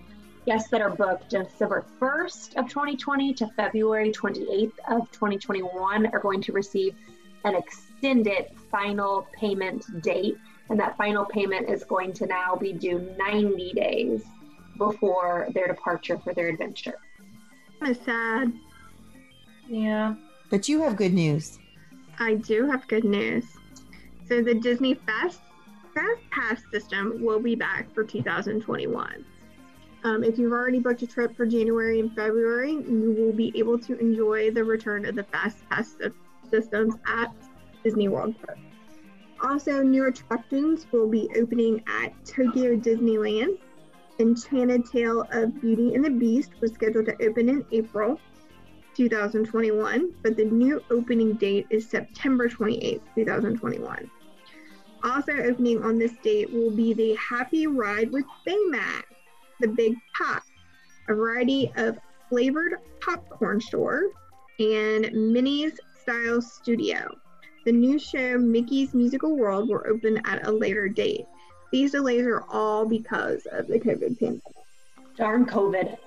Guests 0.46 0.70
that 0.70 0.80
are 0.80 0.90
booked 0.90 1.32
December 1.32 1.84
1st 2.00 2.56
of 2.56 2.70
2020 2.70 3.34
to 3.34 3.48
February 3.58 4.10
28th 4.10 4.72
of 4.88 5.12
2021 5.12 6.06
are 6.14 6.20
going 6.20 6.42
to 6.44 6.54
receive 6.54 6.96
an 7.44 7.54
extended 7.54 8.46
final 8.72 9.28
payment 9.34 9.84
date, 10.02 10.38
and 10.70 10.80
that 10.80 10.96
final 10.96 11.26
payment 11.26 11.70
is 11.70 11.84
going 11.84 12.14
to 12.14 12.26
now 12.26 12.56
be 12.56 12.72
due 12.72 13.14
90 13.18 13.74
days 13.74 14.24
before 14.78 15.50
their 15.54 15.68
departure 15.68 16.18
for 16.20 16.34
their 16.34 16.48
adventure. 16.48 16.96
Of 17.82 17.98
sad. 18.06 18.54
Yeah. 19.72 20.16
But 20.50 20.68
you 20.68 20.82
have 20.82 20.98
good 20.98 21.14
news. 21.14 21.58
I 22.20 22.36
do 22.36 22.70
have 22.70 22.88
good 22.90 23.06
news. 23.06 23.46
So 24.28 24.42
the 24.42 24.54
Disney 24.54 24.96
Fast 24.96 25.40
Fast 25.94 26.22
Pass 26.30 26.62
system 26.72 27.24
will 27.24 27.40
be 27.40 27.56
back 27.56 27.94
for 27.94 28.04
2021. 28.04 29.26
Um, 30.04 30.24
if 30.24 30.38
you've 30.38 30.52
already 30.52 30.80
booked 30.80 31.02
a 31.04 31.08
trip 31.08 31.36
for 31.38 31.46
January 31.46 32.00
and 32.02 32.14
February, 32.14 32.72
you 32.72 33.16
will 33.18 33.34
be 33.34 33.54
able 33.56 33.78
to 33.80 33.98
enjoy 33.98 34.52
the 34.52 34.64
return 34.64 35.06
of 35.06 35.16
the 35.16 35.24
Fast 35.24 35.58
Pass 35.70 35.96
systems 36.50 36.96
at 37.08 37.34
Disney 37.84 38.10
World 38.10 38.36
Park. 38.46 38.58
Also, 39.42 39.82
new 39.82 40.06
attractions 40.08 40.86
will 40.92 41.08
be 41.08 41.30
opening 41.38 41.82
at 41.88 42.14
Tokyo 42.26 42.76
Disneyland. 42.76 43.58
Enchanted 44.20 44.86
Tale 44.86 45.26
of 45.32 45.62
Beauty 45.62 45.96
and 45.96 46.04
the 46.04 46.10
Beast 46.10 46.52
was 46.60 46.74
scheduled 46.74 47.06
to 47.06 47.26
open 47.26 47.48
in 47.48 47.66
April 47.72 48.20
2021, 49.10 50.14
but 50.22 50.38
the 50.38 50.46
new 50.46 50.80
opening 50.92 51.34
date 51.34 51.66
is 51.72 51.90
September 51.90 52.48
28th, 52.48 53.02
2021. 53.16 54.12
Also 55.04 55.32
opening 55.32 55.82
on 55.82 55.98
this 55.98 56.12
date 56.22 56.54
will 56.54 56.70
be 56.70 56.94
the 56.94 57.16
Happy 57.16 57.66
Ride 57.66 58.12
with 58.12 58.26
Baymax, 58.48 59.06
the 59.60 59.70
Big 59.70 59.96
Pop, 60.16 60.44
a 61.10 61.16
variety 61.16 61.72
of 61.78 61.98
flavored 62.30 62.76
popcorn 63.00 63.60
store, 63.60 64.04
and 64.60 65.12
Minnie's 65.14 65.80
Style 66.00 66.40
Studio. 66.40 67.10
The 67.66 67.72
new 67.72 67.98
show 67.98 68.38
Mickey's 68.38 68.94
Musical 68.94 69.36
World 69.36 69.68
will 69.68 69.82
open 69.90 70.22
at 70.26 70.46
a 70.46 70.52
later 70.52 70.88
date. 70.88 71.26
These 71.72 71.94
delays 71.94 72.28
are 72.28 72.44
all 72.52 72.86
because 72.86 73.48
of 73.52 73.66
the 73.66 73.80
COVID 73.80 74.20
pandemic. 74.20 74.42
Darn 75.18 75.48
COVID. 75.48 75.98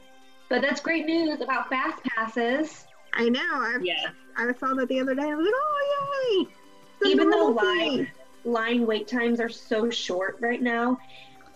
But 0.48 0.62
that's 0.62 0.80
great 0.80 1.06
news 1.06 1.40
about 1.40 1.68
fast 1.68 2.02
passes. 2.04 2.86
I 3.14 3.28
know. 3.28 3.40
I, 3.40 3.78
Yeah. 3.82 4.10
I 4.36 4.52
saw 4.58 4.74
that 4.74 4.88
the 4.88 5.00
other 5.00 5.14
day. 5.14 5.22
I 5.22 5.34
was 5.34 5.44
like, 5.44 5.54
oh, 5.56 6.38
yay! 6.38 6.48
It's 7.00 7.10
Even 7.10 7.30
though 7.30 7.46
line 7.46 8.10
line 8.44 8.86
wait 8.86 9.08
times 9.08 9.40
are 9.40 9.48
so 9.48 9.90
short 9.90 10.36
right 10.40 10.60
now, 10.60 10.98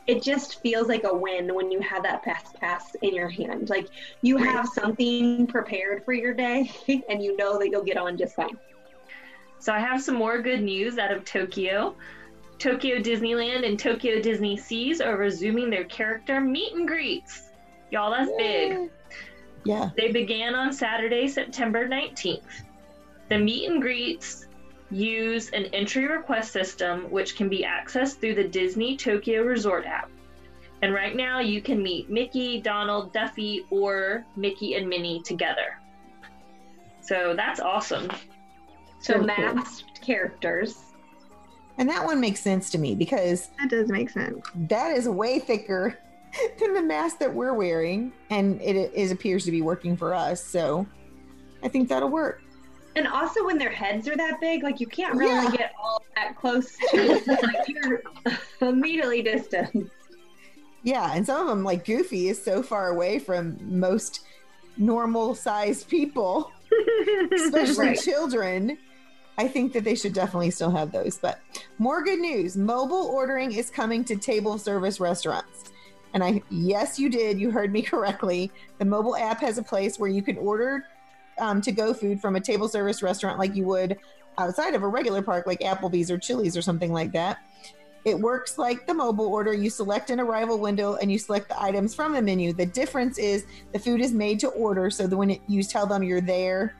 it 0.06 0.22
just 0.22 0.62
feels 0.62 0.88
like 0.88 1.04
a 1.04 1.14
win 1.14 1.54
when 1.54 1.70
you 1.70 1.80
have 1.80 2.02
that 2.02 2.24
fast 2.24 2.54
pass 2.54 2.96
in 3.02 3.14
your 3.14 3.28
hand. 3.28 3.68
Like 3.68 3.88
you 4.22 4.38
have 4.38 4.66
something 4.66 5.46
prepared 5.46 6.04
for 6.04 6.12
your 6.12 6.32
day 6.32 6.70
and 7.08 7.22
you 7.22 7.36
know 7.36 7.58
that 7.58 7.68
you'll 7.70 7.84
get 7.84 7.98
on 7.98 8.16
just 8.16 8.34
fine. 8.34 8.56
So 9.60 9.72
I 9.72 9.80
have 9.80 10.00
some 10.00 10.14
more 10.14 10.40
good 10.40 10.62
news 10.62 10.98
out 10.98 11.12
of 11.12 11.24
Tokyo. 11.24 11.94
Tokyo 12.58 12.98
Disneyland 12.98 13.66
and 13.66 13.78
Tokyo 13.78 14.20
Disney 14.20 14.56
Seas 14.56 15.00
are 15.00 15.16
resuming 15.16 15.68
their 15.68 15.84
character 15.84 16.40
meet 16.40 16.72
and 16.74 16.88
greets. 16.88 17.47
Y'all, 17.90 18.10
that's 18.10 18.30
big. 18.36 18.90
Yeah. 19.64 19.90
They 19.96 20.12
began 20.12 20.54
on 20.54 20.72
Saturday, 20.72 21.28
September 21.28 21.88
19th. 21.88 22.42
The 23.28 23.38
meet 23.38 23.68
and 23.68 23.80
greets 23.82 24.46
use 24.90 25.50
an 25.50 25.64
entry 25.66 26.06
request 26.06 26.52
system 26.52 27.10
which 27.10 27.36
can 27.36 27.48
be 27.48 27.62
accessed 27.64 28.20
through 28.20 28.34
the 28.34 28.44
Disney 28.48 28.96
Tokyo 28.96 29.42
Resort 29.42 29.84
app. 29.84 30.10
And 30.80 30.94
right 30.94 31.14
now 31.16 31.40
you 31.40 31.60
can 31.60 31.82
meet 31.82 32.08
Mickey, 32.08 32.60
Donald, 32.60 33.12
Duffy, 33.12 33.66
or 33.70 34.24
Mickey 34.36 34.74
and 34.76 34.88
Minnie 34.88 35.20
together. 35.22 35.78
So 37.00 37.34
that's 37.36 37.60
awesome. 37.60 38.08
So 39.00 39.14
Very 39.22 39.26
cool. 39.36 39.54
masked 39.54 40.00
characters. 40.02 40.78
And 41.78 41.88
that 41.88 42.04
one 42.04 42.20
makes 42.20 42.40
sense 42.40 42.70
to 42.70 42.78
me 42.78 42.94
because 42.94 43.50
That 43.60 43.70
does 43.70 43.88
make 43.88 44.10
sense. 44.10 44.44
that 44.54 44.90
is 44.96 45.08
way 45.08 45.38
thicker 45.38 45.98
than 46.60 46.74
the 46.74 46.82
mask 46.82 47.18
that 47.18 47.32
we're 47.32 47.54
wearing. 47.54 48.12
And 48.30 48.60
it 48.60 48.92
is 48.94 49.10
appears 49.10 49.44
to 49.46 49.50
be 49.50 49.62
working 49.62 49.96
for 49.96 50.14
us. 50.14 50.44
So 50.44 50.86
I 51.62 51.68
think 51.68 51.88
that'll 51.88 52.08
work. 52.10 52.42
And 52.96 53.06
also 53.06 53.44
when 53.44 53.58
their 53.58 53.70
heads 53.70 54.08
are 54.08 54.16
that 54.16 54.40
big, 54.40 54.62
like 54.62 54.80
you 54.80 54.86
can't 54.86 55.14
really 55.14 55.30
Yeah. 55.32 55.50
get 55.50 55.72
all 55.80 56.02
that 56.16 56.36
close 56.36 56.76
to 56.90 57.20
like 57.42 57.68
you're 57.68 58.02
immediately 58.60 59.22
distant. 59.22 59.90
Yeah. 60.82 61.12
And 61.14 61.24
some 61.24 61.40
of 61.42 61.46
them, 61.48 61.64
like 61.64 61.84
Goofy, 61.84 62.28
is 62.28 62.42
so 62.42 62.62
far 62.62 62.88
away 62.88 63.18
from 63.18 63.58
most 63.62 64.20
normal 64.76 65.34
sized 65.34 65.88
people, 65.88 66.50
especially 67.32 67.88
Right. 67.88 67.98
children. 68.00 68.78
I 69.36 69.46
think 69.46 69.72
that 69.74 69.84
they 69.84 69.94
should 69.94 70.14
definitely 70.14 70.50
still 70.50 70.70
have 70.72 70.90
those. 70.90 71.18
But 71.18 71.38
more 71.78 72.02
good 72.02 72.18
news 72.18 72.56
mobile 72.56 73.06
ordering 73.06 73.52
is 73.52 73.70
coming 73.70 74.02
to 74.04 74.16
table 74.16 74.58
service 74.58 74.98
restaurants. 74.98 75.64
And 76.14 76.24
I, 76.24 76.42
yes, 76.50 76.98
you 76.98 77.08
did. 77.08 77.38
You 77.38 77.50
heard 77.50 77.72
me 77.72 77.82
correctly. 77.92 78.50
The 78.78 78.84
mobile 78.84 79.16
app 79.16 79.40
has 79.40 79.58
a 79.58 79.62
place 79.62 79.98
where 79.98 80.10
you 80.10 80.22
can 80.22 80.36
order 80.38 80.84
um, 81.38 81.60
to 81.62 81.72
go 81.72 81.94
food 81.94 82.20
from 82.20 82.36
a 82.36 82.40
table 82.40 82.68
service 82.68 83.02
restaurant 83.02 83.38
like 83.38 83.54
you 83.54 83.64
would 83.66 83.98
outside 84.38 84.74
of 84.74 84.82
a 84.82 84.88
regular 84.88 85.22
park, 85.22 85.46
like 85.46 85.60
Applebee's 85.60 86.10
or 86.10 86.18
Chili's 86.18 86.56
or 86.56 86.62
something 86.62 86.92
like 86.92 87.12
that. 87.12 87.38
It 88.04 88.18
works 88.18 88.56
like 88.56 88.86
the 88.86 88.94
mobile 88.94 89.26
order. 89.26 89.52
You 89.52 89.68
select 89.68 90.10
an 90.10 90.20
arrival 90.20 90.58
window 90.58 90.94
and 90.94 91.10
you 91.10 91.18
select 91.18 91.48
the 91.48 91.60
items 91.60 91.94
from 91.94 92.12
the 92.12 92.22
menu. 92.22 92.52
The 92.52 92.66
difference 92.66 93.18
is 93.18 93.44
the 93.72 93.78
food 93.78 94.00
is 94.00 94.12
made 94.12 94.40
to 94.40 94.48
order. 94.48 94.88
So 94.90 95.06
that 95.06 95.16
when 95.16 95.30
it, 95.30 95.42
you 95.48 95.62
tell 95.62 95.86
them 95.86 96.02
you're 96.02 96.20
there, 96.20 96.76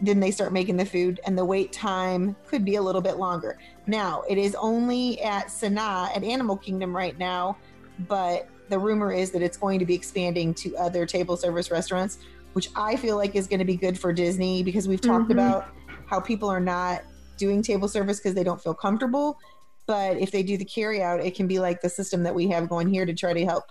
then 0.00 0.20
they 0.20 0.30
start 0.30 0.52
making 0.52 0.76
the 0.76 0.84
food 0.86 1.20
and 1.26 1.36
the 1.36 1.44
wait 1.44 1.72
time 1.72 2.34
could 2.46 2.64
be 2.64 2.76
a 2.76 2.82
little 2.82 3.00
bit 3.00 3.18
longer. 3.18 3.58
Now, 3.86 4.22
it 4.28 4.38
is 4.38 4.54
only 4.56 5.20
at 5.22 5.46
Sanaa 5.46 6.14
at 6.16 6.24
Animal 6.24 6.56
Kingdom 6.56 6.94
right 6.94 7.16
now, 7.18 7.56
but 8.00 8.48
the 8.68 8.78
rumor 8.78 9.12
is 9.12 9.30
that 9.32 9.42
it's 9.42 9.56
going 9.56 9.78
to 9.78 9.84
be 9.86 9.94
expanding 9.94 10.54
to 10.54 10.76
other 10.76 11.04
table 11.06 11.36
service 11.36 11.70
restaurants, 11.70 12.18
which 12.54 12.68
I 12.76 12.96
feel 12.96 13.16
like 13.16 13.34
is 13.34 13.46
going 13.46 13.58
to 13.58 13.64
be 13.64 13.76
good 13.76 13.98
for 13.98 14.12
Disney 14.12 14.62
because 14.62 14.88
we've 14.88 15.00
talked 15.00 15.28
Mhm. 15.28 15.32
about 15.32 15.66
how 16.06 16.20
people 16.20 16.48
are 16.48 16.60
not 16.60 17.02
doing 17.36 17.62
table 17.62 17.88
service 17.88 18.18
because 18.18 18.34
they 18.34 18.44
don't 18.44 18.62
feel 18.62 18.74
comfortable. 18.74 19.38
But 19.86 20.16
if 20.18 20.30
they 20.30 20.42
do 20.42 20.56
the 20.56 20.64
carry 20.64 21.02
out, 21.02 21.20
it 21.20 21.34
can 21.34 21.46
be 21.46 21.58
like 21.58 21.80
the 21.80 21.88
system 21.88 22.22
that 22.22 22.34
we 22.34 22.48
have 22.48 22.68
going 22.68 22.88
here 22.88 23.04
to 23.04 23.14
try 23.14 23.32
to 23.32 23.44
help 23.44 23.64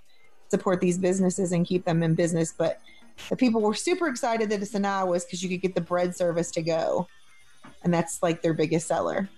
support 0.49 0.81
these 0.81 0.97
businesses 0.97 1.51
and 1.51 1.65
keep 1.65 1.85
them 1.85 2.03
in 2.03 2.13
business. 2.15 2.53
But 2.55 2.81
the 3.29 3.35
people 3.35 3.61
were 3.61 3.73
super 3.73 4.07
excited 4.07 4.49
that 4.49 4.61
it's 4.61 4.73
Sanaa 4.73 5.07
was 5.07 5.23
because 5.23 5.41
you 5.41 5.49
could 5.49 5.61
get 5.61 5.75
the 5.75 5.81
bread 5.81 6.15
service 6.15 6.51
to 6.51 6.61
go. 6.61 7.07
And 7.83 7.93
that's 7.93 8.21
like 8.21 8.41
their 8.41 8.53
biggest 8.53 8.87
seller. 8.87 9.29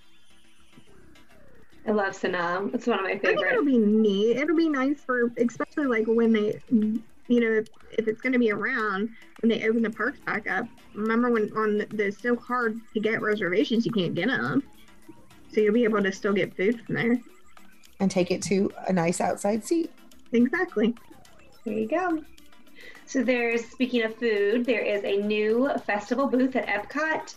I 1.86 1.90
love 1.90 2.14
Sanaa. 2.14 2.74
It's 2.74 2.86
one 2.86 2.98
of 2.98 3.04
my 3.04 3.12
I 3.12 3.18
think 3.18 3.40
it'll 3.40 3.64
be 3.64 3.76
neat. 3.78 4.36
It'll 4.38 4.56
be 4.56 4.68
nice 4.68 5.00
for, 5.02 5.30
especially 5.36 5.86
like 5.86 6.06
when 6.06 6.32
they, 6.32 6.60
you 6.70 7.40
know, 7.40 7.50
if, 7.58 7.68
if 7.98 8.08
it's 8.08 8.20
going 8.22 8.32
to 8.32 8.38
be 8.38 8.50
around 8.52 9.10
when 9.40 9.50
they 9.50 9.68
open 9.68 9.82
the 9.82 9.90
parks 9.90 10.18
back 10.20 10.48
up. 10.50 10.66
Remember 10.94 11.30
when 11.30 11.52
on 11.56 11.78
the, 11.78 11.86
the 11.86 12.10
so 12.10 12.36
hard 12.36 12.80
to 12.94 13.00
get 13.00 13.20
reservations, 13.20 13.84
you 13.84 13.92
can't 13.92 14.14
get 14.14 14.28
them. 14.28 14.62
So 15.52 15.60
you'll 15.60 15.74
be 15.74 15.84
able 15.84 16.02
to 16.02 16.10
still 16.10 16.32
get 16.32 16.56
food 16.56 16.80
from 16.86 16.94
there. 16.94 17.20
and 18.00 18.10
take 18.10 18.30
it 18.30 18.42
to 18.42 18.70
a 18.88 18.92
nice 18.92 19.20
outside 19.20 19.64
seat. 19.64 19.90
Exactly. 20.32 20.94
There 21.64 21.74
you 21.74 21.88
go. 21.88 22.22
So 23.06 23.22
there's 23.22 23.64
speaking 23.66 24.02
of 24.02 24.16
food, 24.16 24.64
there 24.64 24.80
is 24.80 25.04
a 25.04 25.18
new 25.18 25.70
festival 25.86 26.26
booth 26.26 26.56
at 26.56 26.66
Epcot 26.66 27.34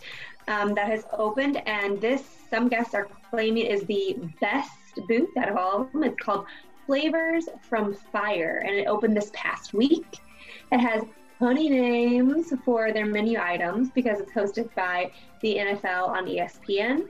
um, 0.48 0.74
that 0.74 0.88
has 0.88 1.04
opened, 1.12 1.58
and 1.66 2.00
this 2.00 2.22
some 2.50 2.68
guests 2.68 2.94
are 2.94 3.08
claiming 3.30 3.66
is 3.66 3.82
the 3.82 4.16
best 4.40 4.70
booth 5.06 5.36
out 5.36 5.48
of 5.48 5.56
all 5.56 5.82
of 5.82 5.92
them. 5.92 6.04
It's 6.04 6.20
called 6.20 6.46
Flavors 6.86 7.48
from 7.68 7.94
Fire, 7.94 8.62
and 8.66 8.74
it 8.74 8.86
opened 8.86 9.16
this 9.16 9.30
past 9.34 9.74
week. 9.74 10.20
It 10.72 10.78
has 10.78 11.02
funny 11.38 11.68
names 11.68 12.52
for 12.64 12.92
their 12.92 13.06
menu 13.06 13.38
items 13.38 13.90
because 13.90 14.18
it's 14.20 14.32
hosted 14.32 14.74
by 14.74 15.10
the 15.40 15.56
NFL 15.56 16.08
on 16.08 16.26
ESPN. 16.26 17.08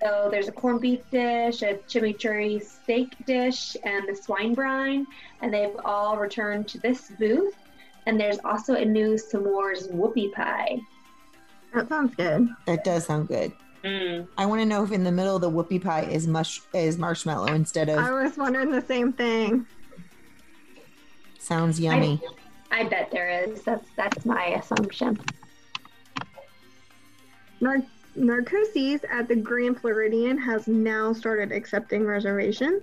So 0.00 0.28
there's 0.30 0.48
a 0.48 0.52
corned 0.52 0.80
beef 0.80 1.08
dish, 1.10 1.62
a 1.62 1.74
chimichurri 1.88 2.62
steak 2.62 3.14
dish, 3.24 3.76
and 3.84 4.06
the 4.08 4.14
swine 4.14 4.54
brine, 4.54 5.06
and 5.40 5.54
they've 5.54 5.76
all 5.84 6.18
returned 6.18 6.68
to 6.68 6.78
this 6.78 7.12
booth. 7.18 7.54
And 8.06 8.20
there's 8.20 8.38
also 8.44 8.74
a 8.74 8.84
new 8.84 9.14
s'mores 9.14 9.90
whoopie 9.90 10.32
pie. 10.32 10.80
That 11.72 11.88
sounds 11.88 12.14
good. 12.14 12.48
That 12.66 12.84
does 12.84 13.06
sound 13.06 13.28
good. 13.28 13.52
Mm. 13.84 14.28
I 14.38 14.46
want 14.46 14.60
to 14.60 14.66
know 14.66 14.84
if 14.84 14.92
in 14.92 15.02
the 15.02 15.10
middle 15.10 15.34
of 15.34 15.42
the 15.42 15.50
whoopie 15.50 15.82
pie 15.82 16.02
is 16.02 16.26
mush 16.28 16.60
is 16.72 16.98
marshmallow 16.98 17.52
instead 17.52 17.88
of 17.88 17.98
I 17.98 18.10
was 18.12 18.36
wondering 18.36 18.70
the 18.70 18.82
same 18.82 19.12
thing. 19.12 19.66
sounds 21.38 21.80
yummy. 21.80 22.22
I 22.70 22.84
bet 22.84 23.10
there 23.10 23.28
is. 23.28 23.62
That's 23.62 23.88
that's 23.96 24.24
my 24.24 24.46
assumption. 24.46 25.18
Nar- 27.60 27.86
Narcoossee's 28.16 29.04
at 29.10 29.28
the 29.28 29.36
Grand 29.36 29.80
Floridian 29.80 30.38
has 30.38 30.68
now 30.68 31.12
started 31.12 31.52
accepting 31.52 32.04
reservations. 32.04 32.82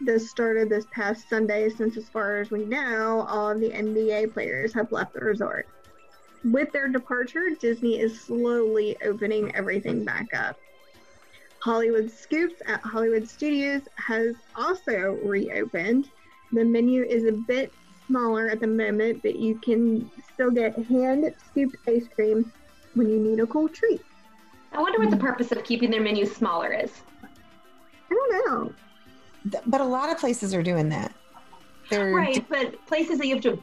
This 0.00 0.30
started 0.30 0.68
this 0.68 0.86
past 0.92 1.28
Sunday, 1.28 1.68
since 1.68 1.96
as 1.96 2.08
far 2.08 2.40
as 2.40 2.50
we 2.50 2.64
know, 2.64 3.24
all 3.28 3.50
of 3.50 3.60
the 3.60 3.70
NBA 3.70 4.32
players 4.32 4.74
have 4.74 4.90
left 4.90 5.14
the 5.14 5.20
resort. 5.20 5.68
With 6.44 6.72
their 6.72 6.88
departure, 6.88 7.50
Disney 7.60 8.00
is 8.00 8.20
slowly 8.20 8.96
opening 9.04 9.54
everything 9.54 10.04
back 10.04 10.34
up. 10.34 10.58
Hollywood 11.60 12.10
Scoops 12.10 12.60
at 12.66 12.80
Hollywood 12.80 13.28
Studios 13.28 13.82
has 13.94 14.34
also 14.56 15.18
reopened. 15.22 16.10
The 16.50 16.64
menu 16.64 17.04
is 17.04 17.24
a 17.24 17.32
bit 17.32 17.72
smaller 18.08 18.48
at 18.48 18.60
the 18.60 18.66
moment, 18.66 19.22
but 19.22 19.36
you 19.36 19.54
can 19.60 20.10
still 20.34 20.50
get 20.50 20.76
hand 20.86 21.32
scooped 21.50 21.76
ice 21.86 22.08
cream 22.12 22.50
when 22.94 23.08
you 23.08 23.20
need 23.20 23.38
a 23.38 23.46
cool 23.46 23.68
treat. 23.68 24.02
I 24.72 24.80
wonder 24.80 24.98
what 24.98 25.10
the 25.10 25.16
purpose 25.16 25.52
of 25.52 25.62
keeping 25.62 25.90
their 25.90 26.00
menu 26.00 26.26
smaller 26.26 26.72
is. 26.72 26.90
I 27.22 28.14
don't 28.14 28.46
know. 28.46 28.72
But 29.66 29.80
a 29.80 29.84
lot 29.84 30.10
of 30.10 30.18
places 30.18 30.54
are 30.54 30.62
doing 30.62 30.88
that. 30.88 31.12
They're 31.90 32.12
Right, 32.12 32.44
but 32.48 32.84
places 32.86 33.18
that 33.18 33.26
you 33.26 33.34
have 33.34 33.42
to 33.44 33.62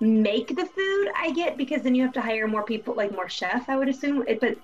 make 0.00 0.54
the 0.54 0.64
food, 0.64 1.08
I 1.16 1.32
get 1.32 1.56
because 1.56 1.82
then 1.82 1.94
you 1.94 2.02
have 2.02 2.12
to 2.12 2.20
hire 2.20 2.46
more 2.46 2.62
people, 2.62 2.94
like 2.94 3.12
more 3.12 3.28
chef 3.28 3.68
I 3.68 3.76
would 3.76 3.88
assume. 3.88 4.24
It, 4.28 4.40
but 4.40 4.56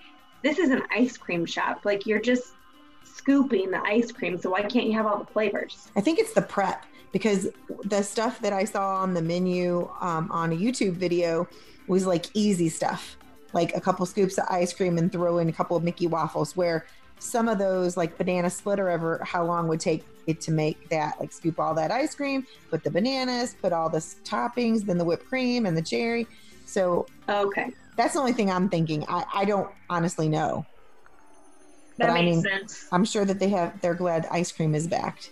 this 0.43 0.59
is 0.59 0.71
an 0.71 0.83
ice 0.95 1.17
cream 1.17 1.45
shop. 1.45 1.85
Like 1.85 2.07
you're 2.07 2.21
just 2.21 2.53
scooping 3.05 3.71
the 3.71 3.81
ice 3.83 4.13
cream, 4.13 4.39
so 4.39 4.51
why 4.51 4.63
can't 4.63 4.87
you 4.87 4.93
have 4.93 5.07
all 5.07 5.19
the 5.19 5.33
flavors? 5.33 5.89
I 5.97 6.01
think 6.01 6.19
it's 6.19 6.35
the 6.35 6.43
prep 6.43 6.85
because 7.13 7.49
the 7.85 8.03
stuff 8.03 8.41
that 8.41 8.53
I 8.53 8.65
saw 8.65 8.97
on 8.97 9.15
the 9.15 9.23
menu 9.23 9.91
um, 10.01 10.31
on 10.31 10.53
a 10.53 10.57
YouTube 10.57 10.95
video 10.95 11.49
was 11.87 12.07
like 12.07 12.27
easy 12.35 12.69
stuff, 12.69 13.17
like 13.53 13.75
a 13.75 13.81
couple 13.81 14.05
scoops 14.07 14.39
of 14.39 14.47
ice 14.49 14.73
cream 14.73 14.99
and 14.99 15.11
throw 15.11 15.39
in 15.39 15.49
a 15.49 15.53
couple 15.53 15.77
of 15.77 15.83
Mickey 15.83 16.07
waffles. 16.07 16.57
Where 16.57 16.87
some 17.19 17.49
of 17.49 17.59
those, 17.59 17.97
like 17.97 18.19
banana 18.19 18.51
split 18.51 18.79
or 18.79 18.89
ever, 18.89 19.21
how 19.25 19.45
long 19.45 19.69
would 19.69 19.81
take 19.81 20.05
it 20.27 20.41
to 20.43 20.51
make 20.53 20.89
that? 20.91 21.19
Like 21.21 21.33
scoop 21.33 21.59
all 21.61 21.75
that 21.75 21.91
ice 21.91 22.15
cream, 22.15 22.47
put 22.71 22.83
the 22.85 22.91
bananas, 22.91 23.55
put 23.61 23.73
all 23.73 23.89
the 23.89 23.99
toppings, 23.99 24.85
then 24.85 24.99
the 24.99 25.05
whipped 25.05 25.27
cream 25.27 25.67
and 25.67 25.77
the 25.77 25.83
cherry. 25.83 26.27
So 26.67 27.07
Okay. 27.29 27.71
that's 27.97 28.15
the 28.15 28.21
only 28.21 28.33
thing 28.33 28.51
I'm 28.51 28.69
thinking. 28.69 29.05
I, 29.09 29.25
I 29.35 29.45
don't 29.45 29.71
honestly 29.91 30.29
know. 30.29 30.65
That 31.99 32.09
But 32.09 32.11
I 32.17 32.23
makes 32.23 32.37
mean- 32.37 32.43
sense. 32.43 32.89
I'm 32.91 33.05
sure 33.05 33.25
that 33.25 33.39
they 33.39 33.49
have. 33.51 33.81
They're 33.81 33.95
glad 33.95 34.27
ice 34.31 34.51
cream 34.51 34.75
is 34.75 34.87
back. 34.87 35.31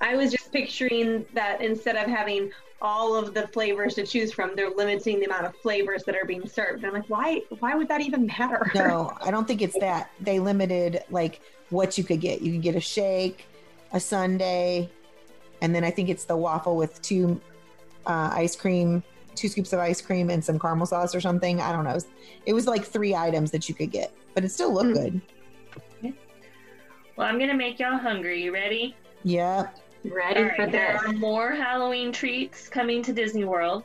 I 0.00 0.16
was 0.16 0.30
just 0.32 0.52
picturing 0.52 1.24
that 1.34 1.60
instead 1.60 1.96
of 1.96 2.06
having 2.08 2.50
all 2.82 3.14
of 3.14 3.34
the 3.34 3.46
flavors 3.48 3.94
to 3.94 4.06
choose 4.06 4.32
from, 4.32 4.52
they're 4.56 4.70
limiting 4.70 5.20
the 5.20 5.26
amount 5.26 5.44
of 5.46 5.54
flavors 5.56 6.02
that 6.04 6.16
are 6.16 6.24
being 6.24 6.48
served. 6.48 6.78
And 6.78 6.86
I'm 6.86 6.92
like, 6.94 7.08
why? 7.10 7.42
Why 7.60 7.74
would 7.74 7.88
that 7.88 8.00
even 8.00 8.26
matter? 8.26 8.70
No, 8.74 9.12
I 9.20 9.30
don't 9.30 9.46
think 9.46 9.62
it's 9.62 9.78
that. 9.80 10.10
They 10.20 10.38
limited 10.40 11.02
like 11.10 11.40
what 11.68 11.96
you 11.98 12.04
could 12.04 12.20
get. 12.20 12.40
You 12.40 12.52
could 12.52 12.62
get 12.62 12.74
a 12.76 12.80
shake, 12.80 13.46
a 13.92 14.00
sundae, 14.00 14.88
and 15.62 15.74
then 15.74 15.84
I 15.84 15.90
think 15.90 16.08
it's 16.08 16.24
the 16.24 16.36
waffle 16.36 16.76
with 16.76 17.00
two 17.02 17.40
uh, 18.06 18.30
ice 18.32 18.56
cream, 18.56 19.02
two 19.34 19.48
scoops 19.48 19.72
of 19.72 19.78
ice 19.80 20.00
cream, 20.00 20.30
and 20.30 20.44
some 20.44 20.58
caramel 20.58 20.86
sauce 20.86 21.14
or 21.14 21.20
something. 21.20 21.60
I 21.60 21.72
don't 21.72 21.84
know. 21.84 21.90
It 21.90 21.94
was, 21.94 22.06
it 22.46 22.52
was 22.52 22.66
like 22.66 22.84
three 22.84 23.14
items 23.14 23.50
that 23.50 23.68
you 23.68 23.74
could 23.74 23.90
get, 23.90 24.12
but 24.34 24.44
it 24.44 24.50
still 24.50 24.72
looked 24.72 24.90
Mm. 24.90 25.20
good. 26.02 26.14
Well, 27.16 27.26
I'm 27.28 27.38
gonna 27.38 27.54
make 27.54 27.78
y'all 27.78 27.98
hungry. 27.98 28.42
You 28.42 28.52
ready? 28.52 28.96
Yep. 29.24 29.78
Ready 30.04 30.40
All 30.40 30.46
right, 30.46 30.56
for 30.56 30.66
there 30.66 30.96
are 30.96 31.12
more 31.12 31.50
Halloween 31.50 32.12
treats 32.12 32.68
coming 32.68 33.02
to 33.02 33.12
Disney 33.12 33.44
World. 33.44 33.84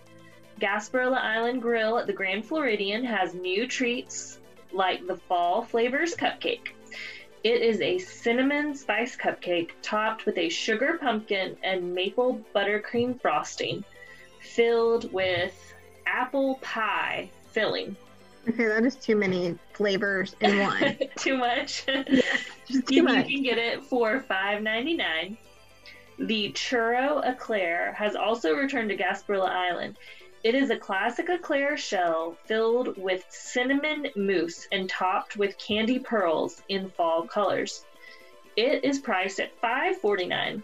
Gasparilla 0.62 1.18
Island 1.18 1.62
Grill 1.62 1.97
at 1.97 2.08
the 2.08 2.14
Grand 2.14 2.45
Floridian 2.45 3.03
has 3.03 3.34
new 3.34 3.68
treats 3.68 4.39
like 4.72 5.06
the 5.06 5.18
Fall 5.18 5.64
Flavors 5.64 6.16
Cupcake. 6.16 6.68
It 7.45 7.61
is 7.61 7.79
a 7.79 7.99
cinnamon 7.99 8.73
spice 8.73 9.15
cupcake 9.15 9.69
topped 9.83 10.25
with 10.25 10.35
a 10.39 10.49
sugar 10.49 10.97
pumpkin 10.99 11.55
and 11.61 11.93
maple 11.93 12.43
buttercream 12.55 13.21
frosting, 13.21 13.85
filled 14.39 15.13
with 15.13 15.53
apple 16.07 16.55
pie 16.63 17.29
filling. 17.51 17.95
Okay, 18.49 18.65
that 18.65 18.83
is 18.83 18.95
too 18.95 19.15
many 19.15 19.59
flavors 19.73 20.35
in 20.41 20.57
one. 20.61 20.97
Too 21.19 21.37
much. 21.37 21.85
Just 22.65 22.87
too 22.87 22.95
you, 22.95 23.03
much. 23.03 23.27
can 23.27 23.43
get 23.43 23.59
it 23.59 23.83
for 23.83 24.25
$5.99. 24.27 25.37
The 26.17 26.51
churro 26.53 27.23
eclair 27.23 27.93
has 27.93 28.15
also 28.15 28.55
returned 28.55 28.89
to 28.89 28.97
Gasparilla 28.97 29.49
Island. 29.49 29.97
It 30.45 30.53
is 30.53 30.69
a 30.69 30.77
classic 30.77 31.27
eclair 31.27 31.75
shell 31.75 32.37
filled 32.45 32.99
with 32.99 33.25
cinnamon 33.29 34.09
mousse 34.15 34.67
and 34.71 34.87
topped 34.87 35.37
with 35.37 35.57
candy 35.57 35.97
pearls 35.97 36.61
in 36.69 36.91
fall 36.91 37.23
colors. 37.23 37.83
It 38.55 38.83
is 38.83 38.99
priced 38.99 39.39
at 39.39 39.59
$5.49. 39.59 40.61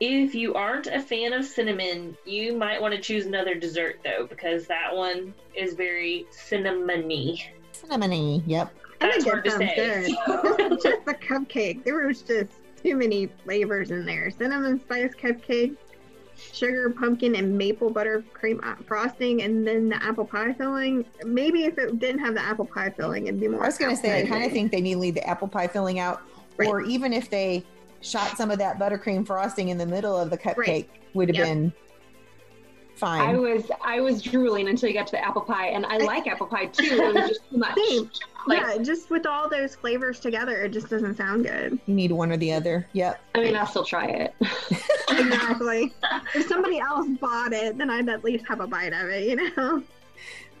If 0.00 0.34
you 0.34 0.54
aren't 0.54 0.86
a 0.86 1.00
fan 1.02 1.34
of 1.34 1.44
cinnamon, 1.44 2.16
you 2.24 2.56
might 2.56 2.80
want 2.80 2.94
to 2.94 3.00
choose 3.02 3.26
another 3.26 3.54
dessert 3.54 3.98
though, 4.02 4.26
because 4.26 4.66
that 4.68 4.96
one 4.96 5.34
is 5.54 5.74
very 5.74 6.24
cinnamony. 6.32 7.42
Cinnamony. 7.74 8.42
Yep. 8.46 8.74
I 9.02 9.04
That's 9.04 9.16
think 9.16 9.28
hard 9.28 9.46
it 9.46 9.50
to 9.50 9.58
sounds 9.58 9.70
say. 9.76 10.16
good. 10.46 10.80
just 10.82 11.04
the 11.04 11.14
cupcake. 11.14 11.84
There 11.84 12.06
was 12.06 12.22
just 12.22 12.52
too 12.82 12.96
many 12.96 13.26
flavors 13.44 13.90
in 13.90 14.06
there. 14.06 14.30
Cinnamon 14.30 14.80
spice 14.80 15.12
cupcake, 15.14 15.76
sugar, 16.52 16.90
pumpkin, 16.90 17.34
and 17.36 17.56
maple 17.56 17.90
buttercream 17.90 18.64
uh, 18.64 18.76
frosting, 18.86 19.42
and 19.42 19.66
then 19.66 19.88
the 19.88 20.02
apple 20.02 20.24
pie 20.24 20.52
filling. 20.52 21.04
Maybe 21.24 21.64
if 21.64 21.78
it 21.78 21.98
didn't 21.98 22.20
have 22.20 22.34
the 22.34 22.42
apple 22.42 22.66
pie 22.66 22.90
filling, 22.90 23.26
it'd 23.26 23.40
be 23.40 23.48
more. 23.48 23.62
I 23.62 23.66
was 23.66 23.78
going 23.78 23.94
to 23.94 24.00
say, 24.00 24.22
I 24.22 24.26
kind 24.26 24.44
of 24.44 24.52
think 24.52 24.72
they 24.72 24.80
need 24.80 24.94
to 24.94 25.00
leave 25.00 25.14
the 25.14 25.26
apple 25.26 25.48
pie 25.48 25.66
filling 25.66 25.98
out, 25.98 26.22
Right. 26.56 26.68
or 26.68 26.80
even 26.82 27.12
if 27.12 27.30
they 27.30 27.64
shot 28.00 28.36
some 28.36 28.50
of 28.50 28.58
that 28.58 28.78
buttercream 28.78 29.26
frosting 29.26 29.68
in 29.68 29.78
the 29.78 29.86
middle 29.86 30.16
of 30.16 30.30
the 30.30 30.38
cupcake, 30.38 30.56
Right. 30.56 30.90
would 31.14 31.28
have 31.28 31.36
Yep. 31.36 31.46
been 31.46 31.72
fine. 32.98 33.20
I 33.20 33.38
was 33.38 33.70
I 33.82 34.00
was 34.00 34.20
drooling 34.22 34.68
until 34.68 34.88
you 34.88 34.94
got 34.94 35.06
to 35.08 35.12
the 35.12 35.24
apple 35.24 35.42
pie, 35.42 35.68
and 35.68 35.86
I 35.86 35.98
like 35.98 36.26
apple 36.26 36.46
pie 36.46 36.66
too. 36.66 36.84
It 36.84 37.14
was 37.14 37.28
just 37.28 37.50
too 37.50 37.56
much. 37.58 37.78
Same. 37.88 38.10
Like- 38.46 38.60
yeah, 38.60 38.82
just 38.82 39.10
with 39.10 39.26
all 39.26 39.48
those 39.48 39.74
flavors 39.74 40.20
together, 40.20 40.62
it 40.62 40.70
just 40.72 40.88
doesn't 40.88 41.16
sound 41.16 41.44
good. 41.44 41.78
you 41.86 41.94
need 41.94 42.12
one 42.12 42.32
or 42.32 42.36
the 42.36 42.52
other. 42.52 42.86
Yep. 42.94 43.20
I 43.34 43.40
mean, 43.40 43.56
I'll 43.56 43.66
still 43.66 43.84
try 43.84 44.06
it. 44.06 44.34
Exactly. 45.10 45.92
if 46.34 46.46
somebody 46.46 46.78
else 46.78 47.08
bought 47.20 47.52
it, 47.52 47.76
then 47.78 47.90
I'd 47.90 48.08
at 48.08 48.22
least 48.22 48.46
have 48.46 48.60
a 48.60 48.66
bite 48.66 48.92
of 48.92 49.08
it, 49.08 49.24
you 49.28 49.56
know? 49.56 49.82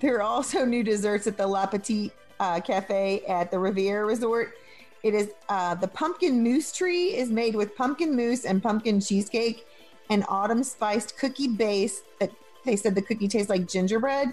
There 0.00 0.16
are 0.16 0.22
also 0.22 0.64
new 0.64 0.82
desserts 0.82 1.26
at 1.26 1.36
the 1.36 1.46
La 1.46 1.66
Petite 1.66 2.12
uh, 2.40 2.60
Cafe 2.60 3.22
at 3.28 3.50
the 3.50 3.58
Riviera 3.58 4.04
Resort. 4.06 4.54
It 5.02 5.14
is 5.14 5.30
uh, 5.48 5.74
the 5.76 5.86
pumpkin 5.88 6.42
mousse 6.42 6.72
tree 6.72 7.14
is 7.16 7.30
made 7.30 7.54
with 7.54 7.76
pumpkin 7.76 8.16
mousse 8.16 8.44
and 8.44 8.60
pumpkin 8.62 9.00
cheesecake 9.00 9.66
and 10.10 10.24
autumn 10.28 10.64
spiced 10.64 11.18
cookie 11.18 11.48
base 11.48 12.02
that 12.20 12.30
they 12.64 12.76
said 12.76 12.94
the 12.94 13.02
cookie 13.02 13.28
tastes 13.28 13.50
like 13.50 13.68
gingerbread. 13.68 14.32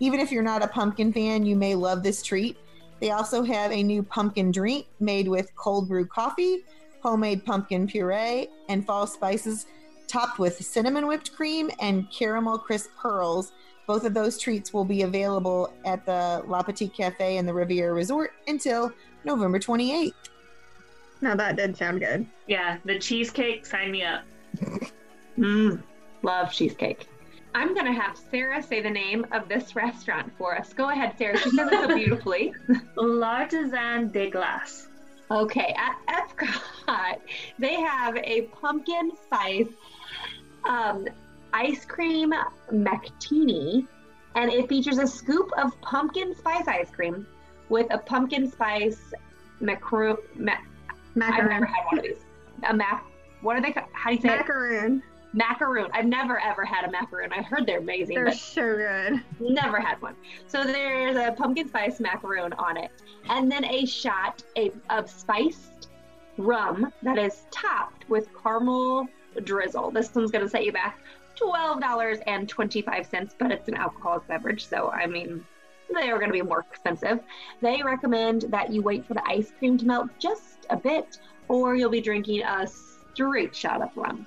Even 0.00 0.20
if 0.20 0.30
you're 0.30 0.42
not 0.42 0.62
a 0.62 0.68
pumpkin 0.68 1.12
fan, 1.12 1.44
you 1.44 1.56
may 1.56 1.74
love 1.74 2.02
this 2.02 2.22
treat. 2.22 2.56
They 3.00 3.10
also 3.10 3.42
have 3.42 3.72
a 3.72 3.82
new 3.82 4.02
pumpkin 4.02 4.50
drink 4.50 4.86
made 5.00 5.28
with 5.28 5.54
cold 5.56 5.88
brew 5.88 6.06
coffee, 6.06 6.64
homemade 7.00 7.44
pumpkin 7.44 7.86
puree, 7.86 8.48
and 8.68 8.86
fall 8.86 9.06
spices 9.06 9.66
topped 10.06 10.38
with 10.38 10.64
cinnamon 10.64 11.06
whipped 11.06 11.34
cream 11.34 11.70
and 11.80 12.10
caramel 12.10 12.58
crisp 12.58 12.90
pearls. 12.98 13.52
Both 13.86 14.04
of 14.04 14.14
those 14.14 14.38
treats 14.38 14.72
will 14.72 14.84
be 14.84 15.02
available 15.02 15.72
at 15.84 16.04
the 16.04 16.42
La 16.46 16.62
Petite 16.62 16.94
Cafe 16.94 17.36
and 17.36 17.48
the 17.48 17.54
Riviera 17.54 17.92
Resort 17.92 18.32
until 18.46 18.92
November 19.24 19.58
28th. 19.58 20.12
Now 21.20 21.34
that 21.36 21.56
did 21.56 21.76
sound 21.76 22.00
good. 22.00 22.26
Yeah, 22.46 22.78
the 22.84 22.98
cheesecake, 22.98 23.66
sign 23.66 23.90
me 23.90 24.04
up. 24.04 24.22
Mm, 25.38 25.82
love 26.22 26.52
cheesecake. 26.52 27.06
I'm 27.54 27.74
gonna 27.74 27.92
have 27.92 28.18
Sarah 28.30 28.62
say 28.62 28.82
the 28.82 28.90
name 28.90 29.24
of 29.32 29.48
this 29.48 29.74
restaurant 29.84 30.32
for 30.36 30.56
us. 30.56 30.72
Go 30.72 30.90
ahead, 30.90 31.14
Sarah. 31.18 31.38
She 31.38 31.50
said 31.50 31.72
it 31.72 31.80
so 31.80 31.94
beautifully. 31.94 32.52
L'artisan 32.96 34.10
de 34.10 34.30
glace. 34.30 34.86
Okay, 35.30 35.76
at 35.76 35.98
Epcot, 36.08 37.18
they 37.58 37.74
have 37.74 38.16
a 38.16 38.42
pumpkin 38.60 39.10
spice 39.24 39.68
um, 40.64 41.06
ice 41.52 41.84
cream 41.84 42.32
mactini, 42.72 43.86
and 44.34 44.50
it 44.50 44.68
features 44.68 44.98
a 44.98 45.06
scoop 45.06 45.50
of 45.58 45.78
pumpkin 45.82 46.34
spice 46.34 46.66
ice 46.66 46.90
cream 46.90 47.26
with 47.68 47.86
a 47.90 47.98
pumpkin 47.98 48.50
spice 48.50 48.98
macaroon. 49.60 50.16
Ma- 50.36 50.52
I've 51.20 51.48
never 51.48 51.66
had 51.66 51.84
one 51.86 51.98
of 51.98 52.04
these. 52.04 52.24
A 52.68 52.74
mac. 52.74 53.04
What 53.42 53.56
are 53.56 53.60
they? 53.60 53.74
How 53.92 54.10
do 54.10 54.16
you 54.16 54.22
say 54.22 54.28
it? 54.28 54.38
Macaroon. 54.38 55.02
Macaroon. 55.32 55.88
I've 55.92 56.06
never 56.06 56.38
ever 56.40 56.64
had 56.64 56.84
a 56.84 56.90
macaroon. 56.90 57.32
I 57.32 57.42
heard 57.42 57.66
they're 57.66 57.78
amazing, 57.78 58.16
They're 58.16 58.32
so 58.32 58.76
good. 58.76 59.22
never 59.38 59.78
had 59.80 60.00
one. 60.00 60.16
So 60.46 60.64
there's 60.64 61.16
a 61.16 61.32
pumpkin 61.32 61.68
spice 61.68 62.00
macaroon 62.00 62.52
on 62.54 62.76
it, 62.76 62.90
and 63.28 63.50
then 63.50 63.64
a 63.64 63.84
shot 63.84 64.42
a, 64.56 64.72
of 64.90 65.10
spiced 65.10 65.88
rum 66.38 66.92
that 67.02 67.18
is 67.18 67.42
topped 67.50 68.08
with 68.08 68.28
caramel 68.42 69.06
drizzle. 69.44 69.90
This 69.90 70.14
one's 70.14 70.30
gonna 70.30 70.48
set 70.48 70.64
you 70.64 70.72
back 70.72 70.98
$12.25, 71.38 73.30
but 73.38 73.52
it's 73.52 73.68
an 73.68 73.74
alcoholic 73.74 74.26
beverage, 74.26 74.66
so 74.66 74.90
I 74.90 75.06
mean, 75.06 75.44
they 75.94 76.10
are 76.10 76.18
going 76.18 76.28
to 76.28 76.32
be 76.32 76.42
more 76.42 76.66
expensive. 76.70 77.20
They 77.60 77.82
recommend 77.82 78.42
that 78.48 78.72
you 78.72 78.82
wait 78.82 79.06
for 79.06 79.14
the 79.14 79.26
ice 79.26 79.52
cream 79.58 79.78
to 79.78 79.86
melt 79.86 80.10
just 80.18 80.66
a 80.70 80.76
bit, 80.76 81.18
or 81.48 81.76
you'll 81.76 81.90
be 81.90 82.00
drinking 82.00 82.42
a 82.42 82.66
straight 82.66 83.54
shot 83.54 83.80
of 83.82 83.90
rum. 83.96 84.26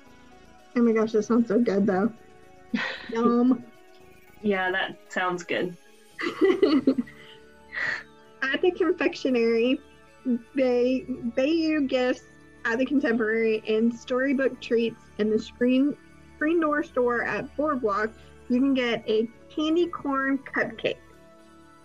Oh 0.74 0.82
my 0.82 0.92
gosh, 0.92 1.12
that 1.12 1.24
sounds 1.24 1.48
so 1.48 1.58
good 1.58 1.86
though. 1.86 2.12
Yum. 3.12 3.64
Yeah, 4.40 4.70
that 4.70 4.96
sounds 5.08 5.44
good. 5.44 5.76
at 8.42 8.60
the 8.62 8.70
confectionery, 8.70 9.80
they 10.54 11.04
Bayview 11.36 11.88
gifts 11.88 12.22
at 12.64 12.78
the 12.78 12.86
Contemporary 12.86 13.62
and 13.68 13.92
Storybook 13.92 14.60
Treats 14.60 15.00
in 15.18 15.30
the 15.30 15.38
Screen 15.38 15.96
Screen 16.36 16.60
Door 16.60 16.84
store 16.84 17.22
at 17.24 17.54
Boardwalk. 17.56 18.10
You 18.48 18.60
can 18.60 18.74
get 18.74 19.08
a 19.08 19.28
candy 19.54 19.86
corn 19.86 20.38
cupcake. 20.38 20.96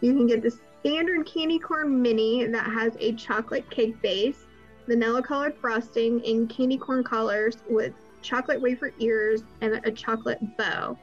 You 0.01 0.13
can 0.13 0.27
get 0.27 0.41
the 0.41 0.57
standard 0.79 1.25
candy 1.25 1.59
corn 1.59 2.01
mini 2.01 2.45
that 2.45 2.65
has 2.65 2.93
a 2.99 3.13
chocolate 3.13 3.69
cake 3.69 4.01
base, 4.01 4.45
vanilla 4.87 5.21
colored 5.21 5.55
frosting 5.59 6.25
and 6.25 6.49
candy 6.49 6.77
corn 6.77 7.03
colors 7.03 7.57
with 7.69 7.93
chocolate 8.27 8.61
wafer 8.61 8.93
ears 8.99 9.43
and 9.61 9.79
a 9.85 9.91
chocolate 9.91 10.39
bow. 10.57 10.97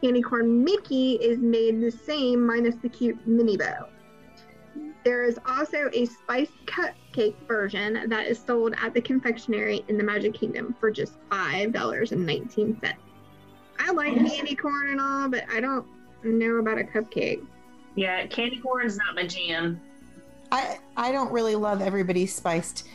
Candy 0.00 0.22
corn 0.22 0.64
Mickey 0.64 1.12
is 1.14 1.38
made 1.38 1.80
the 1.80 1.90
same 1.90 2.44
minus 2.44 2.74
the 2.76 2.88
cute 2.88 3.18
mini 3.26 3.56
bow. 3.56 3.88
There 5.04 5.24
is 5.24 5.38
also 5.46 5.90
a 5.92 6.06
spiced 6.06 6.52
cupcake 6.64 7.36
version 7.46 8.08
that 8.08 8.26
is 8.26 8.38
sold 8.38 8.74
at 8.80 8.94
the 8.94 9.00
confectionery 9.02 9.84
in 9.88 9.98
the 9.98 10.04
Magic 10.04 10.32
Kingdom 10.32 10.74
for 10.80 10.90
just 10.90 11.18
$5.19. 11.30 12.94
I 13.78 13.92
like 13.92 14.14
candy 14.14 14.54
corn 14.56 14.90
and 14.90 15.00
all, 15.00 15.28
but 15.28 15.44
I 15.52 15.60
don't 15.60 15.86
know 16.22 16.56
about 16.56 16.78
a 16.78 16.84
cupcake. 16.84 17.44
Yeah, 17.94 18.26
candy 18.26 18.58
corn's 18.60 18.96
not 18.96 19.14
my 19.14 19.26
jam. 19.26 19.80
I 20.50 20.78
I 20.96 21.12
don't 21.12 21.30
really 21.32 21.54
love 21.54 21.82
everybody's 21.82 22.34
spiced 22.34 22.86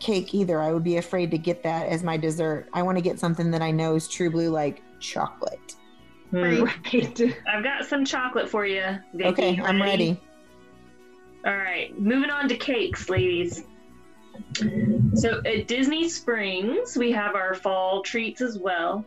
cake 0.00 0.34
either. 0.34 0.60
I 0.60 0.72
would 0.72 0.84
be 0.84 0.96
afraid 0.96 1.30
to 1.30 1.38
get 1.38 1.62
that 1.62 1.88
as 1.88 2.02
my 2.02 2.16
dessert. 2.16 2.68
I 2.72 2.82
want 2.82 2.98
to 2.98 3.02
get 3.02 3.18
something 3.18 3.50
that 3.50 3.62
I 3.62 3.70
know 3.70 3.94
is 3.94 4.08
true 4.08 4.30
blue 4.30 4.50
like 4.50 4.82
chocolate. 5.00 5.76
Hmm. 6.30 6.36
Right. 6.36 6.60
Right. 6.92 7.36
I've 7.48 7.64
got 7.64 7.84
some 7.86 8.04
chocolate 8.04 8.48
for 8.48 8.66
you. 8.66 8.84
Vicky. 9.12 9.28
Okay, 9.28 9.60
I'm 9.62 9.80
ready. 9.80 10.20
All 11.46 11.56
right, 11.56 11.98
moving 11.98 12.30
on 12.30 12.48
to 12.48 12.56
cakes, 12.56 13.10
ladies. 13.10 13.64
So 15.14 15.42
at 15.44 15.68
Disney 15.68 16.08
Springs, 16.08 16.96
we 16.96 17.12
have 17.12 17.34
our 17.34 17.54
fall 17.54 18.02
treats 18.02 18.40
as 18.40 18.58
well. 18.58 19.04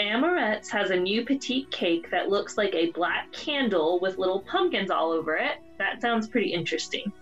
Amorette's 0.00 0.70
has 0.70 0.90
a 0.90 0.96
new 0.96 1.24
petite 1.24 1.70
cake 1.70 2.10
that 2.10 2.28
looks 2.28 2.56
like 2.56 2.74
a 2.74 2.90
black 2.90 3.30
candle 3.32 4.00
with 4.00 4.18
little 4.18 4.40
pumpkins 4.40 4.90
all 4.90 5.12
over 5.12 5.36
it. 5.36 5.58
That 5.78 6.00
sounds 6.00 6.28
pretty 6.28 6.52
interesting. 6.52 7.12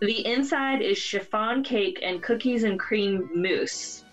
The 0.00 0.26
inside 0.26 0.80
is 0.82 0.96
chiffon 0.98 1.62
cake 1.62 2.00
and 2.02 2.22
cookies 2.22 2.64
and 2.64 2.78
cream 2.78 3.28
mousse. 3.34 4.04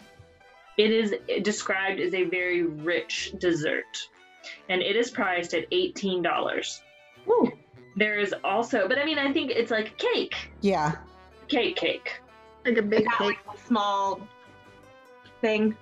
It 0.77 0.91
is 0.91 1.15
described 1.43 1.99
as 1.99 2.13
a 2.13 2.23
very 2.25 2.63
rich 2.63 3.33
dessert, 3.39 4.09
and 4.69 4.81
it 4.81 4.95
is 4.95 5.09
priced 5.09 5.53
at 5.53 5.69
$18. 5.71 6.81
Ooh. 7.29 7.51
There 7.95 8.19
is 8.19 8.33
also, 8.43 8.87
but 8.87 8.99
I 8.99 9.05
mean, 9.05 9.17
I 9.17 9.31
think 9.33 9.49
it's 9.49 9.71
like 9.71 9.97
cake, 9.97 10.35
Yeah. 10.61 10.97
cake, 11.47 11.77
cake. 11.77 12.21
Like 12.65 12.77
a 12.77 12.81
big 12.83 13.05
Not 13.05 13.17
cake. 13.17 13.27
like 13.47 13.55
a 13.55 13.67
small 13.67 14.19
thing. 15.41 15.75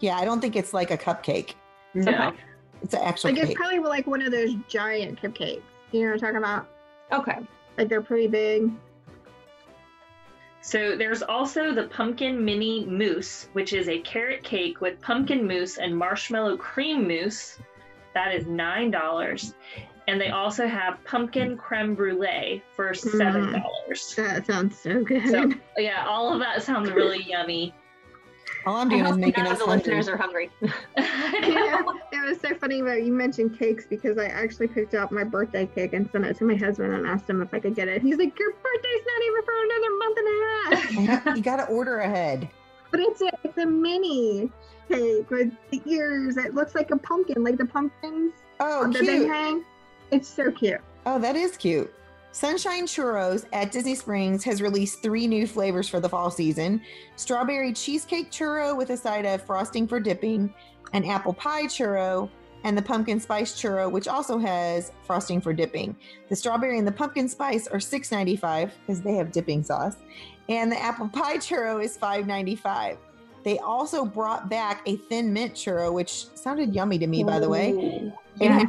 Yeah, 0.00 0.16
I 0.16 0.24
don't 0.24 0.40
think 0.40 0.56
it's 0.56 0.72
like 0.72 0.90
a 0.90 0.96
cupcake. 0.96 1.54
No. 1.94 2.32
It's 2.80 2.94
an 2.94 3.02
actual 3.02 3.30
Like 3.30 3.38
it's 3.38 3.48
cake. 3.48 3.56
probably 3.56 3.80
like 3.80 4.06
one 4.06 4.22
of 4.22 4.30
those 4.32 4.54
giant 4.68 5.20
cupcakes. 5.20 5.60
You 5.90 6.00
know 6.02 6.06
what 6.06 6.12
I'm 6.14 6.18
talking 6.20 6.36
about? 6.36 6.68
Okay. 7.12 7.38
Like 7.76 7.88
they're 7.88 8.00
pretty 8.02 8.28
big. 8.28 8.70
So 10.62 10.96
there's 10.96 11.22
also 11.22 11.74
the 11.74 11.88
pumpkin 11.88 12.44
mini 12.44 12.86
mousse, 12.86 13.48
which 13.52 13.72
is 13.72 13.88
a 13.88 13.98
carrot 14.00 14.44
cake 14.44 14.80
with 14.80 15.00
pumpkin 15.00 15.46
mousse 15.46 15.76
and 15.76 15.94
marshmallow 15.96 16.56
cream 16.56 17.08
mousse. 17.08 17.58
That 18.14 18.32
is 18.32 18.46
nine 18.46 18.92
dollars. 18.92 19.54
And 20.06 20.20
they 20.20 20.30
also 20.30 20.68
have 20.68 21.02
pumpkin 21.04 21.56
creme 21.56 21.96
brulee 21.96 22.62
for 22.76 22.94
seven 22.94 23.46
mm. 23.46 23.62
dollars. 23.62 24.14
That 24.16 24.46
sounds 24.46 24.78
so 24.78 25.02
good. 25.02 25.28
So 25.28 25.50
yeah, 25.76 26.06
all 26.06 26.32
of 26.32 26.38
that 26.38 26.62
sounds 26.62 26.92
really 26.92 27.24
yummy. 27.24 27.74
All 28.66 28.76
I'm 28.76 28.88
I 28.88 28.90
doing 28.90 29.04
is 29.04 29.10
hope 29.10 29.18
making 29.20 29.44
none 29.44 29.52
us 29.54 29.60
of 29.60 29.66
the 29.66 29.72
hungry. 29.72 29.94
listeners 29.96 30.08
are 30.08 30.16
hungry. 30.16 30.50
yeah, 30.96 31.82
it 32.12 32.24
was 32.28 32.40
so 32.40 32.54
funny 32.54 32.80
that 32.82 33.02
you 33.04 33.12
mentioned 33.12 33.58
cakes 33.58 33.86
because 33.88 34.18
I 34.18 34.26
actually 34.26 34.68
picked 34.68 34.94
out 34.94 35.10
my 35.12 35.24
birthday 35.24 35.66
cake 35.66 35.92
and 35.92 36.08
sent 36.10 36.24
it 36.24 36.36
to 36.38 36.44
my 36.44 36.54
husband 36.54 36.92
and 36.94 37.06
asked 37.06 37.28
him 37.28 37.42
if 37.42 37.52
I 37.52 37.58
could 37.60 37.74
get 37.74 37.88
it. 37.88 38.02
He's 38.02 38.16
like, 38.18 38.38
"Your 38.38 38.52
birthday's 38.52 39.04
not 39.06 39.22
even 39.26 39.42
for 39.44 39.54
another 39.64 39.90
month 39.98 40.18
and 40.18 40.28
a 40.28 41.24
half." 41.24 41.36
You 41.36 41.42
got 41.42 41.56
to 41.56 41.64
order 41.66 41.98
ahead. 42.00 42.48
But 42.90 43.00
it's 43.00 43.20
a 43.22 43.30
it's 43.44 43.58
a 43.58 43.66
mini 43.66 44.50
cake 44.88 45.30
with 45.30 45.52
the 45.70 45.80
ears. 45.86 46.36
It 46.36 46.54
looks 46.54 46.74
like 46.74 46.90
a 46.90 46.96
pumpkin, 46.96 47.42
like 47.42 47.56
the 47.56 47.64
pumpkins 47.66 48.32
Oh, 48.60 48.86
that 48.92 49.00
they 49.00 49.18
cute. 49.18 49.28
hang. 49.28 49.64
It's 50.10 50.28
so 50.28 50.50
cute. 50.50 50.80
Oh, 51.06 51.18
that 51.18 51.34
is 51.36 51.56
cute. 51.56 51.92
Sunshine 52.32 52.86
Churros 52.86 53.44
at 53.52 53.70
Disney 53.70 53.94
Springs 53.94 54.42
has 54.44 54.62
released 54.62 55.02
three 55.02 55.26
new 55.26 55.46
flavors 55.46 55.86
for 55.86 56.00
the 56.00 56.08
fall 56.08 56.30
season 56.30 56.80
strawberry 57.16 57.74
cheesecake 57.74 58.30
churro 58.30 58.74
with 58.74 58.88
a 58.88 58.96
side 58.96 59.26
of 59.26 59.42
frosting 59.42 59.86
for 59.86 60.00
dipping, 60.00 60.52
an 60.94 61.04
apple 61.04 61.34
pie 61.34 61.64
churro, 61.64 62.30
and 62.64 62.76
the 62.76 62.82
pumpkin 62.82 63.20
spice 63.20 63.52
churro, 63.52 63.90
which 63.90 64.08
also 64.08 64.38
has 64.38 64.92
frosting 65.04 65.42
for 65.42 65.52
dipping. 65.52 65.94
The 66.30 66.36
strawberry 66.36 66.78
and 66.78 66.88
the 66.88 66.92
pumpkin 66.92 67.28
spice 67.28 67.66
are 67.66 67.78
$6.95 67.78 68.70
because 68.80 69.02
they 69.02 69.14
have 69.14 69.30
dipping 69.30 69.62
sauce, 69.62 69.96
and 70.48 70.72
the 70.72 70.82
apple 70.82 71.08
pie 71.08 71.36
churro 71.36 71.84
is 71.84 71.98
$5.95. 71.98 72.96
They 73.44 73.58
also 73.58 74.06
brought 74.06 74.48
back 74.48 74.82
a 74.86 74.96
thin 74.96 75.34
mint 75.34 75.52
churro, 75.52 75.92
which 75.92 76.28
sounded 76.34 76.74
yummy 76.74 76.98
to 76.98 77.06
me, 77.06 77.24
by 77.24 77.40
the 77.40 77.48
way. 77.48 77.72
Ooh. 77.72 78.12
It 78.40 78.50
has 78.50 78.68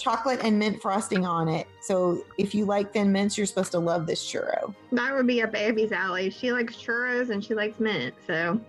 chocolate 0.00 0.40
and 0.42 0.58
mint 0.58 0.80
frosting 0.80 1.26
on 1.26 1.48
it. 1.48 1.66
So 1.80 2.24
if 2.38 2.54
you 2.54 2.64
like 2.64 2.92
thin 2.92 3.12
mints, 3.12 3.36
you're 3.36 3.46
supposed 3.46 3.72
to 3.72 3.78
love 3.78 4.06
this 4.06 4.24
churro. 4.24 4.74
That 4.92 5.14
would 5.14 5.26
be 5.26 5.42
up 5.42 5.54
Abby's 5.54 5.92
alley. 5.92 6.30
She 6.30 6.52
likes 6.52 6.76
churros 6.76 7.30
and 7.30 7.44
she 7.44 7.54
likes 7.54 7.78
mint. 7.80 8.14
So 8.26 8.60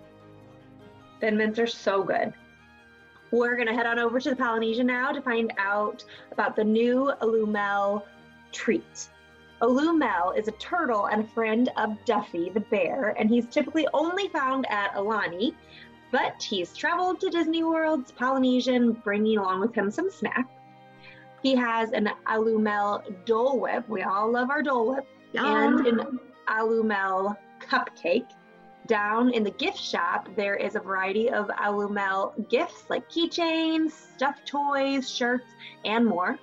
Thin 1.22 1.38
mints 1.38 1.60
are 1.60 1.68
so 1.68 2.04
good. 2.04 2.34
We're 3.30 3.56
gonna 3.56 3.76
head 3.76 3.86
on 3.86 4.00
over 4.00 4.20
to 4.20 4.32
the 4.32 4.36
Polynesia 4.36 4.84
now 4.84 5.12
to 5.12 5.22
find 5.22 5.54
out 5.58 6.04
about 6.32 6.56
the 6.56 6.64
new 6.64 7.14
Olu 7.22 7.48
Mel 7.48 8.06
treat. 8.52 9.08
Olu 9.62 9.96
Mel 9.96 10.32
is 10.32 10.48
a 10.48 10.52
turtle 10.54 11.06
and 11.06 11.24
a 11.24 11.28
friend 11.28 11.70
of 11.78 11.96
Duffy 12.06 12.50
the 12.50 12.60
bear, 12.60 13.16
and 13.20 13.30
he's 13.30 13.46
typically 13.46 13.88
only 13.94 14.30
found 14.30 14.66
at 14.70 14.96
Aulani, 14.96 15.54
but 16.12 16.42
he's 16.42 16.76
traveled 16.76 17.22
to 17.22 17.30
Disney 17.30 17.64
World's 17.64 18.12
Polynesian, 18.12 18.94
bringing 18.94 19.38
along 19.38 19.62
with 19.62 19.76
him 19.76 19.92
some 19.92 20.10
snacks. 20.10 20.52
He 21.42 21.56
has 21.56 21.92
an 21.92 22.10
Olu 22.28 22.60
Mel 22.60 23.04
Dole 23.26 23.60
Whip. 23.60 23.88
We 23.90 24.04
all 24.04 24.32
love 24.32 24.50
our 24.50 24.62
Dole 24.62 24.96
Whip 24.96 25.08
and 25.34 25.88
an 25.88 26.20
Olu 26.48 26.84
Mel 26.84 27.38
cupcake. 27.60 28.28
Down 28.88 29.32
in 29.34 29.44
the 29.44 29.52
gift 29.52 29.78
shop, 29.78 30.28
there 30.36 30.56
is 30.56 30.76
a 30.76 30.80
variety 30.80 31.30
of 31.30 31.48
Olu 31.48 31.90
Mel 31.90 32.34
gifts 32.50 32.86
like 32.90 33.10
keychains, 33.10 33.92
stuffed 33.92 34.46
toys, 34.46 35.10
shirts, 35.10 35.46
and 35.86 36.06
more. 36.06 36.38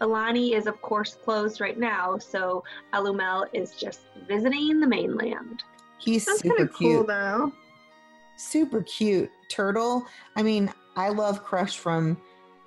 Aulani 0.00 0.54
is, 0.54 0.66
of 0.66 0.80
course, 0.80 1.16
closed 1.22 1.60
right 1.60 1.78
now, 1.78 2.16
so 2.16 2.64
Olu 2.94 3.14
Mel 3.14 3.46
is 3.52 3.74
just 3.74 4.00
visiting 4.26 4.80
the 4.80 4.86
mainland. 4.86 5.62
He's 5.98 6.24
that's 6.24 6.42
kind 6.42 6.52
super 6.52 6.62
of 6.62 6.72
cool 6.74 7.04
though. 7.04 7.52
Super 8.36 8.82
cute 8.82 9.30
turtle. 9.50 10.06
I 10.36 10.42
mean, 10.42 10.72
I 10.96 11.10
love 11.10 11.44
Crush 11.44 11.78
from 11.78 12.16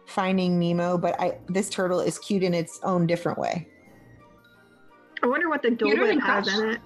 Finding 0.06 0.60
Nemo, 0.60 0.98
but 0.98 1.20
I 1.20 1.38
this 1.50 1.70
turtle 1.70 2.00
is 2.00 2.20
cute 2.20 2.44
in 2.44 2.54
its 2.54 2.80
own 2.84 3.08
different 3.08 3.38
way. 3.38 3.68
I 5.22 5.28
wonder 5.28 5.50
what 5.50 5.62
the 5.62 5.72
Dole 5.72 5.90
Cuter 5.92 6.04
Whip 6.06 6.20
has 6.22 6.46
Crush. 6.50 6.58
in 6.60 6.70
it. 6.72 6.80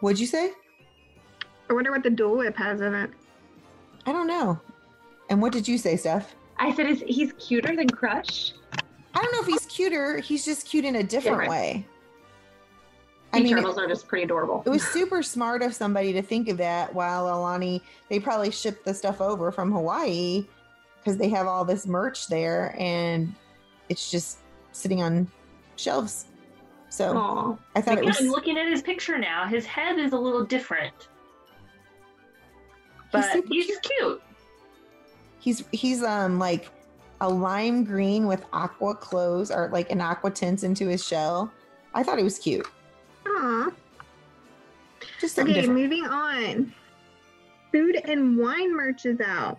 What'd 0.00 0.20
you 0.20 0.26
say? 0.26 0.52
I 1.68 1.72
wonder 1.74 1.90
what 1.90 2.02
the 2.02 2.10
Dole 2.10 2.38
Whip 2.38 2.56
has 2.56 2.80
in 2.80 2.94
it. 2.94 3.10
I 4.06 4.12
don't 4.12 4.26
know. 4.26 4.60
And 5.28 5.40
what 5.42 5.52
did 5.52 5.66
you 5.66 5.78
say, 5.78 5.96
Steph? 5.96 6.34
I 6.58 6.72
said 6.74 6.86
is 6.86 7.02
he's 7.06 7.32
cuter 7.34 7.74
than 7.74 7.88
Crush. 7.88 8.52
I 9.14 9.20
don't 9.22 9.32
know 9.32 9.40
if 9.40 9.46
he's 9.46 9.66
cuter. 9.66 10.18
He's 10.18 10.44
just 10.44 10.66
cute 10.66 10.84
in 10.84 10.96
a 10.96 11.02
different, 11.02 11.40
Different. 11.42 11.50
way. 11.50 11.86
I 13.32 13.38
Sea 13.38 13.44
mean, 13.44 13.54
turtles 13.56 13.78
are 13.78 13.88
just 13.88 14.06
pretty 14.08 14.24
adorable. 14.24 14.62
It 14.66 14.70
was 14.70 14.82
super 14.82 15.22
smart 15.22 15.62
of 15.62 15.74
somebody 15.74 16.12
to 16.12 16.22
think 16.22 16.48
of 16.48 16.58
that 16.58 16.94
while 16.94 17.24
Aulani, 17.26 17.80
they 18.10 18.20
probably 18.20 18.50
shipped 18.50 18.84
the 18.84 18.92
stuff 18.94 19.20
over 19.20 19.50
from 19.50 19.72
Hawaii 19.72 20.46
because 21.02 21.16
they 21.16 21.28
have 21.28 21.46
all 21.46 21.64
this 21.64 21.86
merch 21.86 22.28
there 22.28 22.74
and 22.78 23.34
it's 23.88 24.10
just 24.10 24.38
sitting 24.72 25.02
on 25.02 25.28
shelves. 25.76 26.26
So 26.88 27.16
Aw. 27.16 27.56
I 27.74 27.80
thought 27.80 27.98
it 27.98 28.04
was, 28.04 28.20
I'm 28.20 28.28
looking 28.28 28.58
at 28.58 28.68
his 28.68 28.82
picture 28.82 29.18
now. 29.18 29.46
His 29.46 29.64
head 29.66 29.98
is 29.98 30.12
a 30.12 30.18
little 30.18 30.44
different, 30.44 31.08
but 33.10 33.32
super 33.32 33.48
he's, 33.50 33.78
cute. 33.78 34.22
He's 35.40 35.64
he's 35.72 36.02
um 36.02 36.38
like 36.38 36.68
a 37.20 37.28
lime 37.28 37.84
green 37.84 38.26
with 38.26 38.44
aqua 38.52 38.94
clothes 38.94 39.50
or 39.50 39.70
like 39.72 39.90
an 39.90 40.00
aqua 40.00 40.30
tints 40.30 40.64
into 40.64 40.86
his 40.86 41.04
shell. 41.04 41.50
I 41.94 42.02
thought 42.02 42.18
he 42.18 42.24
was 42.24 42.38
cute. 42.38 42.66
Aw. 43.26 43.70
Just 45.20 45.38
Okay, 45.38 45.52
different. 45.52 45.78
moving 45.78 46.04
on. 46.04 46.74
Food 47.72 47.96
and 48.04 48.36
wine 48.36 48.76
merch 48.76 49.06
is 49.06 49.20
out. 49.20 49.58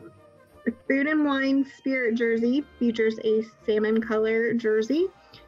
The 0.66 0.74
Food 0.88 1.08
and 1.08 1.26
Wine 1.26 1.66
Spirit 1.66 2.16
jersey 2.16 2.64
features 2.80 3.20
a 3.26 3.44
salmon 3.66 4.00
color 4.00 4.54
jersey 4.54 5.08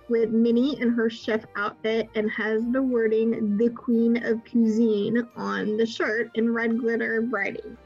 with 0.10 0.32
Minnie 0.32 0.78
in 0.82 0.90
her 0.90 1.10
chef 1.10 1.46
outfit 1.56 2.10
and 2.16 2.30
has 2.32 2.62
the 2.74 2.82
wording 2.82 3.56
"The 3.56 3.70
Queen 3.70 4.22
of 4.26 4.44
Cuisine" 4.44 5.26
on 5.38 5.78
the 5.78 5.86
shirt 5.86 6.32
in 6.34 6.54
red 6.54 6.78
glitter 6.78 7.22
writing. 7.32 7.78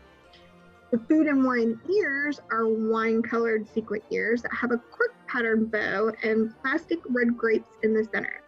The 0.90 0.98
Food 1.08 1.28
and 1.28 1.44
Wine 1.44 1.80
ears 1.88 2.40
are 2.50 2.68
wine 2.68 3.22
colored 3.22 3.68
sequin 3.76 4.02
ears 4.10 4.42
that 4.42 4.52
have 4.52 4.72
a 4.72 4.80
cork 4.80 5.14
patterned 5.28 5.70
bow 5.70 6.12
and 6.24 6.52
plastic 6.64 6.98
red 7.10 7.38
grapes 7.38 7.70
in 7.84 7.94
the 7.94 8.06
center. 8.06 8.42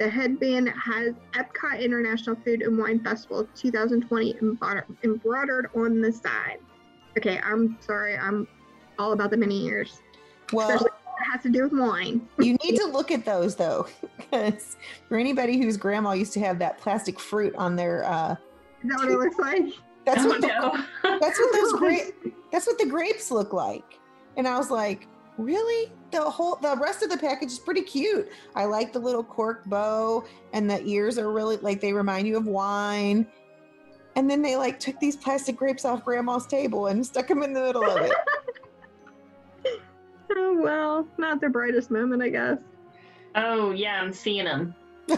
The 0.00 0.08
headband 0.08 0.68
has 0.70 1.14
Epcot 1.34 1.80
International 1.80 2.34
Food 2.44 2.62
and 2.62 2.76
Wine 2.76 2.98
Festival 3.04 3.48
2020 3.54 4.40
embroidered 5.04 5.70
on 5.76 6.00
the 6.00 6.10
side. 6.10 6.58
Okay, 7.16 7.40
I'm 7.42 7.76
sorry, 7.80 8.16
I'm 8.16 8.46
all 8.98 9.12
about 9.12 9.30
the 9.30 9.36
mini 9.36 9.66
ears. 9.66 10.00
Well, 10.52 10.68
Especially 10.68 10.88
it 10.88 11.32
has 11.32 11.42
to 11.42 11.48
do 11.48 11.62
with 11.64 11.72
wine. 11.72 12.28
you 12.38 12.56
need 12.64 12.76
to 12.76 12.86
look 12.86 13.10
at 13.10 13.24
those 13.24 13.56
though, 13.56 13.86
because 14.16 14.76
for 15.08 15.16
anybody 15.16 15.58
whose 15.58 15.76
grandma 15.76 16.12
used 16.12 16.32
to 16.34 16.40
have 16.40 16.58
that 16.58 16.78
plastic 16.78 17.18
fruit 17.18 17.54
on 17.56 17.76
their, 17.76 18.04
uh, 18.04 18.36
Is 18.82 18.90
that 18.90 18.98
what 18.98 19.08
it 19.08 19.18
looks 19.18 19.38
like? 19.38 19.72
that's 20.04 20.24
oh 20.24 20.28
what 20.28 20.40
the, 20.40 20.46
no. 20.46 21.18
that's 21.18 21.38
what 21.38 21.52
those 21.52 21.72
grape 21.80 22.14
that's 22.52 22.66
what 22.66 22.78
the 22.78 22.86
grapes 22.86 23.30
look 23.30 23.52
like. 23.52 23.98
And 24.36 24.46
I 24.46 24.56
was 24.56 24.70
like, 24.70 25.08
really? 25.36 25.92
The 26.10 26.22
whole 26.22 26.56
the 26.56 26.76
rest 26.76 27.02
of 27.02 27.10
the 27.10 27.18
package 27.18 27.50
is 27.50 27.58
pretty 27.58 27.82
cute. 27.82 28.30
I 28.54 28.64
like 28.64 28.92
the 28.92 28.98
little 28.98 29.24
cork 29.24 29.64
bow 29.66 30.24
and 30.52 30.70
the 30.70 30.82
ears 30.86 31.18
are 31.18 31.30
really 31.30 31.56
like 31.58 31.80
they 31.80 31.92
remind 31.92 32.26
you 32.28 32.36
of 32.36 32.46
wine. 32.46 33.26
And 34.16 34.28
then 34.30 34.40
they 34.42 34.56
like 34.56 34.80
took 34.80 34.98
these 34.98 35.14
plastic 35.14 35.56
grapes 35.56 35.84
off 35.84 36.04
grandma's 36.04 36.46
table 36.46 36.86
and 36.88 37.04
stuck 37.04 37.28
them 37.28 37.42
in 37.42 37.52
the 37.52 37.60
middle 37.60 37.84
of 37.84 38.02
it. 38.02 38.12
Oh 40.38 40.58
well, 40.60 41.06
not 41.18 41.40
the 41.40 41.48
brightest 41.48 41.90
moment, 41.90 42.20
I 42.20 42.28
guess. 42.30 42.58
Oh 43.36 43.70
yeah, 43.70 44.00
I'm 44.02 44.12
seeing 44.12 44.44
them. 44.44 44.74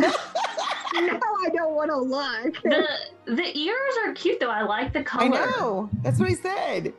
No, 0.95 1.21
I 1.45 1.51
don't 1.55 1.75
want 1.75 1.91
to 1.91 1.99
look. 1.99 2.63
The 2.63 2.87
the 3.27 3.59
ears 3.59 3.95
are 4.05 4.13
cute 4.15 4.41
though. 4.41 4.51
I 4.51 4.63
like 4.63 4.93
the 4.93 5.03
color. 5.03 5.25
I 5.25 5.29
know. 5.29 5.91
That's 6.03 6.19
what 6.19 6.31
I 6.31 6.35
said. 6.35 6.95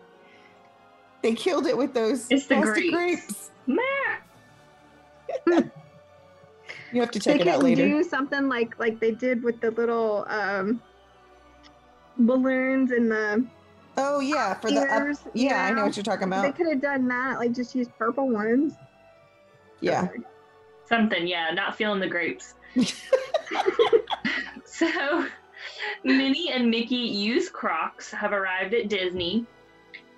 They 1.23 1.33
killed 1.33 1.65
it 1.65 1.75
with 1.75 1.93
those 1.93 2.27
It's 2.29 2.45
the 2.45 2.55
plastic 2.55 2.91
grapes. 2.93 3.49
grapes. 3.67 5.71
You 6.93 7.01
have 7.01 7.11
to 7.11 7.19
they 7.19 7.33
check 7.33 7.41
it 7.41 7.47
out 7.47 7.57
can 7.61 7.65
later. 7.65 7.87
do 7.87 8.03
something 8.03 8.47
like 8.47 8.77
like 8.79 8.99
they 8.99 9.11
did 9.11 9.43
with 9.43 9.59
the 9.61 9.71
little 9.71 10.25
um 10.29 10.81
balloons 12.19 12.91
and 12.91 13.11
the 13.11 13.45
oh 13.97 14.19
yeah, 14.19 14.53
for 14.55 14.71
the 14.71 14.81
up, 14.81 15.01
ears. 15.01 15.19
yeah, 15.33 15.65
I 15.65 15.71
know 15.71 15.85
what 15.85 15.95
you're 15.95 16.03
talking 16.03 16.27
about. 16.27 16.43
They 16.43 16.51
could 16.51 16.67
have 16.67 16.81
done 16.81 17.07
that, 17.07 17.39
like 17.39 17.53
just 17.53 17.75
use 17.75 17.87
purple 17.97 18.29
ones. 18.29 18.73
Yeah. 19.81 20.07
Something, 20.85 21.27
yeah. 21.27 21.51
Not 21.53 21.75
feeling 21.75 21.99
the 21.99 22.07
grapes. 22.07 22.55
so, 24.65 25.25
Minnie 26.03 26.51
and 26.51 26.69
Mickey 26.69 26.95
used 26.95 27.53
Crocs 27.53 28.11
have 28.11 28.33
arrived 28.33 28.73
at 28.73 28.89
Disney. 28.89 29.45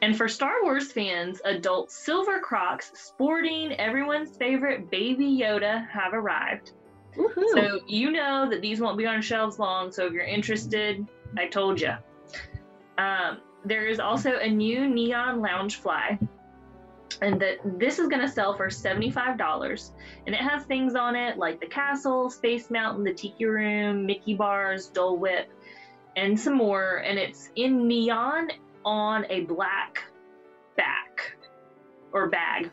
And 0.02 0.18
for 0.18 0.28
Star 0.28 0.64
Wars 0.64 0.92
fans, 0.92 1.42
adult 1.46 1.92
silver 1.92 2.40
Crocs 2.40 2.92
sporting 2.96 3.74
everyone's 3.74 4.36
favorite 4.36 4.90
Baby 4.90 5.40
Yoda 5.40 5.88
have 5.90 6.14
arrived. 6.14 6.72
Woohoo. 7.16 7.44
So 7.54 7.82
you 7.88 8.12
know 8.12 8.50
that 8.50 8.62
these 8.62 8.80
won't 8.80 8.98
be 8.98 9.06
on 9.06 9.22
shelves 9.22 9.60
long. 9.60 9.92
So 9.92 10.08
if 10.08 10.14
you're 10.14 10.24
interested, 10.24 11.06
I 11.38 11.48
told 11.48 11.80
you. 11.80 11.94
Um, 12.98 13.40
there 13.66 13.88
is 13.88 14.00
also 14.00 14.38
a 14.38 14.50
new 14.50 14.88
neon 14.88 15.40
Loungefly, 15.42 16.20
and 17.22 17.40
that 17.42 17.58
this 17.78 18.00
is 18.00 18.08
going 18.08 18.22
to 18.22 18.28
sell 18.28 18.56
for 18.56 18.70
seventy-five 18.70 19.38
dollars. 19.38 19.92
And 20.26 20.36
it 20.36 20.42
has 20.42 20.66
things 20.66 20.96
on 20.96 21.16
it 21.16 21.38
like 21.38 21.60
the 21.60 21.68
castle, 21.68 22.30
Space 22.30 22.70
Mountain, 22.70 23.04
the 23.04 23.14
Tiki 23.14 23.46
Room, 23.46 24.06
Mickey 24.06 24.34
bars, 24.34 24.88
Dole 24.88 25.18
Whip, 25.18 25.50
and 26.16 26.40
some 26.40 26.56
more. 26.56 26.98
And 26.98 27.20
it's 27.20 27.50
in 27.56 27.88
neon 27.88 28.50
on 28.84 29.26
a 29.30 29.42
black 29.42 30.04
back 30.76 31.36
or 32.12 32.30
bag. 32.30 32.72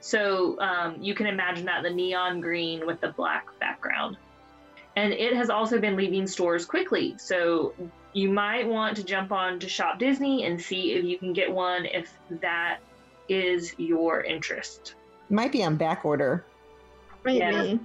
So 0.00 0.58
um, 0.60 0.96
you 1.00 1.14
can 1.14 1.26
imagine 1.26 1.66
that 1.66 1.82
the 1.82 1.90
neon 1.90 2.40
green 2.40 2.86
with 2.86 3.00
the 3.00 3.08
black 3.08 3.46
background. 3.60 4.16
And 4.96 5.12
it 5.12 5.34
has 5.34 5.50
also 5.50 5.78
been 5.78 5.94
leaving 5.96 6.26
stores 6.26 6.64
quickly. 6.64 7.14
So 7.18 7.74
you 8.14 8.30
might 8.30 8.66
want 8.66 8.96
to 8.96 9.04
jump 9.04 9.30
on 9.30 9.60
to 9.60 9.68
Shop 9.68 9.98
Disney 9.98 10.44
and 10.44 10.60
see 10.60 10.92
if 10.92 11.04
you 11.04 11.18
can 11.18 11.34
get 11.34 11.52
one 11.52 11.84
if 11.84 12.12
that 12.40 12.78
is 13.28 13.74
your 13.78 14.22
interest. 14.22 14.94
Might 15.28 15.52
be 15.52 15.62
on 15.62 15.76
back 15.76 16.04
order. 16.04 16.44
Maybe. 17.24 17.38
Yeah. 17.38 17.76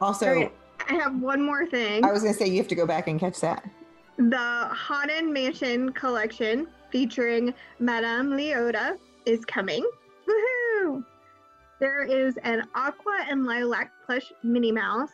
Also, 0.00 0.26
Alright. 0.26 0.52
I 0.90 0.94
have 0.94 1.18
one 1.18 1.40
more 1.40 1.64
thing. 1.64 2.04
I 2.04 2.12
was 2.12 2.22
gonna 2.22 2.34
say 2.34 2.46
you 2.46 2.58
have 2.58 2.68
to 2.68 2.74
go 2.74 2.86
back 2.86 3.08
and 3.08 3.18
catch 3.18 3.40
that. 3.40 3.64
The 4.18 4.68
Haunted 4.70 5.24
Mansion 5.24 5.92
collection 5.92 6.68
featuring 6.90 7.54
Madame 7.78 8.30
Leota 8.30 8.98
is 9.24 9.44
coming. 9.44 9.84
Woohoo! 10.28 11.04
There 11.80 12.04
is 12.04 12.36
an 12.42 12.68
aqua 12.74 13.24
and 13.28 13.46
lilac 13.46 13.90
plush 14.06 14.32
Minnie 14.42 14.72
Mouse, 14.72 15.10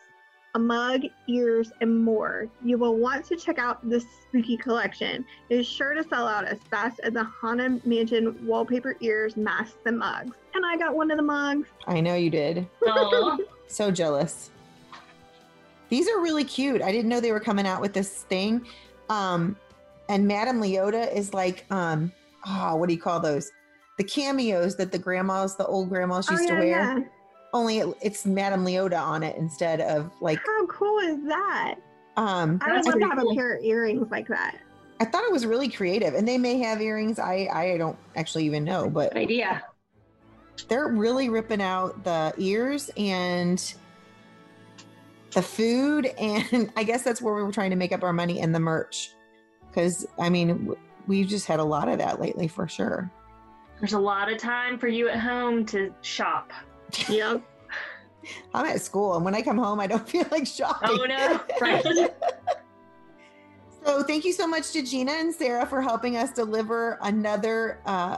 a 0.55 0.59
mug, 0.59 1.03
ears, 1.27 1.71
and 1.81 2.03
more. 2.03 2.47
You 2.63 2.77
will 2.77 2.97
want 2.97 3.25
to 3.25 3.35
check 3.35 3.57
out 3.57 3.87
this 3.87 4.05
spooky 4.23 4.57
collection. 4.57 5.25
It 5.49 5.59
is 5.59 5.67
sure 5.67 5.93
to 5.93 6.03
sell 6.03 6.27
out 6.27 6.45
as 6.45 6.59
fast 6.69 6.99
as 7.01 7.13
the 7.13 7.23
Haunted 7.23 7.85
Mansion 7.85 8.45
wallpaper 8.45 8.95
ears, 8.99 9.37
masks, 9.37 9.77
and 9.85 9.99
mugs. 9.99 10.35
And 10.53 10.65
I 10.65 10.77
got 10.77 10.95
one 10.95 11.11
of 11.11 11.17
the 11.17 11.23
mugs. 11.23 11.67
I 11.87 12.01
know 12.01 12.15
you 12.15 12.29
did. 12.29 12.67
Aw. 12.87 13.37
So 13.67 13.89
jealous. 13.89 14.49
These 15.87 16.09
are 16.09 16.19
really 16.19 16.43
cute. 16.43 16.81
I 16.81 16.91
didn't 16.91 17.07
know 17.07 17.21
they 17.21 17.31
were 17.31 17.39
coming 17.39 17.65
out 17.65 17.79
with 17.79 17.93
this 17.93 18.23
thing. 18.23 18.67
Um, 19.09 19.55
and 20.09 20.27
Madame 20.27 20.61
Leota 20.61 21.09
is 21.15 21.33
like, 21.33 21.65
um, 21.71 22.11
oh, 22.45 22.75
what 22.75 22.89
do 22.89 22.93
you 22.93 22.99
call 22.99 23.21
those? 23.21 23.49
The 23.97 24.03
cameos 24.03 24.75
that 24.75 24.91
the 24.91 24.99
grandmas, 24.99 25.55
the 25.55 25.65
old 25.65 25.87
grandmas 25.87 26.29
used 26.29 26.49
to 26.49 26.55
wear. 26.55 27.09
Only 27.53 27.79
it, 27.79 27.87
it's 28.01 28.25
Madame 28.25 28.63
Leota 28.65 28.99
on 29.01 29.23
it 29.23 29.35
instead 29.35 29.81
of 29.81 30.11
like, 30.21 30.39
How 30.45 30.65
cool 30.67 30.99
is 30.99 31.23
that? 31.27 31.75
um, 32.17 32.59
I 32.61 32.67
would 32.71 32.77
That's 32.77 32.87
love 32.87 32.99
to 32.99 33.05
have 33.07 33.17
cool. 33.19 33.31
a 33.31 33.35
pair 33.35 33.53
of 33.57 33.63
earrings 33.63 34.09
like 34.11 34.27
that. 34.27 34.57
I 34.99 35.05
thought 35.05 35.23
it 35.23 35.31
was 35.31 35.45
really 35.45 35.67
creative. 35.69 36.13
And 36.13 36.27
they 36.27 36.37
may 36.37 36.59
have 36.59 36.81
earrings. 36.81 37.17
I 37.19 37.47
I 37.51 37.77
don't 37.77 37.97
actually 38.15 38.45
even 38.45 38.63
know, 38.63 38.89
but 38.89 39.13
Good 39.13 39.21
idea. 39.23 39.63
they're 40.69 40.89
really 40.89 41.29
ripping 41.29 41.61
out 41.61 42.03
the 42.03 42.33
ears 42.37 42.89
and 42.97 43.73
the 45.31 45.41
food 45.41 46.05
and 46.19 46.71
i 46.75 46.83
guess 46.83 47.03
that's 47.03 47.21
where 47.21 47.33
we 47.33 47.41
were 47.41 47.51
trying 47.53 47.69
to 47.69 47.75
make 47.77 47.91
up 47.93 48.03
our 48.03 48.11
money 48.13 48.41
and 48.41 48.53
the 48.53 48.59
merch 48.59 49.13
because 49.69 50.05
i 50.19 50.29
mean 50.29 50.75
we've 51.07 51.27
just 51.27 51.47
had 51.47 51.59
a 51.59 51.63
lot 51.63 51.87
of 51.87 51.97
that 51.99 52.19
lately 52.19 52.47
for 52.49 52.67
sure 52.67 53.09
There's 53.79 53.93
a 53.93 53.99
lot 53.99 54.29
of 54.31 54.37
time 54.37 54.77
for 54.77 54.89
you 54.89 55.07
at 55.07 55.17
home 55.19 55.65
to 55.67 55.93
shop. 56.01 56.51
Yep. 57.09 57.41
i'm 58.53 58.65
at 58.65 58.81
school 58.81 59.15
and 59.15 59.25
when 59.25 59.33
i 59.33 59.41
come 59.41 59.57
home 59.57 59.79
i 59.79 59.87
don't 59.87 60.07
feel 60.15 60.25
like 60.31 60.45
shopping. 60.45 60.89
Oh 60.91 61.05
no, 61.05 61.39
right? 61.59 61.83
so 63.83 64.03
thank 64.03 64.25
you 64.25 64.33
so 64.33 64.47
much 64.47 64.71
to 64.73 64.83
gina 64.83 65.11
and 65.11 65.33
sarah 65.33 65.65
for 65.65 65.81
helping 65.81 66.17
us 66.17 66.31
deliver 66.31 66.99
another 67.01 67.79
uh, 67.85 68.17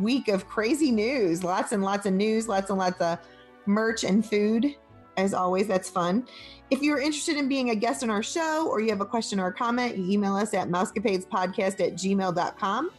week 0.00 0.28
of 0.28 0.48
crazy 0.48 0.90
news. 0.90 1.44
Lots 1.44 1.72
and 1.72 1.82
lots 1.82 2.06
of 2.06 2.14
news 2.14 2.48
lots 2.48 2.70
and 2.70 2.78
lots 2.78 3.00
of 3.00 3.18
merch 3.66 4.04
and 4.04 4.24
food 4.24 4.74
as 5.16 5.32
always. 5.32 5.68
That's 5.68 5.88
fun. 5.88 6.26
If 6.70 6.82
you're 6.82 7.00
interested 7.00 7.36
in 7.36 7.48
being 7.48 7.70
a 7.70 7.74
guest 7.74 8.02
on 8.02 8.10
our 8.10 8.22
show 8.22 8.66
or 8.68 8.80
you 8.80 8.88
have 8.90 9.00
a 9.00 9.06
question 9.06 9.38
or 9.38 9.48
a 9.48 9.52
comment 9.52 9.96
you 9.96 10.10
email 10.10 10.34
us 10.34 10.54
at 10.54 10.68
mousecapadespodcast 10.68 11.86
at 11.86 11.94
gmail.com 11.94 12.90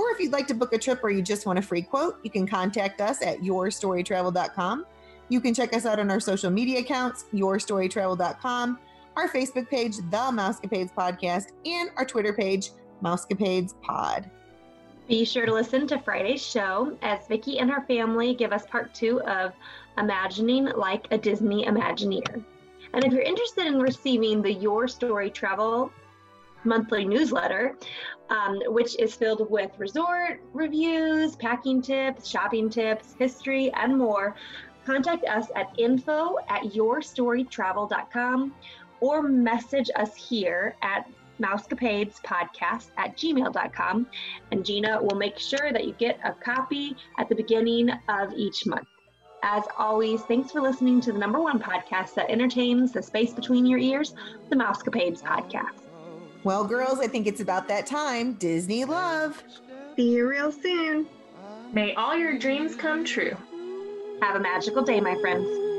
or 0.00 0.10
if 0.10 0.18
you'd 0.18 0.32
like 0.32 0.46
to 0.46 0.54
book 0.54 0.72
a 0.72 0.78
trip 0.78 1.02
or 1.04 1.10
you 1.10 1.22
just 1.22 1.46
want 1.46 1.58
a 1.58 1.62
free 1.62 1.82
quote 1.82 2.18
you 2.22 2.30
can 2.30 2.46
contact 2.46 3.00
us 3.00 3.22
at 3.22 3.40
yourstorytravel.com 3.40 4.86
you 5.28 5.40
can 5.40 5.54
check 5.54 5.74
us 5.74 5.86
out 5.86 5.98
on 5.98 6.10
our 6.10 6.20
social 6.20 6.50
media 6.50 6.80
accounts 6.80 7.26
yourstorytravel.com 7.34 8.78
our 9.16 9.28
facebook 9.28 9.68
page 9.68 9.96
the 9.96 10.30
mousecapades 10.32 10.92
podcast 10.94 11.52
and 11.66 11.90
our 11.96 12.04
twitter 12.04 12.32
page 12.32 12.70
mousecapades 13.02 13.74
pod 13.82 14.30
Be 15.08 15.24
sure 15.24 15.44
to 15.44 15.52
listen 15.52 15.86
to 15.88 15.98
Friday's 15.98 16.44
show 16.44 16.96
as 17.02 17.26
Vicky 17.26 17.58
and 17.58 17.70
her 17.70 17.84
family 17.86 18.34
give 18.34 18.52
us 18.52 18.64
part 18.66 18.94
two 18.94 19.20
of 19.22 19.52
Imagining 19.98 20.66
Like 20.66 21.08
a 21.10 21.18
Disney 21.18 21.64
Imagineer. 21.66 22.44
And 22.94 23.04
if 23.04 23.12
you're 23.12 23.22
interested 23.22 23.66
in 23.66 23.80
receiving 23.80 24.40
the 24.40 24.52
Your 24.52 24.86
Story 24.86 25.28
Travel 25.30 25.90
monthly 26.64 27.04
newsletter, 27.04 27.76
um, 28.30 28.60
which 28.66 28.98
is 28.98 29.14
filled 29.14 29.50
with 29.50 29.70
resort 29.78 30.40
reviews, 30.52 31.36
packing 31.36 31.82
tips, 31.82 32.28
shopping 32.28 32.70
tips, 32.70 33.14
history, 33.18 33.72
and 33.72 33.96
more. 33.96 34.34
Contact 34.84 35.24
us 35.26 35.46
at 35.56 35.70
info 35.78 36.36
at 36.48 36.62
yourstorytravel.com 36.62 38.54
or 39.00 39.22
message 39.22 39.90
us 39.96 40.14
here 40.14 40.76
at 40.82 41.08
mousecapades 41.40 42.20
podcast 42.20 42.88
at 42.98 43.16
gmail.com 43.16 44.06
and 44.50 44.64
gina 44.64 45.02
will 45.02 45.16
make 45.16 45.38
sure 45.38 45.72
that 45.72 45.86
you 45.86 45.94
get 45.98 46.18
a 46.24 46.32
copy 46.32 46.94
at 47.18 47.28
the 47.28 47.34
beginning 47.34 47.90
of 48.08 48.32
each 48.34 48.66
month. 48.66 48.86
As 49.42 49.64
always 49.78 50.20
thanks 50.22 50.52
for 50.52 50.60
listening 50.60 51.00
to 51.00 51.12
the 51.12 51.18
number 51.18 51.40
one 51.40 51.58
podcast 51.58 52.14
that 52.14 52.28
entertains 52.28 52.92
the 52.92 53.02
space 53.02 53.32
between 53.32 53.64
your 53.64 53.78
ears 53.78 54.14
the 54.50 54.56
mousecapades 54.56 55.22
podcast 55.22 55.89
Well, 56.42 56.64
girls, 56.64 57.00
I 57.00 57.06
think 57.06 57.26
it's 57.26 57.40
about 57.40 57.68
that 57.68 57.86
time. 57.86 58.34
Disney 58.34 58.84
love. 58.84 59.42
See 59.96 60.10
you 60.14 60.28
real 60.28 60.50
soon. 60.50 61.06
May 61.72 61.94
all 61.94 62.16
your 62.16 62.38
dreams 62.38 62.74
come 62.74 63.04
true. 63.04 63.36
have 64.22 64.36
a 64.36 64.40
magical 64.40 64.82
day 64.82 65.00
my 65.00 65.16
friends 65.20 65.69